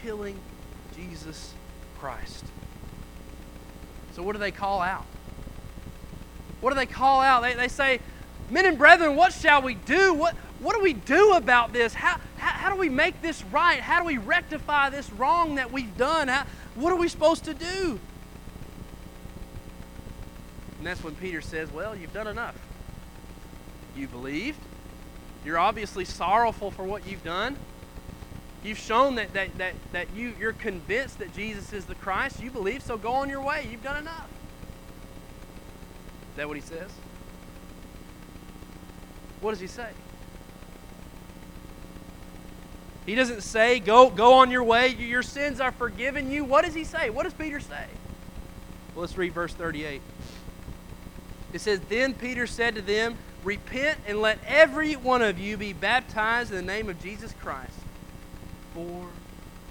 killing 0.02 0.40
Jesus 0.96 1.54
Christ. 2.00 2.46
So, 4.14 4.24
what 4.24 4.34
do 4.34 4.40
they 4.40 4.52
call 4.52 4.82
out? 4.82 5.06
What 6.62 6.72
do 6.72 6.76
they 6.76 6.86
call 6.86 7.22
out? 7.22 7.42
They, 7.42 7.54
they 7.54 7.68
say, 7.68 8.00
Men 8.50 8.66
and 8.66 8.78
brethren, 8.78 9.16
what 9.16 9.34
shall 9.34 9.62
we 9.62 9.74
do? 9.74 10.14
What, 10.14 10.34
what 10.60 10.76
do 10.76 10.82
we 10.82 10.94
do 10.94 11.34
about 11.34 11.74
this? 11.74 11.94
How, 11.94 12.20
how, 12.38 12.52
how 12.52 12.70
do 12.74 12.80
we 12.80 12.90
make 12.90 13.22
this 13.22 13.44
right? 13.46 13.80
How 13.80 14.00
do 14.00 14.06
we 14.06 14.18
rectify 14.18 14.90
this 14.90 15.12
wrong 15.12 15.56
that 15.56 15.72
we've 15.72 15.96
done? 15.98 16.30
How, 16.30 16.46
what 16.76 16.94
are 16.94 16.96
we 16.96 17.10
supposed 17.10 17.44
to 17.46 17.54
do? 17.54 18.00
That's 20.88 21.04
when 21.04 21.16
Peter 21.16 21.42
says, 21.42 21.72
Well, 21.72 21.96
you've 21.96 22.14
done 22.14 22.28
enough. 22.28 22.56
You 23.96 24.08
believed. 24.08 24.60
You're 25.44 25.60
obviously 25.60 26.06
sorrowful 26.06 26.72
for 26.72 26.84
what 26.84 27.08
you've 27.08 27.24
done. 27.24 27.58
You've 28.64 28.78
shown 28.78 29.16
that, 29.16 29.34
that, 29.34 29.58
that, 29.58 29.74
that 29.92 30.08
you, 30.16 30.34
you're 30.40 30.54
convinced 30.54 31.20
that 31.20 31.34
Jesus 31.34 31.74
is 31.74 31.86
the 31.86 31.96
Christ. 31.96 32.42
You 32.42 32.52
believe, 32.52 32.84
so 32.84 32.98
go 32.98 33.14
on 33.14 33.30
your 33.30 33.42
way. 33.42 33.68
You've 33.70 33.84
done 33.84 33.98
enough. 33.98 34.28
Is 36.32 36.38
that 36.38 36.48
what 36.48 36.58
he 36.58 36.62
says? 36.62 36.92
What 39.42 39.52
does 39.52 39.60
he 39.60 39.68
say? 39.68 39.90
He 43.06 43.16
doesn't 43.16 43.42
say, 43.42 43.80
go, 43.80 44.10
go 44.10 44.34
on 44.34 44.52
your 44.52 44.64
way, 44.64 44.90
your 44.90 45.24
sins 45.24 45.62
are 45.62 45.72
forgiven 45.72 46.30
you. 46.30 46.44
What 46.44 46.66
does 46.66 46.74
he 46.74 46.84
say? 46.84 47.10
What 47.10 47.24
does 47.24 47.34
Peter 47.34 47.62
say? 47.62 47.86
Well, 48.94 49.02
let's 49.02 49.18
read 49.18 49.32
verse 49.32 49.54
38. 49.54 50.02
It 51.58 51.62
says, 51.62 51.80
Then 51.90 52.14
Peter 52.14 52.46
said 52.46 52.76
to 52.76 52.84
them, 52.84 53.18
Repent 53.44 53.98
and 54.06 54.22
let 54.22 54.38
every 54.46 54.94
one 54.94 55.24
of 55.24 55.40
you 55.40 55.58
be 55.58 55.74
baptized 55.74 56.52
in 56.52 56.58
the 56.58 56.62
name 56.62 56.88
of 56.88 57.02
Jesus 57.02 57.34
Christ 57.42 57.74
for 58.76 59.08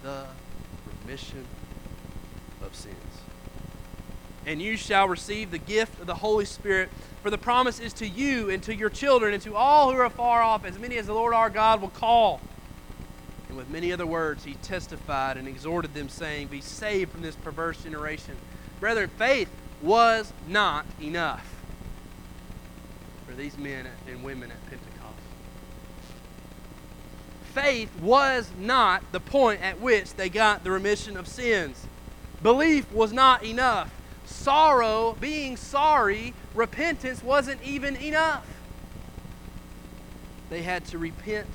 the 0.03 0.25
remission 0.89 1.45
of 2.61 2.75
sins. 2.75 2.97
And 4.47 4.61
you 4.61 4.77
shall 4.77 5.07
receive 5.07 5.53
the 5.53 5.59
gift 5.59 6.01
of 6.01 6.09
the 6.09 6.17
Holy 6.17 6.45
Spirit, 6.45 6.89
for 7.23 7.31
the 7.31 7.39
promise 7.39 7.79
is 7.79 7.93
to 7.93 8.09
you 8.09 8.51
and 8.51 8.61
to 8.65 8.75
your 8.75 8.91
children 8.91 9.33
and 9.33 9.43
to 9.45 9.55
all 9.55 9.93
who 9.93 10.01
are 10.01 10.11
far 10.11 10.43
off, 10.43 10.65
as 10.65 10.81
many 10.81 10.97
as 10.97 11.07
the 11.07 11.15
Lord 11.15 11.35
our 11.35 11.51
God 11.51 11.81
will 11.81 11.91
call. 11.91 12.41
And 13.47 13.57
with 13.57 13.71
many 13.71 13.93
other 13.93 14.07
words, 14.07 14.43
he 14.43 14.55
testified 14.55 15.37
and 15.37 15.47
exhorted 15.47 15.95
them, 15.95 16.09
saying, 16.09 16.49
Be 16.49 16.61
saved 16.61 17.13
from 17.13 17.23
this 17.23 17.37
perverse 17.37 17.85
generation. 17.85 18.35
Brethren, 18.81 19.09
faith 19.17 19.51
was 19.81 20.33
not 20.49 20.85
enough 21.01 21.56
these 23.37 23.57
men 23.59 23.87
and 24.09 24.23
women 24.23 24.51
at 24.51 24.61
Pentecost. 24.67 24.93
Faith 27.53 27.91
was 28.01 28.51
not 28.59 29.03
the 29.13 29.21
point 29.21 29.63
at 29.63 29.81
which 29.81 30.15
they 30.15 30.29
got 30.29 30.65
the 30.65 30.71
remission 30.71 31.17
of 31.17 31.27
sins. 31.27 31.87
Belief 32.43 32.91
was 32.93 33.13
not 33.13 33.45
enough. 33.45 33.91
Sorrow, 34.25 35.17
being 35.21 35.57
sorry, 35.57 36.35
repentance 36.55 37.23
wasn't 37.23 37.63
even 37.63 37.97
enough. 37.97 38.47
They 40.51 40.63
had 40.63 40.85
to 40.87 40.99
repent 40.99 41.47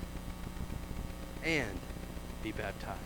and 1.43 1.79
be 2.43 2.51
baptized. 2.51 2.99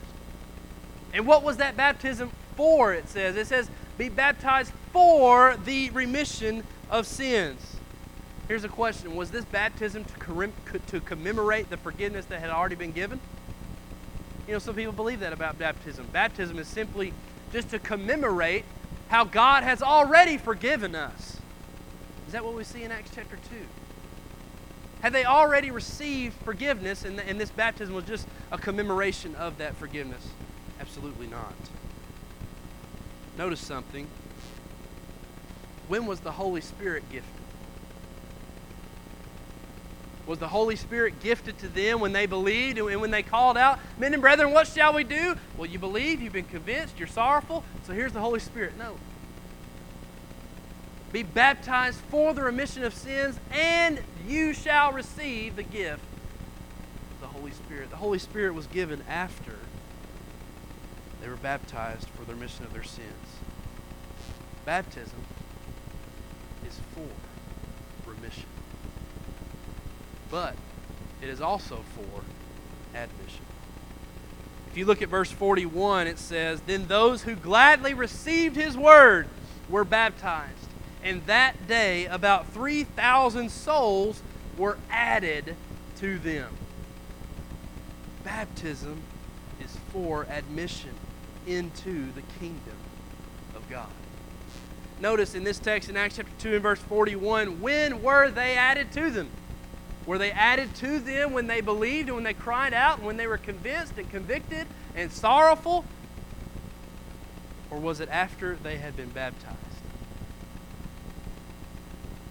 And 1.14 1.26
what 1.28 1.44
was 1.44 1.58
that 1.58 1.78
baptism 1.78 2.32
for? 2.56 2.94
It 2.94 3.08
says. 3.10 3.36
It 3.36 3.48
says, 3.48 3.70
be 3.98 4.10
baptized 4.10 4.72
for 4.92 5.58
the 5.64 5.90
remission 5.92 6.64
of 6.90 7.08
sins. 7.08 7.78
Here's 8.48 8.64
a 8.64 8.70
question 8.70 9.16
Was 9.16 9.32
this 9.32 9.46
baptism 9.46 10.06
to, 10.06 11.00
commemorate 11.00 11.70
the 11.70 11.78
forgiveness 11.78 12.26
that 12.26 12.40
had 12.40 12.50
already 12.50 12.76
been 12.76 12.92
given? 12.92 13.20
You 14.48 14.54
know, 14.54 14.60
some 14.60 14.76
people 14.76 14.94
believe 14.94 15.22
that 15.22 15.34
about 15.34 15.58
baptism. 15.58 16.08
Baptism 16.12 16.60
is 16.60 16.68
simply 16.68 17.14
just 17.52 17.70
to 17.72 17.80
commemorate 17.80 18.64
how 19.08 19.24
God 19.24 19.64
has 19.64 19.82
already 19.82 20.38
forgiven 20.38 20.94
us. 20.94 21.38
Is 22.28 22.34
that 22.34 22.46
what 22.46 22.54
we 22.54 22.64
see 22.64 22.84
in 22.84 22.92
Acts 22.92 23.12
chapter 23.14 23.38
2? 23.38 23.42
Had 25.02 25.14
they 25.14 25.26
already 25.26 25.72
received 25.72 26.36
forgiveness 26.44 27.06
and, 27.06 27.20
and 27.20 27.40
this 27.40 27.50
baptism 27.50 27.96
was 27.96 28.06
just 28.06 28.28
a 28.52 28.58
commemoration 28.58 29.36
of 29.36 29.58
that 29.58 29.76
forgiveness? 29.76 30.28
Absolutely 30.80 31.28
not. 31.28 31.54
Notice 33.38 33.60
something. 33.60 34.08
When 35.88 36.06
was 36.06 36.20
the 36.20 36.32
Holy 36.32 36.62
Spirit 36.62 37.04
gifted? 37.12 37.45
Was 40.28 40.40
the 40.40 40.48
Holy 40.48 40.76
Spirit 40.76 41.20
gifted 41.22 41.58
to 41.60 41.68
them 41.68 42.00
when 42.00 42.12
they 42.12 42.26
believed 42.26 42.80
and 42.80 43.02
when 43.02 43.12
they 43.12 43.22
called 43.22 43.58
out, 43.58 43.80
Men 44.00 44.14
and 44.14 44.22
brethren, 44.22 44.52
what 44.52 44.68
shall 44.68 44.94
we 44.94 45.04
do? 45.04 45.36
Well, 45.58 45.70
you 45.70 45.78
believe, 45.78 46.22
you've 46.22 46.34
been 46.34 46.46
convinced, 46.46 46.98
you're 46.98 47.08
sorrowful, 47.08 47.64
so 47.86 47.94
here's 47.94 48.14
the 48.14 48.22
Holy 48.22 48.40
Spirit. 48.40 48.78
No. 48.78 48.98
Be 51.12 51.24
baptized 51.24 52.00
for 52.10 52.34
the 52.34 52.42
remission 52.42 52.84
of 52.84 52.94
sins, 52.94 53.40
and 53.52 54.02
you 54.28 54.54
shall 54.54 54.92
receive 54.92 55.56
the 55.56 55.64
gift 55.64 56.04
of 57.14 57.22
the 57.22 57.28
Holy 57.28 57.52
Spirit. 57.52 57.90
The 57.90 57.98
Holy 57.98 58.20
Spirit 58.20 58.54
was 58.54 58.68
given 58.68 59.04
after 59.08 59.54
they 61.22 61.30
were 61.30 61.38
baptized 61.38 62.08
for 62.10 62.26
the 62.26 62.34
remission 62.34 62.66
of 62.66 62.74
their 62.74 62.84
sins. 62.84 63.08
Baptism 64.66 65.20
is 66.68 66.80
for 66.94 68.10
remission, 68.10 68.46
but 70.36 70.54
it 71.22 71.30
is 71.30 71.40
also 71.40 71.80
for 71.96 72.22
admission. 72.94 73.46
If 74.70 74.76
you 74.76 74.84
look 74.84 75.02
at 75.02 75.08
verse 75.08 75.32
41, 75.32 76.08
it 76.08 76.20
says, 76.20 76.60
Then 76.60 76.88
those 76.88 77.22
who 77.22 77.36
gladly 77.36 77.94
received 77.94 78.58
his 78.58 78.76
word 78.76 79.30
were 79.70 79.86
baptized. 79.86 80.68
And 81.02 81.26
that 81.28 81.70
day, 81.70 82.06
about 82.08 82.52
3,000 82.52 83.50
souls 83.50 84.22
were 84.58 84.78
added 84.92 85.56
to 86.00 86.20
them. 86.20 86.50
Baptism 88.26 89.00
is 89.64 89.78
for 89.94 90.28
admission 90.30 90.96
into 91.48 92.12
the 92.12 92.24
kingdom 92.42 92.76
of 93.56 93.70
God. 93.70 93.88
Notice 95.00 95.34
in 95.34 95.46
this 95.46 95.60
text 95.60 95.88
in 95.88 95.96
Acts 95.96 96.18
chapter 96.18 96.34
2 96.40 96.56
and 96.56 96.62
verse 96.62 96.80
41, 96.80 97.62
when 97.62 98.04
were 98.04 98.30
they 98.30 98.58
added 98.58 98.92
to 98.92 99.10
them? 99.10 99.30
Were 100.06 100.18
they 100.18 100.32
added 100.32 100.74
to 100.76 101.00
them 101.00 101.34
when 101.34 101.48
they 101.48 101.62
believed 101.62 102.10
and 102.10 102.16
when 102.16 102.24
they 102.24 102.34
cried 102.34 102.74
out 102.74 102.98
and 102.98 103.08
when 103.08 103.18
they 103.18 103.28
were 103.28 103.38
convinced 103.38 103.98
and 103.98 104.10
convicted 104.10 104.68
and 104.96 105.12
sorrowful? 105.12 105.84
Or 107.72 107.80
was 107.80 108.00
it 108.00 108.10
after 108.10 108.56
they 108.56 108.78
had 108.78 108.96
been 108.96 109.10
baptized? 109.10 109.58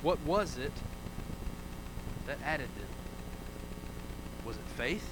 What 0.02 0.20
was 0.20 0.58
it 0.58 0.72
that 2.26 2.38
added 2.44 2.68
them? 2.76 2.86
Was 4.44 4.56
it 4.56 4.62
faith? 4.76 5.08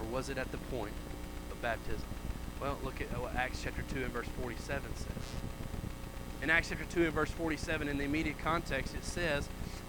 Or 0.00 0.06
was 0.06 0.28
it 0.28 0.38
at 0.38 0.50
the 0.50 0.58
point 0.58 0.92
of 1.52 1.60
baptism? 1.62 2.08
Well, 2.60 2.78
look 2.82 3.00
at 3.00 3.06
what 3.20 3.36
Acts 3.36 3.62
chapter 3.62 3.82
2 3.94 4.04
and 4.04 4.12
verse 4.12 4.26
47 4.40 4.82
says. 4.96 5.06
In 6.42 6.50
Acts 6.50 6.70
chapter 6.70 6.84
2 6.86 7.04
and 7.04 7.12
verse 7.12 7.30
47, 7.30 7.88
in 7.88 7.98
the 7.98 8.04
immediate 8.04 8.38
context, 8.38 8.94
it 8.94 9.04
says, 9.04 9.48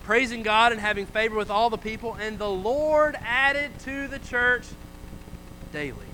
Praising 0.10 0.42
God 0.42 0.72
and 0.72 0.82
having 0.82 1.06
favor 1.06 1.36
with 1.36 1.52
all 1.52 1.70
the 1.70 1.78
people, 1.78 2.16
and 2.16 2.40
the 2.40 2.50
Lord 2.50 3.16
added 3.22 3.78
to 3.82 4.08
the 4.08 4.18
church 4.18 4.66
daily 5.72 6.08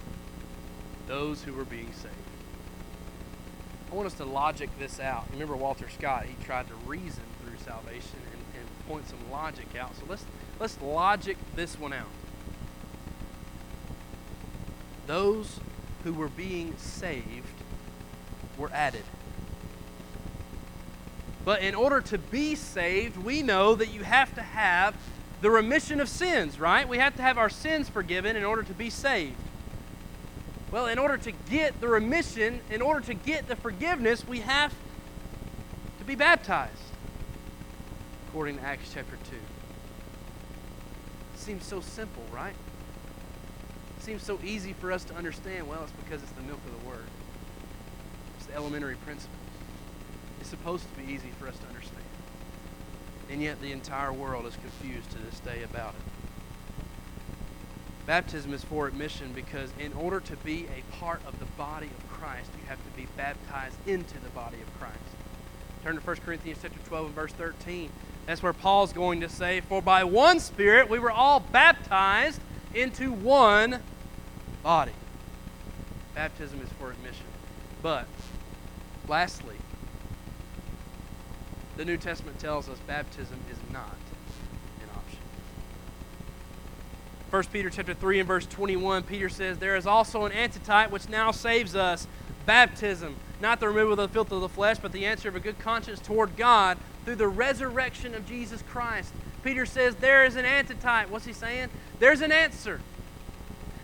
those 1.08 1.44
who 1.44 1.54
were 1.54 1.64
being 1.64 1.94
saved. 1.94 2.14
I 3.90 3.96
want 3.96 4.08
us 4.08 4.16
to 4.16 4.26
logic 4.26 4.70
this 4.80 5.00
out. 5.00 5.24
Remember 5.32 5.56
Walter 5.56 5.88
Scott, 5.90 6.26
he 6.26 6.36
tried 6.44 6.68
to 6.68 6.74
reason 6.86 7.24
through 7.42 7.56
salvation 7.64 8.20
and, 8.34 8.42
and 8.60 8.88
point 8.90 9.08
some 9.08 9.32
logic 9.32 9.68
out. 9.80 9.96
So 9.96 10.04
let's 10.10 10.26
let's 10.60 10.78
logic 10.82 11.38
this 11.56 11.80
one 11.80 11.94
out. 11.94 12.10
Those 15.08 15.62
who 16.04 16.12
were 16.12 16.28
being 16.28 16.76
saved 16.76 17.48
were 18.58 18.72
added. 18.74 19.04
But 21.46 21.62
in 21.62 21.76
order 21.76 22.02
to 22.02 22.18
be 22.18 22.56
saved, 22.56 23.18
we 23.18 23.44
know 23.44 23.76
that 23.76 23.94
you 23.94 24.04
have 24.04 24.34
to 24.34 24.42
have 24.42 24.96
the 25.42 25.52
remission 25.52 26.02
of 26.02 26.10
sins, 26.10 26.60
right? 26.60 26.90
We 26.90 26.98
have 26.98 27.16
to 27.18 27.22
have 27.22 27.38
our 27.38 27.50
sins 27.50 27.88
forgiven 27.88 28.36
in 28.36 28.44
order 28.44 28.64
to 28.64 28.74
be 28.74 28.90
saved. 28.90 29.36
Well, 30.72 30.88
in 30.88 30.98
order 30.98 31.18
to 31.18 31.32
get 31.32 31.80
the 31.80 31.88
remission, 31.88 32.62
in 32.72 32.82
order 32.82 33.02
to 33.02 33.14
get 33.14 33.48
the 33.48 33.56
forgiveness, 33.56 34.28
we 34.28 34.40
have 34.40 34.74
to 36.00 36.04
be 36.04 36.16
baptized, 36.16 36.74
according 38.28 38.58
to 38.58 38.64
Acts 38.64 38.90
chapter 38.92 39.16
2. 39.30 39.36
It 39.36 41.40
seems 41.40 41.64
so 41.64 41.80
simple, 41.80 42.24
right? 42.34 42.56
It 43.98 44.04
seems 44.04 44.24
so 44.24 44.40
easy 44.44 44.74
for 44.74 44.92
us 44.92 45.04
to 45.06 45.16
understand. 45.16 45.68
Well, 45.68 45.84
it's 45.84 45.92
because 45.92 46.24
it's 46.24 46.32
the 46.32 46.42
milk 46.42 46.60
of 46.66 46.82
the 46.82 46.90
Word, 46.90 47.06
it's 48.38 48.48
the 48.48 48.56
elementary 48.56 48.96
principles. 48.96 49.45
It's 50.40 50.50
supposed 50.50 50.86
to 50.94 51.02
be 51.02 51.12
easy 51.12 51.30
for 51.40 51.48
us 51.48 51.58
to 51.58 51.68
understand. 51.68 52.04
And 53.30 53.42
yet, 53.42 53.62
the 53.62 53.72
entire 53.72 54.14
world 54.14 54.46
is 54.46 54.56
confused 54.56 55.10
to 55.12 55.18
this 55.18 55.40
day 55.40 55.64
about 55.64 55.96
it. 55.96 56.02
Baptism 58.06 58.54
is 58.54 58.64
for 58.64 58.88
admission 58.88 59.32
because 59.34 59.72
in 59.80 59.92
order 59.94 60.20
to 60.20 60.36
be 60.38 60.68
a 60.68 60.96
part 60.96 61.22
of 61.28 61.40
the 61.40 61.46
body 61.58 61.88
of 61.88 62.10
Christ, 62.10 62.50
you 62.60 62.68
have 62.68 62.78
to 62.78 62.92
be 62.96 63.08
baptized 63.18 63.76
into 63.88 64.20
the 64.20 64.30
body 64.30 64.58
of 64.62 64.80
Christ. 64.80 65.00
Turn 65.84 65.96
to 65.96 66.02
1 66.02 66.18
Corinthians 66.18 66.60
chapter 66.62 66.80
12 66.88 67.08
and 67.08 67.16
verse 67.16 67.32
13. 67.34 67.90
That's 68.28 68.44
where 68.44 68.54
Paul's 68.54 68.94
going 68.94 69.22
to 69.22 69.30
say, 69.30 69.62
For 69.62 69.82
by 69.82 70.04
one 70.04 70.40
Spirit 70.40 70.90
we 70.90 71.00
were 71.00 71.12
all 71.12 71.40
baptized 71.40 72.42
into 72.76 73.12
one 73.12 73.80
body. 74.62 74.92
Baptism 76.14 76.62
is 76.62 76.70
for 76.80 76.92
admission. 76.92 77.26
But, 77.82 78.08
lastly, 79.08 79.56
the 81.78 81.86
New 81.86 81.98
Testament 81.98 82.40
tells 82.40 82.70
us 82.70 82.78
baptism 82.88 83.38
is 83.52 83.58
not 83.74 83.98
an 84.82 84.90
option. 84.96 85.20
1 87.30 87.44
Peter 87.52 87.70
chapter 87.70 87.94
3 87.94 88.20
and 88.20 88.28
verse 88.28 88.46
21, 88.46 89.04
Peter 89.04 89.30
says, 89.30 89.58
There 89.58 89.76
is 89.76 89.86
also 89.86 90.26
an 90.26 90.32
antitype 90.32 90.92
which 90.92 91.10
now 91.10 91.32
saves 91.32 91.76
us, 91.76 92.08
baptism, 92.46 93.16
not 93.42 93.60
the 93.60 93.68
removal 93.68 93.94
of 93.94 93.98
the 93.98 94.08
filth 94.08 94.32
of 94.32 94.42
the 94.42 94.50
flesh, 94.50 94.78
but 94.82 94.92
the 94.92 95.06
answer 95.06 95.28
of 95.28 95.36
a 95.36 95.40
good 95.40 95.60
conscience 95.60 96.00
toward 96.00 96.38
God 96.38 96.78
through 97.04 97.16
the 97.16 97.28
resurrection 97.28 98.16
of 98.16 98.26
Jesus 98.26 98.62
Christ. 98.64 99.14
Peter 99.44 99.66
says, 99.66 99.96
There 99.96 100.24
is 100.24 100.36
an 100.36 100.46
antitype. 100.46 101.10
What's 101.10 101.26
he 101.26 101.34
saying? 101.34 101.70
There's 102.00 102.22
an 102.22 102.32
answer. 102.32 102.80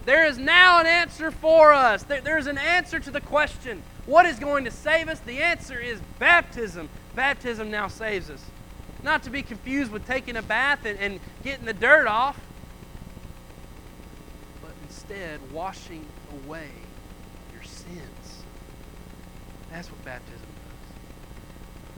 There 0.05 0.25
is 0.25 0.37
now 0.37 0.79
an 0.79 0.87
answer 0.87 1.29
for 1.29 1.73
us. 1.73 2.03
there's 2.03 2.47
an 2.47 2.57
answer 2.57 2.99
to 2.99 3.11
the 3.11 3.21
question 3.21 3.83
what 4.05 4.25
is 4.25 4.39
going 4.39 4.65
to 4.65 4.71
save 4.71 5.07
us? 5.07 5.19
The 5.19 5.41
answer 5.41 5.79
is 5.79 5.99
baptism. 6.17 6.89
Baptism 7.15 7.69
now 7.69 7.87
saves 7.87 8.29
us. 8.29 8.43
Not 9.03 9.23
to 9.23 9.29
be 9.29 9.41
confused 9.41 9.91
with 9.91 10.05
taking 10.07 10.35
a 10.35 10.41
bath 10.41 10.85
and, 10.85 10.97
and 10.99 11.19
getting 11.43 11.65
the 11.65 11.73
dirt 11.73 12.07
off 12.07 12.39
but 14.61 14.71
instead 14.83 15.39
washing 15.51 16.05
away 16.45 16.69
your 17.53 17.63
sins. 17.63 18.43
That's 19.71 19.89
what 19.89 20.03
baptism 20.05 20.39
does. 20.39 20.97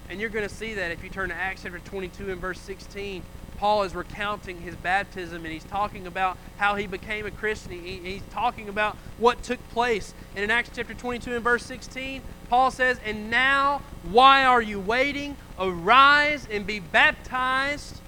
And 0.09 0.19
you're 0.19 0.29
going 0.29 0.47
to 0.47 0.53
see 0.53 0.75
that 0.75 0.91
if 0.91 1.03
you 1.03 1.09
turn 1.09 1.29
to 1.29 1.35
Acts 1.35 1.63
chapter 1.63 1.79
22 1.79 2.31
and 2.31 2.41
verse 2.41 2.59
16. 2.59 3.23
Paul 3.57 3.83
is 3.83 3.95
recounting 3.95 4.61
his 4.61 4.75
baptism 4.75 5.43
and 5.43 5.53
he's 5.53 5.63
talking 5.63 6.07
about 6.07 6.37
how 6.57 6.75
he 6.75 6.87
became 6.87 7.25
a 7.25 7.31
Christian. 7.31 7.71
He, 7.71 7.97
he's 7.97 8.21
talking 8.31 8.69
about 8.69 8.97
what 9.17 9.43
took 9.43 9.59
place. 9.69 10.13
And 10.35 10.43
in 10.43 10.51
Acts 10.51 10.71
chapter 10.75 10.93
22 10.93 11.35
and 11.35 11.43
verse 11.43 11.65
16, 11.65 12.21
Paul 12.49 12.71
says, 12.71 12.99
And 13.05 13.29
now, 13.29 13.81
why 14.03 14.45
are 14.45 14.61
you 14.61 14.79
waiting? 14.79 15.37
Arise 15.59 16.47
and 16.49 16.65
be 16.65 16.79
baptized, 16.79 17.99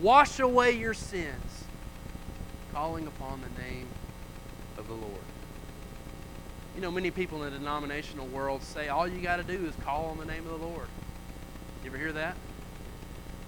wash 0.00 0.40
away 0.40 0.72
your 0.72 0.94
sins, 0.94 1.64
calling 2.72 3.06
upon 3.06 3.40
the 3.40 3.62
name 3.62 3.86
of 4.76 4.88
the 4.88 4.94
Lord. 4.94 5.14
You 6.74 6.82
know, 6.82 6.90
many 6.90 7.10
people 7.10 7.42
in 7.42 7.52
the 7.52 7.58
denominational 7.58 8.26
world 8.28 8.62
say 8.62 8.88
all 8.88 9.06
you 9.06 9.20
got 9.20 9.36
to 9.36 9.42
do 9.42 9.66
is 9.66 9.74
call 9.84 10.06
on 10.06 10.18
the 10.18 10.24
name 10.24 10.46
of 10.46 10.60
the 10.60 10.66
Lord. 10.66 10.86
You 11.82 11.90
ever 11.90 11.98
hear 11.98 12.12
that? 12.12 12.36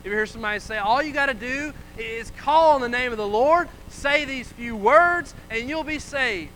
You 0.04 0.10
ever 0.10 0.16
hear 0.16 0.26
somebody 0.26 0.58
say, 0.58 0.78
all 0.78 1.00
you 1.00 1.12
got 1.12 1.26
to 1.26 1.34
do 1.34 1.72
is 1.96 2.32
call 2.38 2.74
on 2.74 2.80
the 2.80 2.88
name 2.88 3.12
of 3.12 3.18
the 3.18 3.26
Lord, 3.26 3.68
say 3.88 4.24
these 4.24 4.50
few 4.50 4.74
words, 4.74 5.32
and 5.48 5.68
you'll 5.68 5.84
be 5.84 6.00
saved? 6.00 6.50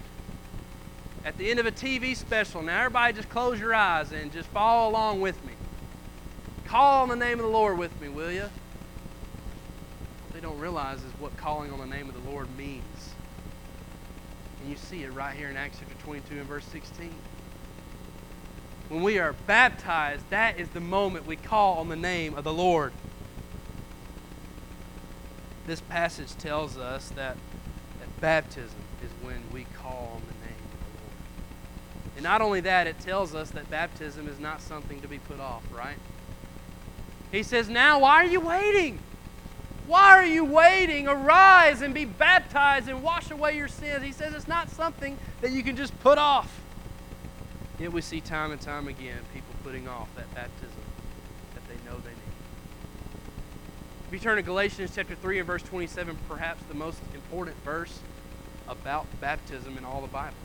At 1.25 1.39
the 1.39 1.49
end 1.51 1.61
of 1.61 1.67
a 1.67 1.71
TV 1.71 2.17
special, 2.17 2.61
now 2.63 2.79
everybody 2.79 3.13
just 3.13 3.29
close 3.29 3.61
your 3.61 3.73
eyes 3.73 4.11
and 4.11 4.33
just 4.33 4.49
follow 4.49 4.91
along 4.91 5.21
with 5.21 5.45
me. 5.45 5.53
Call 6.67 7.03
on 7.03 7.09
the 7.09 7.17
name 7.17 7.39
of 7.39 7.45
the 7.45 7.51
Lord 7.51 7.79
with 7.79 8.01
me, 8.01 8.09
will 8.09 8.33
you? 8.33 8.43
What 8.43 8.51
they 10.35 10.41
don't 10.41 10.59
realize 10.59 10.99
is 10.99 11.13
what 11.21 11.37
calling 11.37 11.71
on 11.71 11.79
the 11.79 11.87
name 11.87 12.09
of 12.09 12.25
the 12.25 12.31
Lord 12.31 12.49
means. 12.57 13.11
And 14.61 14.71
you 14.71 14.77
see 14.77 15.05
it 15.05 15.13
right 15.13 15.37
here 15.37 15.49
in 15.49 15.57
Acts 15.57 15.79
chapter 15.79 15.95
22 16.05 16.39
and 16.39 16.47
verse 16.47 16.65
16. 16.73 17.13
When 18.89 19.03
we 19.05 19.21
are 19.21 19.35
baptized, 19.47 20.29
that 20.31 20.59
is 20.59 20.69
the 20.71 20.81
moment 20.81 21.27
we 21.27 21.37
call 21.37 21.79
on 21.79 21.89
the 21.89 21.97
name 21.97 22.35
of 22.35 22.43
the 22.43 22.53
Lord. 22.53 22.93
This 25.67 25.81
passage 25.81 26.35
tells 26.37 26.77
us 26.79 27.09
that, 27.11 27.37
that 27.99 28.21
baptism 28.21 28.79
is 29.03 29.11
when 29.27 29.43
we 29.53 29.67
call 29.83 30.13
on 30.15 30.23
the 30.29 30.47
name 30.47 30.63
of 30.65 30.81
the 30.81 31.03
Lord. 31.03 32.17
And 32.17 32.23
not 32.23 32.41
only 32.41 32.61
that, 32.61 32.87
it 32.87 32.99
tells 33.01 33.35
us 33.35 33.51
that 33.51 33.69
baptism 33.71 34.29
is 34.29 34.39
not 34.39 34.61
something 34.61 35.01
to 35.01 35.09
be 35.09 35.19
put 35.19 35.41
off, 35.41 35.63
right? 35.73 35.99
He 37.33 37.43
says, 37.43 37.69
Now, 37.69 38.01
why 38.01 38.15
are 38.15 38.27
you 38.27 38.41
waiting? 38.41 39.01
Why 39.87 40.13
are 40.13 40.27
you 40.27 40.45
waiting? 40.45 41.07
Arise 41.07 41.81
and 41.81 41.95
be 41.95 42.05
baptized 42.05 42.89
and 42.89 43.03
wash 43.03 43.31
away 43.31 43.57
your 43.57 43.69
sins. 43.69 44.05
He 44.05 44.13
says 44.13 44.35
it's 44.35 44.49
not 44.49 44.71
something 44.71 45.17
that 45.41 45.53
you 45.53 45.63
can 45.63 45.77
just 45.77 45.99
put 46.01 46.19
off. 46.19 46.61
Yet 47.79 47.93
we 47.93 48.01
see 48.01 48.21
time 48.21 48.51
and 48.51 48.61
time 48.61 48.89
again 48.89 49.19
people 49.33 49.55
putting 49.63 49.87
off 49.87 50.09
that 50.17 50.33
baptism 50.35 50.71
that 51.55 51.69
they 51.69 51.75
know 51.89 51.97
they 51.99 52.11
need. 52.11 52.37
If 54.06 54.06
you 54.17 54.21
turn 54.21 54.37
to 54.37 54.43
Galatians 54.43 54.93
chapter 54.95 55.15
3 55.15 55.41
and 55.41 55.47
verse 55.47 55.63
27, 55.63 56.17
perhaps 56.27 56.63
the 56.69 56.75
most 56.75 56.99
important 57.15 57.55
verse 57.63 57.99
about 58.67 59.05
baptism 59.21 59.77
in 59.77 59.85
all 59.85 60.01
the 60.01 60.07
Bible. 60.07 60.39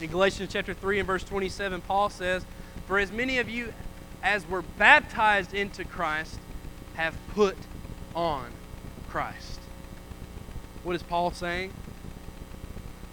In 0.00 0.08
Galatians 0.08 0.52
chapter 0.52 0.72
3 0.72 1.00
and 1.00 1.06
verse 1.08 1.24
27, 1.24 1.80
Paul 1.80 2.10
says, 2.10 2.46
For 2.86 3.00
as 3.00 3.10
many 3.10 3.38
of 3.38 3.48
you 3.48 3.74
as 4.22 4.48
were 4.48 4.62
baptized 4.62 5.52
into 5.52 5.84
Christ 5.84 6.38
have 6.94 7.16
put 7.34 7.56
on 8.14 8.52
Christ. 9.08 9.58
What 10.84 10.94
is 10.94 11.02
Paul 11.02 11.32
saying? 11.32 11.72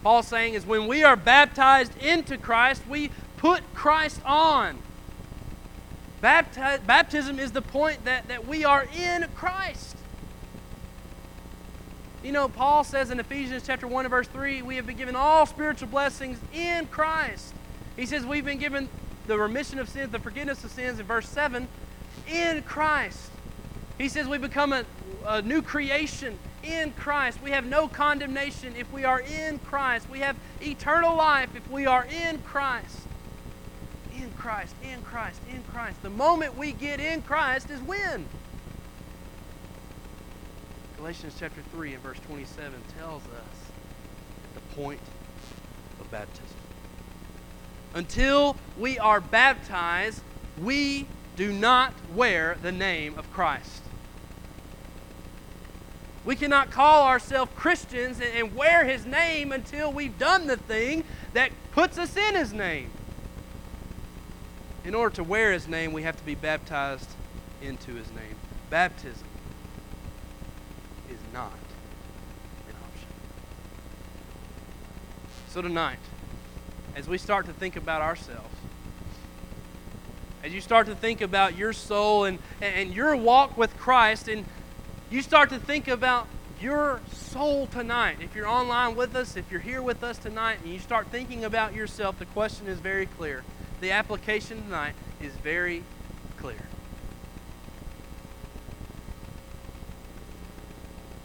Paul 0.03 0.21
saying 0.21 0.53
is 0.53 0.67
when 0.67 0.85
we 0.85 1.03
are 1.03 1.15
baptized 1.15 1.97
into 1.97 2.37
Christ, 2.37 2.83
we 2.87 3.09
put 3.37 3.63
Christ 3.73 4.21
on. 4.23 4.77
Bapti- 6.21 6.85
baptism 6.85 7.39
is 7.39 7.51
the 7.51 7.61
point 7.61 8.05
that, 8.05 8.27
that 8.27 8.47
we 8.47 8.65
are 8.65 8.85
in 8.97 9.25
Christ. 9.35 9.95
You 12.23 12.33
know, 12.33 12.49
Paul 12.49 12.83
says 12.83 13.11
in 13.11 13.19
Ephesians 13.19 13.63
chapter 13.65 13.87
1 13.87 14.05
and 14.05 14.11
verse 14.11 14.27
3, 14.27 14.61
we 14.61 14.75
have 14.75 14.85
been 14.85 14.97
given 14.97 15.15
all 15.15 15.45
spiritual 15.45 15.87
blessings 15.87 16.37
in 16.53 16.85
Christ. 16.87 17.53
He 17.95 18.05
says 18.05 18.25
we've 18.25 18.43
been 18.43 18.57
given 18.57 18.89
the 19.27 19.37
remission 19.37 19.79
of 19.79 19.87
sins, 19.87 20.11
the 20.11 20.19
forgiveness 20.19 20.63
of 20.63 20.71
sins 20.71 20.99
in 20.99 21.05
verse 21.05 21.29
7 21.29 21.67
in 22.27 22.61
Christ. 22.63 23.31
He 23.97 24.09
says 24.09 24.27
we 24.27 24.37
become 24.37 24.73
a, 24.73 24.85
a 25.25 25.41
new 25.41 25.61
creation 25.61 26.37
in 26.63 26.91
Christ. 26.91 27.41
We 27.41 27.51
have 27.51 27.65
no 27.65 27.87
condemnation 27.87 28.73
if 28.77 28.91
we 28.91 29.05
are 29.05 29.21
in 29.21 29.59
Christ. 29.59 30.09
We 30.09 30.19
have 30.19 30.35
eternal 30.61 31.15
life 31.15 31.55
if 31.55 31.69
we 31.69 31.85
are 31.85 32.05
in 32.05 32.39
Christ. 32.39 32.97
In 34.19 34.31
Christ, 34.33 34.75
in 34.83 35.01
Christ, 35.01 35.39
in 35.49 35.63
Christ. 35.63 36.01
The 36.01 36.09
moment 36.09 36.57
we 36.57 36.73
get 36.73 36.99
in 36.99 37.21
Christ 37.21 37.69
is 37.69 37.79
when? 37.81 38.25
Galatians 40.97 41.35
chapter 41.39 41.61
3 41.71 41.93
and 41.93 42.03
verse 42.03 42.17
27 42.27 42.73
tells 42.97 43.23
us 43.23 43.71
the 44.53 44.75
point 44.75 44.99
of 46.01 46.11
baptism. 46.11 46.45
Until 47.93 48.57
we 48.77 48.99
are 48.99 49.21
baptized, 49.21 50.21
we 50.61 51.07
do 51.37 51.53
not 51.53 51.93
wear 52.13 52.57
the 52.61 52.73
name 52.73 53.17
of 53.17 53.31
Christ. 53.31 53.83
We 56.25 56.35
cannot 56.35 56.69
call 56.69 57.05
ourselves 57.07 57.51
Christians 57.55 58.19
and, 58.19 58.53
wear 58.53 58.83
his 58.83 59.05
name 59.05 59.53
until 59.53 59.93
we've 59.93 60.19
done 60.19 60.47
the 60.47 60.57
thing 60.57 61.05
that 61.33 61.51
puts 61.71 61.97
us 61.97 62.17
in 62.17 62.35
his 62.35 62.51
name. 62.51 62.91
In 64.85 64.95
order 64.95 65.15
to 65.17 65.23
wear 65.23 65.51
his 65.51 65.67
name, 65.67 65.91
we 65.91 66.03
have 66.03 66.17
to 66.17 66.23
be 66.23 66.35
baptized 66.35 67.09
into 67.61 67.95
his 67.95 68.07
name. 68.11 68.35
Baptism 68.69 69.27
is 71.09 71.17
not 71.33 71.51
an 72.67 72.75
option. 72.87 73.07
So 75.49 75.61
tonight, 75.61 75.99
as 76.95 77.07
we 77.07 77.17
start 77.17 77.45
to 77.47 77.53
think 77.53 77.75
about 77.75 78.01
ourselves, 78.01 78.55
as 80.43 80.53
you 80.53 80.61
start 80.61 80.87
to 80.87 80.95
think 80.95 81.19
about 81.19 81.57
your 81.57 81.73
soul 81.73 82.23
and, 82.23 82.39
and 82.61 82.93
your 82.93 83.15
walk 83.15 83.57
with 83.57 83.75
Christ, 83.77 84.29
and 84.29 84.45
you 85.11 85.21
start 85.21 85.49
to 85.49 85.59
think 85.59 85.89
about 85.89 86.27
your 86.61 87.01
soul 87.11 87.67
tonight. 87.67 88.17
If 88.21 88.35
you're 88.35 88.47
online 88.47 88.95
with 88.95 89.15
us, 89.15 89.35
if 89.35 89.51
you're 89.51 89.59
here 89.59 89.81
with 89.81 90.03
us 90.03 90.17
tonight, 90.17 90.59
and 90.63 90.71
you 90.71 90.79
start 90.79 91.07
thinking 91.07 91.43
about 91.43 91.73
yourself, 91.73 92.17
the 92.19 92.25
question 92.25 92.67
is 92.67 92.79
very 92.79 93.05
clear. 93.05 93.43
The 93.81 93.91
application 93.91 94.61
tonight 94.63 94.93
is 95.21 95.31
very 95.35 95.83
clear. 96.37 96.59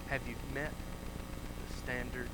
Have 0.07 0.27
you 0.29 0.37
met 0.55 0.71
the 1.67 1.77
standard 1.79 2.29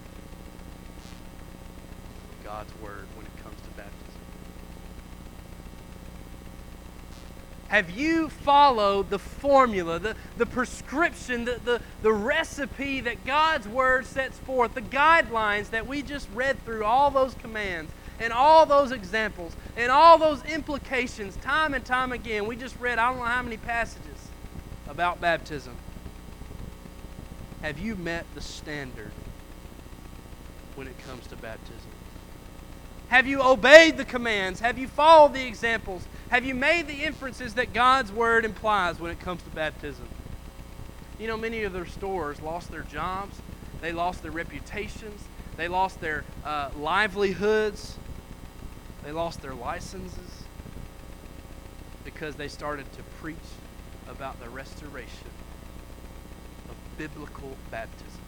of 2.33 2.45
God's 2.45 2.73
Word 2.83 3.07
when 3.17 3.25
it 3.25 3.43
comes 3.43 3.57
to 3.63 3.69
baptism? 3.71 3.95
Have 7.69 7.89
you 7.89 8.29
followed 8.29 9.09
the 9.09 9.19
formula, 9.19 9.99
the, 9.99 10.17
the 10.37 10.45
prescription, 10.45 11.47
the, 11.47 11.61
the, 11.65 11.81
the 12.03 12.13
recipe 12.13 13.01
that 13.01 13.25
God's 13.25 13.67
Word 13.67 14.05
sets 14.05 14.39
forth, 14.39 14.75
the 14.75 14.83
guidelines 14.83 15.71
that 15.71 15.87
we 15.87 16.03
just 16.03 16.29
read 16.35 16.63
through, 16.67 16.85
all 16.85 17.11
those 17.11 17.33
commands 17.37 17.91
and 18.21 18.33
all 18.33 18.67
those 18.67 18.93
examples 18.93 19.57
and 19.77 19.91
all 19.91 20.19
those 20.19 20.45
implications 20.45 21.35
time 21.37 21.75
and 21.75 21.85
time 21.85 22.13
again? 22.13 22.47
We 22.47 22.55
just 22.55 22.79
read, 22.79 22.99
I 22.99 23.09
don't 23.09 23.19
know 23.19 23.25
how 23.25 23.43
many 23.43 23.57
passages 23.57 24.29
about 24.89 25.21
baptism. 25.21 25.75
Have 27.63 27.79
you 27.79 27.97
met 27.97 28.25
the 28.35 28.41
standard 28.41 29.11
when 30.77 30.87
it 30.87 30.99
comes 31.01 31.27
to 31.27 31.37
baptism? 31.37 31.91
Have 33.09 33.27
you 33.27 33.43
obeyed 33.43 33.97
the 33.97 34.05
commands? 34.05 34.61
Have 34.61 34.79
you 34.79 34.87
followed 34.87 35.35
the 35.35 35.45
examples? 35.45 36.07
Have 36.31 36.45
you 36.45 36.55
made 36.55 36.87
the 36.87 37.05
inferences 37.05 37.55
that 37.55 37.73
God's 37.73 38.13
word 38.13 38.45
implies 38.45 39.01
when 39.01 39.11
it 39.11 39.19
comes 39.19 39.43
to 39.43 39.51
baptism? 39.51 40.07
You 41.19 41.27
know, 41.27 41.37
many 41.37 41.65
of 41.65 41.73
their 41.73 41.87
stores 41.87 42.41
lost 42.41 42.71
their 42.71 42.83
jobs, 42.83 43.37
they 43.81 43.93
lost 43.93 44.23
their 44.23 44.31
reputations, 44.31 45.23
they 45.57 45.67
lost 45.67 46.01
their 46.01 46.25
uh, 46.45 46.71
livelihoods, 46.79 47.99
they 49.05 49.13
lost 49.13 49.43
their 49.43 49.55
licenses 49.55 50.45
because 52.05 52.35
they 52.35 52.49
started 52.49 52.91
to 52.93 53.03
preach 53.21 53.37
about 54.09 54.41
the 54.41 54.49
restoration 54.49 55.29
of 56.69 56.77
biblical 56.99 57.57
baptism. 57.71 58.21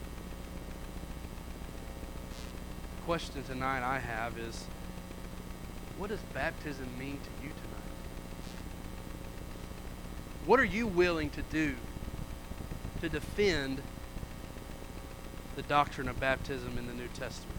The 2.97 3.05
question 3.05 3.43
tonight 3.45 3.83
I 3.83 3.99
have 3.99 4.39
is 4.39 4.67
what 5.99 6.11
does 6.11 6.21
baptism 6.35 6.87
mean 6.99 7.19
to 7.19 7.47
you 7.47 7.51
tonight? 7.51 7.83
What 10.47 10.59
are 10.59 10.65
you 10.65 10.87
willing 10.87 11.31
to 11.31 11.43
do 11.43 11.75
to 13.01 13.09
defend 13.09 13.83
the 15.57 15.63
doctrine 15.63 16.09
of 16.09 16.19
baptism 16.19 16.79
in 16.79 16.87
the 16.87 16.95
New 16.95 17.09
Testament? 17.09 17.52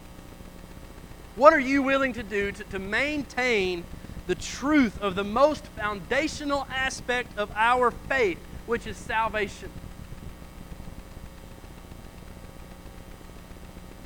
What 1.36 1.54
are 1.54 1.60
you 1.60 1.82
willing 1.82 2.14
to 2.14 2.24
do 2.24 2.52
to, 2.52 2.64
to 2.66 2.80
maintain 2.80 3.84
the 4.28 4.36
truth 4.36 5.02
of 5.02 5.16
the 5.16 5.24
most 5.24 5.66
foundational 5.68 6.68
aspect 6.72 7.38
of 7.38 7.52
our 7.56 7.92
faith, 7.92 8.40
which 8.66 8.88
is 8.88 8.98
salvation? 8.98 9.70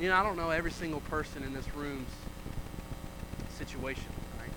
You 0.00 0.08
know, 0.08 0.14
I 0.14 0.22
don't 0.22 0.36
know 0.36 0.50
every 0.50 0.70
single 0.70 1.00
person 1.00 1.42
in 1.42 1.52
this 1.52 1.66
room's 1.74 2.08
situation. 3.58 4.04
Right? 4.38 4.50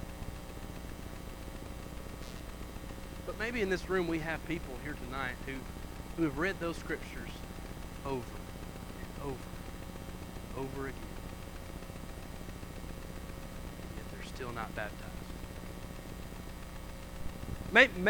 But 3.25 3.39
maybe 3.39 3.61
in 3.61 3.69
this 3.69 3.89
room 3.89 4.07
we 4.07 4.19
have 4.19 4.45
people 4.47 4.75
here 4.83 4.95
tonight 5.07 5.33
who, 5.47 5.53
who 6.17 6.23
have 6.23 6.37
read 6.37 6.59
those 6.59 6.77
scriptures 6.77 7.29
over 8.05 8.13
and 8.13 9.23
over 9.23 9.35
and 10.55 10.59
over 10.59 10.87
again. 10.87 10.99
Yet 13.95 14.05
they're 14.11 14.27
still 14.27 14.50
not 14.61 14.75
baptized. 14.75 15.07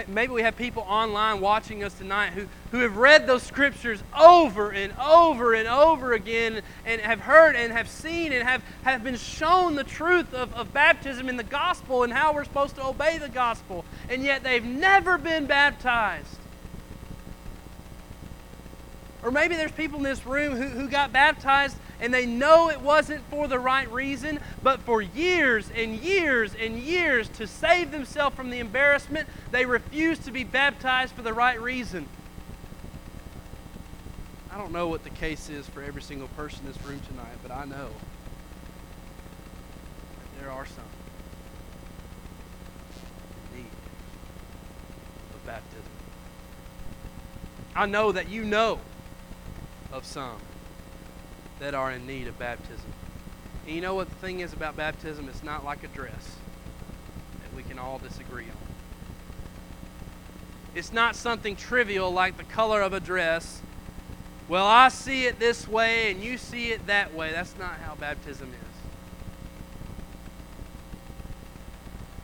Maybe 0.07 0.33
we 0.33 0.41
have 0.41 0.57
people 0.57 0.83
online 0.87 1.39
watching 1.39 1.83
us 1.83 1.93
tonight 1.93 2.33
who, 2.33 2.47
who 2.71 2.79
have 2.79 2.97
read 2.97 3.27
those 3.27 3.43
scriptures 3.43 4.03
over 4.19 4.71
and 4.71 4.91
over 4.99 5.53
and 5.53 5.67
over 5.67 6.13
again 6.13 6.63
and 6.83 6.99
have 6.99 7.19
heard 7.19 7.55
and 7.55 7.71
have 7.71 7.87
seen 7.87 8.33
and 8.33 8.47
have, 8.47 8.63
have 8.81 9.03
been 9.03 9.17
shown 9.17 9.75
the 9.75 9.83
truth 9.83 10.33
of, 10.33 10.51
of 10.55 10.73
baptism 10.73 11.29
in 11.29 11.37
the 11.37 11.43
gospel 11.43 12.01
and 12.01 12.11
how 12.11 12.33
we're 12.33 12.43
supposed 12.43 12.75
to 12.75 12.85
obey 12.85 13.19
the 13.19 13.29
gospel, 13.29 13.85
and 14.09 14.23
yet 14.23 14.43
they've 14.43 14.65
never 14.65 15.19
been 15.19 15.45
baptized. 15.45 16.37
Or 19.23 19.29
maybe 19.29 19.55
there's 19.55 19.71
people 19.71 19.99
in 19.99 20.03
this 20.03 20.25
room 20.25 20.55
who, 20.55 20.67
who 20.67 20.89
got 20.89 21.13
baptized 21.13 21.77
and 22.01 22.11
they 22.11 22.25
know 22.25 22.69
it 22.69 22.81
wasn't 22.81 23.23
for 23.29 23.47
the 23.47 23.59
right 23.59 23.89
reason, 23.91 24.39
but 24.63 24.81
for 24.81 25.01
years 25.01 25.69
and 25.73 25.95
years 25.99 26.55
and 26.59 26.79
years 26.79 27.29
to 27.29 27.45
save 27.45 27.91
themselves 27.91 28.35
from 28.35 28.49
the 28.49 28.57
embarrassment, 28.57 29.29
they 29.51 29.65
refused 29.65 30.25
to 30.25 30.31
be 30.31 30.43
baptized 30.43 31.13
for 31.13 31.21
the 31.21 31.33
right 31.33 31.61
reason. 31.61 32.07
I 34.51 34.57
don't 34.57 34.71
know 34.71 34.87
what 34.87 35.03
the 35.03 35.11
case 35.11 35.47
is 35.47 35.67
for 35.67 35.83
every 35.83 36.01
single 36.01 36.27
person 36.29 36.65
in 36.65 36.73
this 36.73 36.83
room 36.83 36.99
tonight, 37.07 37.37
but 37.43 37.51
I 37.51 37.65
know 37.65 37.89
that 40.17 40.41
there 40.41 40.51
are 40.51 40.65
some 40.65 40.83
in 43.53 43.59
need 43.59 43.71
of 45.35 45.45
baptism. 45.45 45.83
I 47.75 47.85
know 47.85 48.11
that 48.11 48.27
you 48.27 48.43
know 48.43 48.79
of 49.93 50.03
some 50.03 50.37
that 51.61 51.73
are 51.75 51.91
in 51.91 52.05
need 52.07 52.27
of 52.27 52.37
baptism. 52.39 52.91
And 53.65 53.75
you 53.75 53.81
know 53.81 53.93
what 53.93 54.09
the 54.09 54.15
thing 54.15 54.39
is 54.39 54.51
about 54.51 54.75
baptism? 54.75 55.29
It's 55.29 55.43
not 55.43 55.63
like 55.63 55.83
a 55.83 55.87
dress 55.87 56.35
that 57.43 57.55
we 57.55 57.61
can 57.61 57.77
all 57.77 57.99
disagree 57.99 58.45
on. 58.45 58.57
It's 60.73 60.91
not 60.91 61.15
something 61.15 61.55
trivial 61.55 62.11
like 62.11 62.37
the 62.37 62.43
color 62.43 62.81
of 62.81 62.93
a 62.93 62.99
dress. 62.99 63.61
Well, 64.49 64.65
I 64.65 64.89
see 64.89 65.25
it 65.25 65.37
this 65.37 65.67
way 65.67 66.11
and 66.11 66.23
you 66.23 66.39
see 66.39 66.71
it 66.71 66.87
that 66.87 67.13
way. 67.13 67.31
That's 67.31 67.55
not 67.59 67.73
how 67.75 67.93
baptism 67.93 68.49
is. 68.49 68.55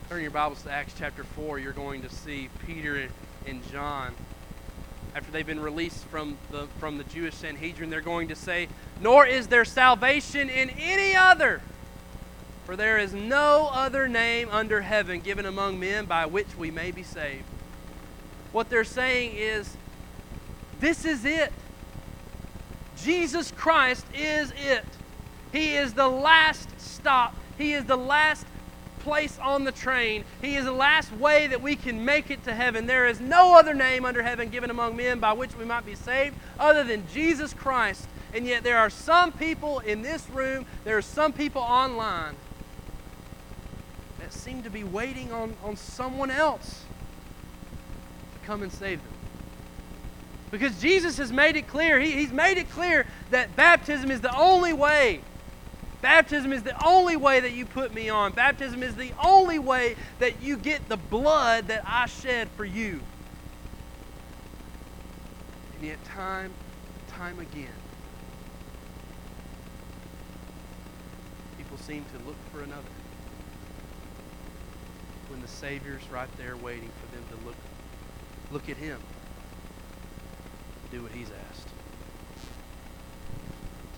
Turn 0.08 0.20
your 0.20 0.32
Bibles 0.32 0.62
to 0.62 0.72
Acts 0.72 0.94
chapter 0.98 1.22
4. 1.22 1.60
You're 1.60 1.72
going 1.72 2.02
to 2.02 2.10
see 2.10 2.48
Peter 2.66 3.08
and 3.46 3.70
John 3.70 4.14
after 5.14 5.30
they've 5.30 5.46
been 5.46 5.60
released 5.60 6.04
from 6.06 6.36
the, 6.50 6.66
from 6.78 6.98
the 6.98 7.04
Jewish 7.04 7.34
Sanhedrin, 7.34 7.90
they're 7.90 8.00
going 8.00 8.28
to 8.28 8.34
say, 8.34 8.68
Nor 9.00 9.26
is 9.26 9.48
there 9.48 9.64
salvation 9.64 10.48
in 10.48 10.70
any 10.70 11.14
other, 11.14 11.60
for 12.64 12.76
there 12.76 12.98
is 12.98 13.12
no 13.12 13.70
other 13.72 14.08
name 14.08 14.48
under 14.50 14.82
heaven 14.82 15.20
given 15.20 15.46
among 15.46 15.80
men 15.80 16.04
by 16.04 16.26
which 16.26 16.56
we 16.56 16.70
may 16.70 16.90
be 16.90 17.02
saved. 17.02 17.44
What 18.52 18.70
they're 18.70 18.84
saying 18.84 19.32
is, 19.36 19.76
This 20.80 21.04
is 21.04 21.24
it. 21.24 21.52
Jesus 22.96 23.52
Christ 23.52 24.06
is 24.14 24.52
it. 24.56 24.84
He 25.52 25.74
is 25.74 25.94
the 25.94 26.08
last 26.08 26.68
stop. 26.80 27.34
He 27.56 27.72
is 27.72 27.84
the 27.84 27.96
last 27.96 28.44
place 28.98 29.38
on 29.40 29.64
the 29.64 29.72
train. 29.72 30.24
He 30.40 30.56
is 30.56 30.64
the 30.64 30.72
last 30.72 31.12
way 31.12 31.46
that 31.46 31.62
we 31.62 31.76
can 31.76 32.04
make 32.04 32.30
it 32.30 32.44
to 32.44 32.54
heaven. 32.54 32.86
There 32.86 33.06
is 33.06 33.20
no 33.20 33.58
other 33.58 33.74
name 33.74 34.04
under 34.04 34.22
heaven 34.22 34.48
given 34.48 34.70
among 34.70 34.96
men 34.96 35.20
by 35.20 35.32
which 35.32 35.56
we 35.56 35.64
might 35.64 35.86
be 35.86 35.94
saved 35.94 36.36
other 36.58 36.84
than 36.84 37.04
Jesus 37.12 37.52
Christ. 37.54 38.06
And 38.34 38.46
yet, 38.46 38.62
there 38.62 38.78
are 38.78 38.90
some 38.90 39.32
people 39.32 39.78
in 39.80 40.02
this 40.02 40.28
room, 40.30 40.66
there 40.84 40.98
are 40.98 41.02
some 41.02 41.32
people 41.32 41.62
online 41.62 42.34
that 44.18 44.32
seem 44.32 44.62
to 44.62 44.70
be 44.70 44.84
waiting 44.84 45.32
on, 45.32 45.54
on 45.64 45.76
someone 45.76 46.30
else 46.30 46.84
to 48.34 48.46
come 48.46 48.62
and 48.62 48.70
save 48.70 49.02
them. 49.02 49.12
Because 50.50 50.80
Jesus 50.80 51.18
has 51.18 51.32
made 51.32 51.56
it 51.56 51.68
clear, 51.68 52.00
he, 52.00 52.12
He's 52.12 52.32
made 52.32 52.58
it 52.58 52.70
clear 52.70 53.06
that 53.30 53.54
baptism 53.56 54.10
is 54.10 54.20
the 54.20 54.36
only 54.36 54.72
way 54.72 55.20
Baptism 56.00 56.52
is 56.52 56.62
the 56.62 56.86
only 56.86 57.16
way 57.16 57.40
that 57.40 57.52
you 57.52 57.66
put 57.66 57.92
me 57.92 58.08
on. 58.08 58.32
Baptism 58.32 58.82
is 58.82 58.94
the 58.94 59.12
only 59.22 59.58
way 59.58 59.96
that 60.20 60.40
you 60.40 60.56
get 60.56 60.88
the 60.88 60.96
blood 60.96 61.66
that 61.68 61.82
I 61.84 62.06
shed 62.06 62.48
for 62.56 62.64
you. 62.64 63.00
And 65.76 65.86
yet, 65.86 66.02
time, 66.04 66.52
time 67.08 67.40
again, 67.40 67.66
people 71.56 71.78
seem 71.78 72.04
to 72.16 72.26
look 72.26 72.36
for 72.52 72.62
another. 72.62 72.82
When 75.28 75.40
the 75.40 75.48
Savior's 75.48 76.08
right 76.10 76.28
there 76.38 76.56
waiting 76.56 76.90
for 77.00 77.16
them 77.16 77.24
to 77.30 77.46
look, 77.46 77.56
look 78.52 78.68
at 78.68 78.76
Him, 78.76 79.00
do 80.92 81.02
what 81.02 81.12
He's 81.12 81.30
asked. 81.50 81.68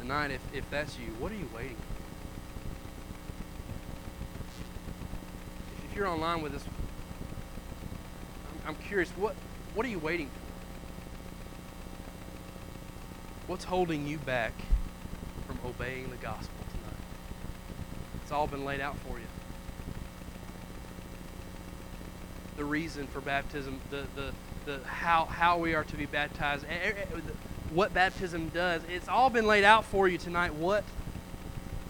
Tonight, 0.01 0.31
if, 0.31 0.41
if 0.55 0.69
that's 0.71 0.99
you, 0.99 1.13
what 1.19 1.31
are 1.31 1.37
you 1.37 1.49
waiting 1.55 1.77
for? 1.77 1.90
If 5.91 5.97
you're 5.97 6.07
online 6.07 6.41
with 6.41 6.55
us, 6.55 6.65
I'm, 8.65 8.77
curious, 8.77 9.11
what, 9.11 9.35
what 9.75 9.85
are 9.85 9.89
you 9.89 9.99
waiting 9.99 10.29
for? 10.29 10.33
What's 13.49 13.65
holding 13.65 14.07
you 14.07 14.19
back 14.19 14.53
from 15.49 15.59
obeying 15.67 16.11
the 16.11 16.17
gospel 16.17 16.55
tonight? 16.71 17.01
It's 18.23 18.31
all 18.31 18.47
been 18.47 18.65
laid 18.65 18.81
out 18.81 18.97
for 18.99 19.19
you. 19.19 19.25
The 22.57 22.65
reason 22.65 23.09
for 23.09 23.21
baptism, 23.21 23.81
the, 23.91 24.05
the, 24.15 24.33
the 24.67 24.87
how, 24.87 25.25
how 25.25 25.59
we 25.59 25.75
are 25.75 25.83
to 25.83 25.97
be 25.97 26.07
baptized, 26.07 26.65
what 27.73 27.93
baptism 27.93 28.51
does. 28.51 28.83
It's 28.89 29.09
all 29.09 29.31
been 29.31 29.47
laid 29.47 29.65
out 29.65 29.85
for 29.85 30.07
you 30.07 30.19
tonight. 30.19 30.55
What 30.55 30.85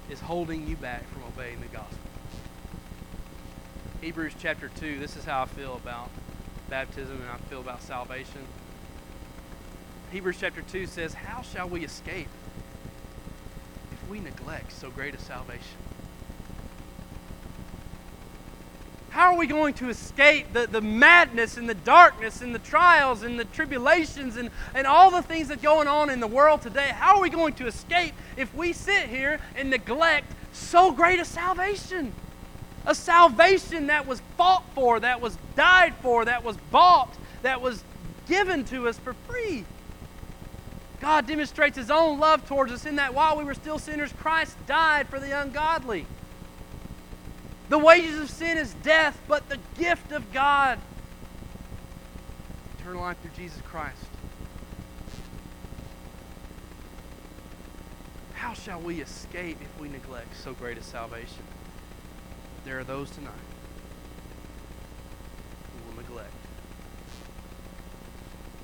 is 0.08 0.20
holding 0.20 0.66
you 0.66 0.76
back 0.76 1.06
from 1.12 1.24
obeying 1.24 1.60
the 1.60 1.66
gospel? 1.66 1.99
Hebrews 4.00 4.32
chapter 4.38 4.70
2, 4.80 4.98
this 4.98 5.14
is 5.14 5.26
how 5.26 5.42
I 5.42 5.46
feel 5.46 5.76
about 5.76 6.08
baptism 6.70 7.20
and 7.20 7.30
I 7.30 7.36
feel 7.50 7.60
about 7.60 7.82
salvation. 7.82 8.46
Hebrews 10.10 10.36
chapter 10.40 10.62
2 10.62 10.86
says, 10.86 11.12
How 11.12 11.42
shall 11.42 11.68
we 11.68 11.84
escape 11.84 12.28
if 13.92 14.08
we 14.08 14.20
neglect 14.20 14.72
so 14.72 14.88
great 14.88 15.14
a 15.14 15.18
salvation? 15.18 15.76
How 19.10 19.34
are 19.34 19.38
we 19.38 19.46
going 19.46 19.74
to 19.74 19.90
escape 19.90 20.54
the, 20.54 20.66
the 20.66 20.80
madness 20.80 21.58
and 21.58 21.68
the 21.68 21.74
darkness 21.74 22.40
and 22.40 22.54
the 22.54 22.58
trials 22.60 23.22
and 23.22 23.38
the 23.38 23.44
tribulations 23.44 24.36
and, 24.36 24.48
and 24.72 24.86
all 24.86 25.10
the 25.10 25.20
things 25.20 25.48
that 25.48 25.58
are 25.58 25.62
going 25.62 25.88
on 25.88 26.08
in 26.08 26.20
the 26.20 26.26
world 26.26 26.62
today? 26.62 26.88
How 26.94 27.16
are 27.16 27.20
we 27.20 27.28
going 27.28 27.52
to 27.54 27.66
escape 27.66 28.14
if 28.38 28.54
we 28.54 28.72
sit 28.72 29.10
here 29.10 29.40
and 29.56 29.68
neglect 29.68 30.32
so 30.52 30.90
great 30.90 31.20
a 31.20 31.24
salvation? 31.26 32.14
A 32.90 32.94
salvation 32.94 33.86
that 33.86 34.08
was 34.08 34.20
fought 34.36 34.64
for, 34.74 34.98
that 34.98 35.20
was 35.20 35.38
died 35.54 35.94
for, 36.02 36.24
that 36.24 36.42
was 36.42 36.56
bought, 36.72 37.16
that 37.42 37.60
was 37.60 37.84
given 38.26 38.64
to 38.64 38.88
us 38.88 38.98
for 38.98 39.12
free. 39.28 39.64
God 41.00 41.24
demonstrates 41.28 41.76
His 41.76 41.88
own 41.88 42.18
love 42.18 42.48
towards 42.48 42.72
us 42.72 42.86
in 42.86 42.96
that 42.96 43.14
while 43.14 43.38
we 43.38 43.44
were 43.44 43.54
still 43.54 43.78
sinners, 43.78 44.12
Christ 44.18 44.56
died 44.66 45.06
for 45.06 45.20
the 45.20 45.40
ungodly. 45.40 46.04
The 47.68 47.78
wages 47.78 48.18
of 48.18 48.28
sin 48.28 48.58
is 48.58 48.74
death, 48.82 49.16
but 49.28 49.48
the 49.48 49.58
gift 49.78 50.10
of 50.10 50.32
God, 50.32 50.80
eternal 52.80 53.02
life 53.02 53.18
through 53.20 53.30
Jesus 53.36 53.62
Christ. 53.66 54.04
How 58.34 58.52
shall 58.52 58.80
we 58.80 59.00
escape 59.00 59.58
if 59.62 59.80
we 59.80 59.88
neglect 59.88 60.36
so 60.42 60.54
great 60.54 60.76
a 60.76 60.82
salvation? 60.82 61.44
There 62.70 62.78
are 62.78 62.84
those 62.84 63.10
tonight 63.10 63.32
who 65.72 65.90
will 65.90 65.96
neglect 66.00 66.30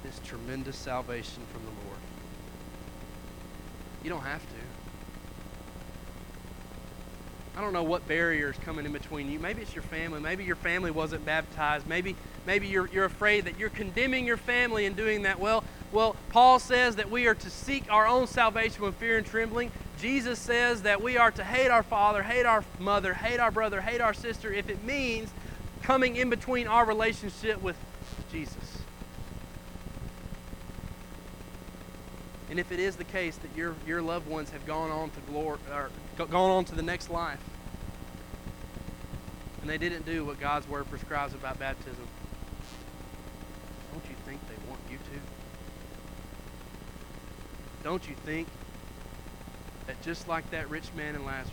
this 0.04 0.20
tremendous 0.24 0.76
salvation 0.76 1.42
from 1.52 1.62
the 1.64 1.72
Lord. 1.84 1.98
You 4.04 4.10
don't 4.10 4.22
have 4.22 4.42
to. 4.42 4.54
I 7.56 7.60
don't 7.60 7.72
know 7.72 7.82
what 7.82 8.06
barrier 8.06 8.50
is 8.50 8.56
coming 8.58 8.86
in 8.86 8.92
between 8.92 9.28
you. 9.28 9.40
Maybe 9.40 9.62
it's 9.62 9.74
your 9.74 9.82
family. 9.82 10.20
Maybe 10.20 10.44
your 10.44 10.54
family 10.54 10.92
wasn't 10.92 11.26
baptized. 11.26 11.88
Maybe, 11.88 12.14
maybe 12.46 12.68
you're, 12.68 12.86
you're 12.86 13.06
afraid 13.06 13.46
that 13.46 13.58
you're 13.58 13.70
condemning 13.70 14.24
your 14.24 14.36
family 14.36 14.86
in 14.86 14.94
doing 14.94 15.22
that. 15.22 15.40
Well, 15.40 15.64
well, 15.90 16.14
Paul 16.28 16.60
says 16.60 16.94
that 16.96 17.10
we 17.10 17.26
are 17.26 17.34
to 17.34 17.50
seek 17.50 17.90
our 17.90 18.06
own 18.06 18.28
salvation 18.28 18.82
with 18.82 18.94
fear 18.94 19.18
and 19.18 19.26
trembling. 19.26 19.72
Jesus 20.00 20.38
says 20.38 20.82
that 20.82 21.02
we 21.02 21.16
are 21.16 21.30
to 21.30 21.44
hate 21.44 21.68
our 21.68 21.82
father, 21.82 22.22
hate 22.22 22.44
our 22.44 22.64
mother, 22.78 23.14
hate 23.14 23.40
our 23.40 23.50
brother, 23.50 23.80
hate 23.80 24.00
our 24.00 24.12
sister 24.12 24.52
if 24.52 24.68
it 24.68 24.84
means 24.84 25.30
coming 25.82 26.16
in 26.16 26.28
between 26.28 26.66
our 26.66 26.84
relationship 26.84 27.62
with 27.62 27.76
Jesus. 28.30 28.78
And 32.50 32.60
if 32.60 32.70
it 32.70 32.78
is 32.78 32.96
the 32.96 33.04
case 33.04 33.36
that 33.36 33.56
your, 33.56 33.74
your 33.86 34.02
loved 34.02 34.28
ones 34.28 34.50
have 34.50 34.66
gone 34.66 34.90
on 34.90 35.10
to 35.10 35.20
glory 35.28 35.58
or 35.72 35.90
gone 36.16 36.50
on 36.50 36.64
to 36.66 36.74
the 36.74 36.82
next 36.82 37.10
life, 37.10 37.40
and 39.60 39.70
they 39.70 39.78
didn't 39.78 40.06
do 40.06 40.24
what 40.24 40.38
God's 40.38 40.68
word 40.68 40.88
prescribes 40.90 41.34
about 41.34 41.58
baptism, 41.58 42.06
don't 43.92 44.04
you 44.08 44.16
think 44.26 44.40
they 44.48 44.68
want 44.68 44.80
you 44.90 44.98
to? 44.98 45.20
Don't 47.82 48.08
you 48.08 48.14
think 48.24 48.46
that 49.86 50.00
just 50.02 50.28
like 50.28 50.50
that 50.50 50.68
rich 50.68 50.92
man 50.96 51.14
and 51.14 51.24
Lazarus, 51.24 51.52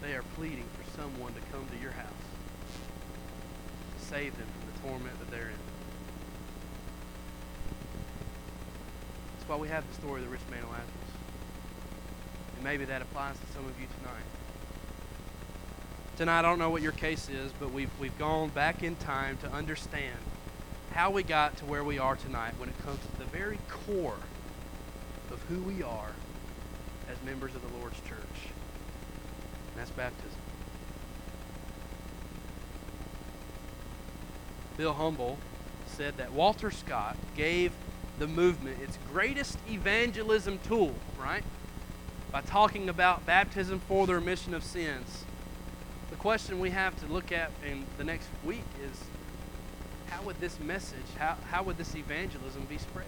they 0.00 0.14
are 0.14 0.22
pleading 0.34 0.64
for 0.76 0.98
someone 0.98 1.32
to 1.34 1.40
come 1.52 1.66
to 1.74 1.82
your 1.82 1.92
house 1.92 2.06
to 3.98 4.04
save 4.04 4.36
them 4.36 4.46
from 4.46 4.72
the 4.72 4.88
torment 4.88 5.18
that 5.18 5.30
they're 5.30 5.48
in? 5.48 5.60
That's 9.36 9.48
why 9.48 9.56
we 9.56 9.68
have 9.68 9.86
the 9.86 9.94
story 9.94 10.20
of 10.20 10.26
the 10.26 10.32
rich 10.32 10.40
man 10.50 10.60
and 10.60 10.70
Lazarus. 10.70 10.88
And 12.56 12.64
maybe 12.64 12.84
that 12.86 13.02
applies 13.02 13.36
to 13.38 13.52
some 13.52 13.66
of 13.66 13.78
you 13.80 13.86
tonight. 13.98 14.24
Tonight, 16.16 16.40
I 16.40 16.42
don't 16.42 16.58
know 16.58 16.70
what 16.70 16.82
your 16.82 16.92
case 16.92 17.28
is, 17.28 17.52
but 17.58 17.72
we've, 17.72 17.90
we've 17.98 18.18
gone 18.18 18.50
back 18.50 18.82
in 18.82 18.96
time 18.96 19.38
to 19.38 19.50
understand 19.52 20.18
how 20.92 21.10
we 21.10 21.22
got 21.22 21.56
to 21.58 21.64
where 21.64 21.84
we 21.84 21.98
are 21.98 22.16
tonight 22.16 22.54
when 22.58 22.68
it 22.68 22.78
comes 22.84 22.98
to 23.00 23.18
the 23.18 23.24
very 23.26 23.58
core 23.68 24.16
who 25.50 25.60
we 25.62 25.82
are 25.82 26.12
as 27.10 27.20
members 27.24 27.54
of 27.56 27.62
the 27.68 27.78
Lord's 27.78 27.98
church. 28.00 28.18
And 28.22 29.76
that's 29.76 29.90
baptism. 29.90 30.30
Bill 34.76 34.92
Humble 34.92 35.38
said 35.86 36.16
that 36.18 36.32
Walter 36.32 36.70
Scott 36.70 37.16
gave 37.36 37.72
the 38.20 38.28
movement 38.28 38.80
its 38.80 38.96
greatest 39.12 39.58
evangelism 39.68 40.60
tool, 40.66 40.94
right? 41.20 41.42
By 42.30 42.42
talking 42.42 42.88
about 42.88 43.26
baptism 43.26 43.80
for 43.88 44.06
the 44.06 44.14
remission 44.14 44.54
of 44.54 44.62
sins. 44.62 45.24
The 46.10 46.16
question 46.16 46.60
we 46.60 46.70
have 46.70 46.98
to 47.00 47.12
look 47.12 47.32
at 47.32 47.50
in 47.68 47.84
the 47.98 48.04
next 48.04 48.28
week 48.44 48.64
is 48.84 49.04
how 50.06 50.22
would 50.22 50.38
this 50.40 50.60
message, 50.60 50.98
how, 51.18 51.36
how 51.50 51.64
would 51.64 51.76
this 51.76 51.96
evangelism 51.96 52.66
be 52.68 52.78
spread? 52.78 53.06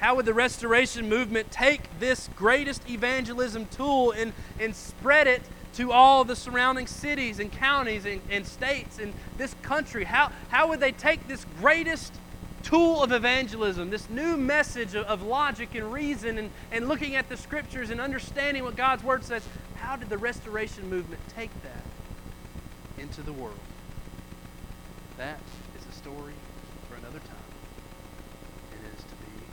How 0.00 0.16
would 0.16 0.26
the 0.26 0.34
restoration 0.34 1.08
movement 1.08 1.50
take 1.50 1.82
this 2.00 2.28
greatest 2.34 2.88
evangelism 2.88 3.66
tool 3.66 4.12
and, 4.12 4.32
and 4.58 4.74
spread 4.74 5.26
it 5.26 5.42
to 5.74 5.92
all 5.92 6.24
the 6.24 6.34
surrounding 6.34 6.86
cities 6.86 7.38
and 7.38 7.52
counties 7.52 8.04
and, 8.04 8.20
and 8.30 8.46
states 8.46 8.98
in 8.98 9.12
this 9.36 9.54
country? 9.62 10.04
How, 10.04 10.32
how 10.48 10.68
would 10.68 10.80
they 10.80 10.92
take 10.92 11.28
this 11.28 11.44
greatest 11.60 12.14
tool 12.62 13.02
of 13.02 13.12
evangelism, 13.12 13.90
this 13.90 14.08
new 14.10 14.36
message 14.36 14.94
of, 14.94 15.06
of 15.06 15.22
logic 15.22 15.74
and 15.74 15.92
reason 15.92 16.38
and, 16.38 16.50
and 16.72 16.88
looking 16.88 17.16
at 17.16 17.28
the 17.28 17.36
scriptures 17.36 17.90
and 17.90 18.00
understanding 18.00 18.64
what 18.64 18.76
God's 18.76 19.02
word 19.02 19.24
says? 19.24 19.42
How 19.76 19.96
did 19.96 20.08
the 20.08 20.18
restoration 20.18 20.88
movement 20.88 21.20
take 21.34 21.50
that 21.62 23.02
into 23.02 23.22
the 23.22 23.32
world? 23.32 23.58
That 25.16 25.38
is 25.78 25.86
a 25.86 25.92
story 25.98 26.34
for 26.88 26.96
another 26.96 27.18
time. 27.18 27.50
It 28.72 28.96
is 28.96 29.04
to 29.04 29.14
be 29.16 29.44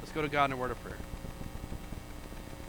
continued. 0.00 0.01
Go 0.14 0.22
to 0.22 0.28
God 0.28 0.46
in 0.46 0.52
a 0.52 0.56
word 0.56 0.70
of 0.70 0.82
prayer. 0.82 0.98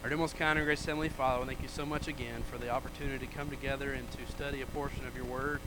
Our 0.04 0.16
most 0.16 0.38
kind 0.38 0.58
and 0.58 0.66
gracious 0.66 0.86
Heavenly 0.86 1.10
Father, 1.10 1.46
thank 1.46 1.62
you 1.62 1.68
so 1.68 1.86
much 1.86 2.08
again 2.08 2.44
for 2.44 2.58
the 2.58 2.70
opportunity 2.70 3.26
to 3.26 3.34
come 3.34 3.50
together 3.50 3.94
and 3.94 4.10
to 4.12 4.32
study 4.32 4.62
a 4.62 4.66
portion 4.66 5.06
of 5.06 5.16
your 5.16 5.26
word, 5.26 5.60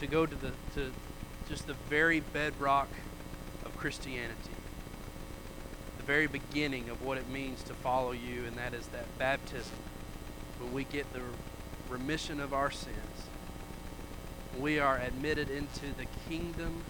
to 0.00 0.06
go 0.06 0.26
to 0.26 0.34
the 0.34 0.52
to 0.74 0.90
just 1.48 1.66
the 1.66 1.74
very 1.88 2.20
bedrock 2.20 2.88
of 3.64 3.76
Christianity, 3.76 4.54
the 5.96 6.02
very 6.04 6.26
beginning 6.26 6.88
of 6.88 7.02
what 7.02 7.18
it 7.18 7.28
means 7.28 7.62
to 7.64 7.74
follow 7.74 8.12
you, 8.12 8.44
and 8.46 8.56
that 8.56 8.74
is 8.74 8.86
that 8.88 9.06
baptism, 9.18 9.76
when 10.60 10.72
we 10.72 10.84
get 10.84 11.12
the 11.12 11.20
remission 11.88 12.40
of 12.40 12.52
our 12.52 12.70
sins 12.70 13.28
we 14.58 14.78
are 14.78 14.98
admitted 14.98 15.50
into 15.50 15.86
the 15.96 16.06
kingdom 16.28 16.82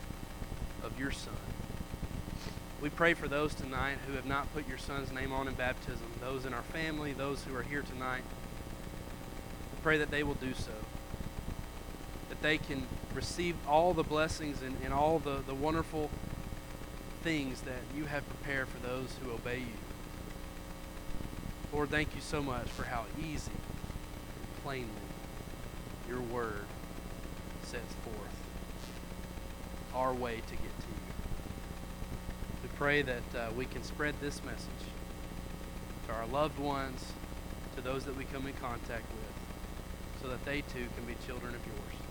of 0.82 0.98
your 0.98 1.10
Son. 1.10 1.51
We 2.82 2.90
pray 2.90 3.14
for 3.14 3.28
those 3.28 3.54
tonight 3.54 3.98
who 4.08 4.14
have 4.14 4.26
not 4.26 4.52
put 4.52 4.68
your 4.68 4.76
Son's 4.76 5.12
name 5.12 5.32
on 5.32 5.46
in 5.46 5.54
baptism, 5.54 6.08
those 6.20 6.44
in 6.44 6.52
our 6.52 6.64
family, 6.64 7.12
those 7.12 7.44
who 7.44 7.54
are 7.54 7.62
here 7.62 7.82
tonight. 7.82 8.24
We 9.72 9.78
pray 9.84 9.98
that 9.98 10.10
they 10.10 10.24
will 10.24 10.34
do 10.34 10.52
so, 10.52 10.72
that 12.28 12.42
they 12.42 12.58
can 12.58 12.88
receive 13.14 13.54
all 13.68 13.94
the 13.94 14.02
blessings 14.02 14.62
and, 14.62 14.76
and 14.82 14.92
all 14.92 15.20
the, 15.20 15.44
the 15.46 15.54
wonderful 15.54 16.10
things 17.22 17.60
that 17.60 17.78
you 17.96 18.06
have 18.06 18.28
prepared 18.28 18.66
for 18.66 18.84
those 18.84 19.14
who 19.22 19.30
obey 19.30 19.60
you. 19.60 19.78
Lord, 21.72 21.90
thank 21.90 22.16
you 22.16 22.20
so 22.20 22.42
much 22.42 22.66
for 22.66 22.82
how 22.82 23.04
easy 23.16 23.52
and 23.52 24.64
plainly 24.64 24.88
your 26.08 26.20
word 26.20 26.64
sets 27.62 27.94
forth 28.02 28.42
our 29.94 30.12
way 30.12 30.40
to 30.48 30.56
get 30.56 30.71
pray 32.82 33.00
that 33.00 33.22
uh, 33.36 33.48
we 33.56 33.64
can 33.64 33.80
spread 33.84 34.12
this 34.20 34.42
message 34.42 34.66
to 36.04 36.12
our 36.12 36.26
loved 36.26 36.58
ones, 36.58 37.12
to 37.76 37.80
those 37.80 38.04
that 38.04 38.16
we 38.16 38.24
come 38.24 38.44
in 38.48 38.52
contact 38.54 39.04
with, 39.12 40.20
so 40.20 40.28
that 40.28 40.44
they 40.44 40.62
too 40.62 40.88
can 40.96 41.04
be 41.06 41.14
children 41.24 41.54
of 41.54 41.60
yours. 41.64 42.01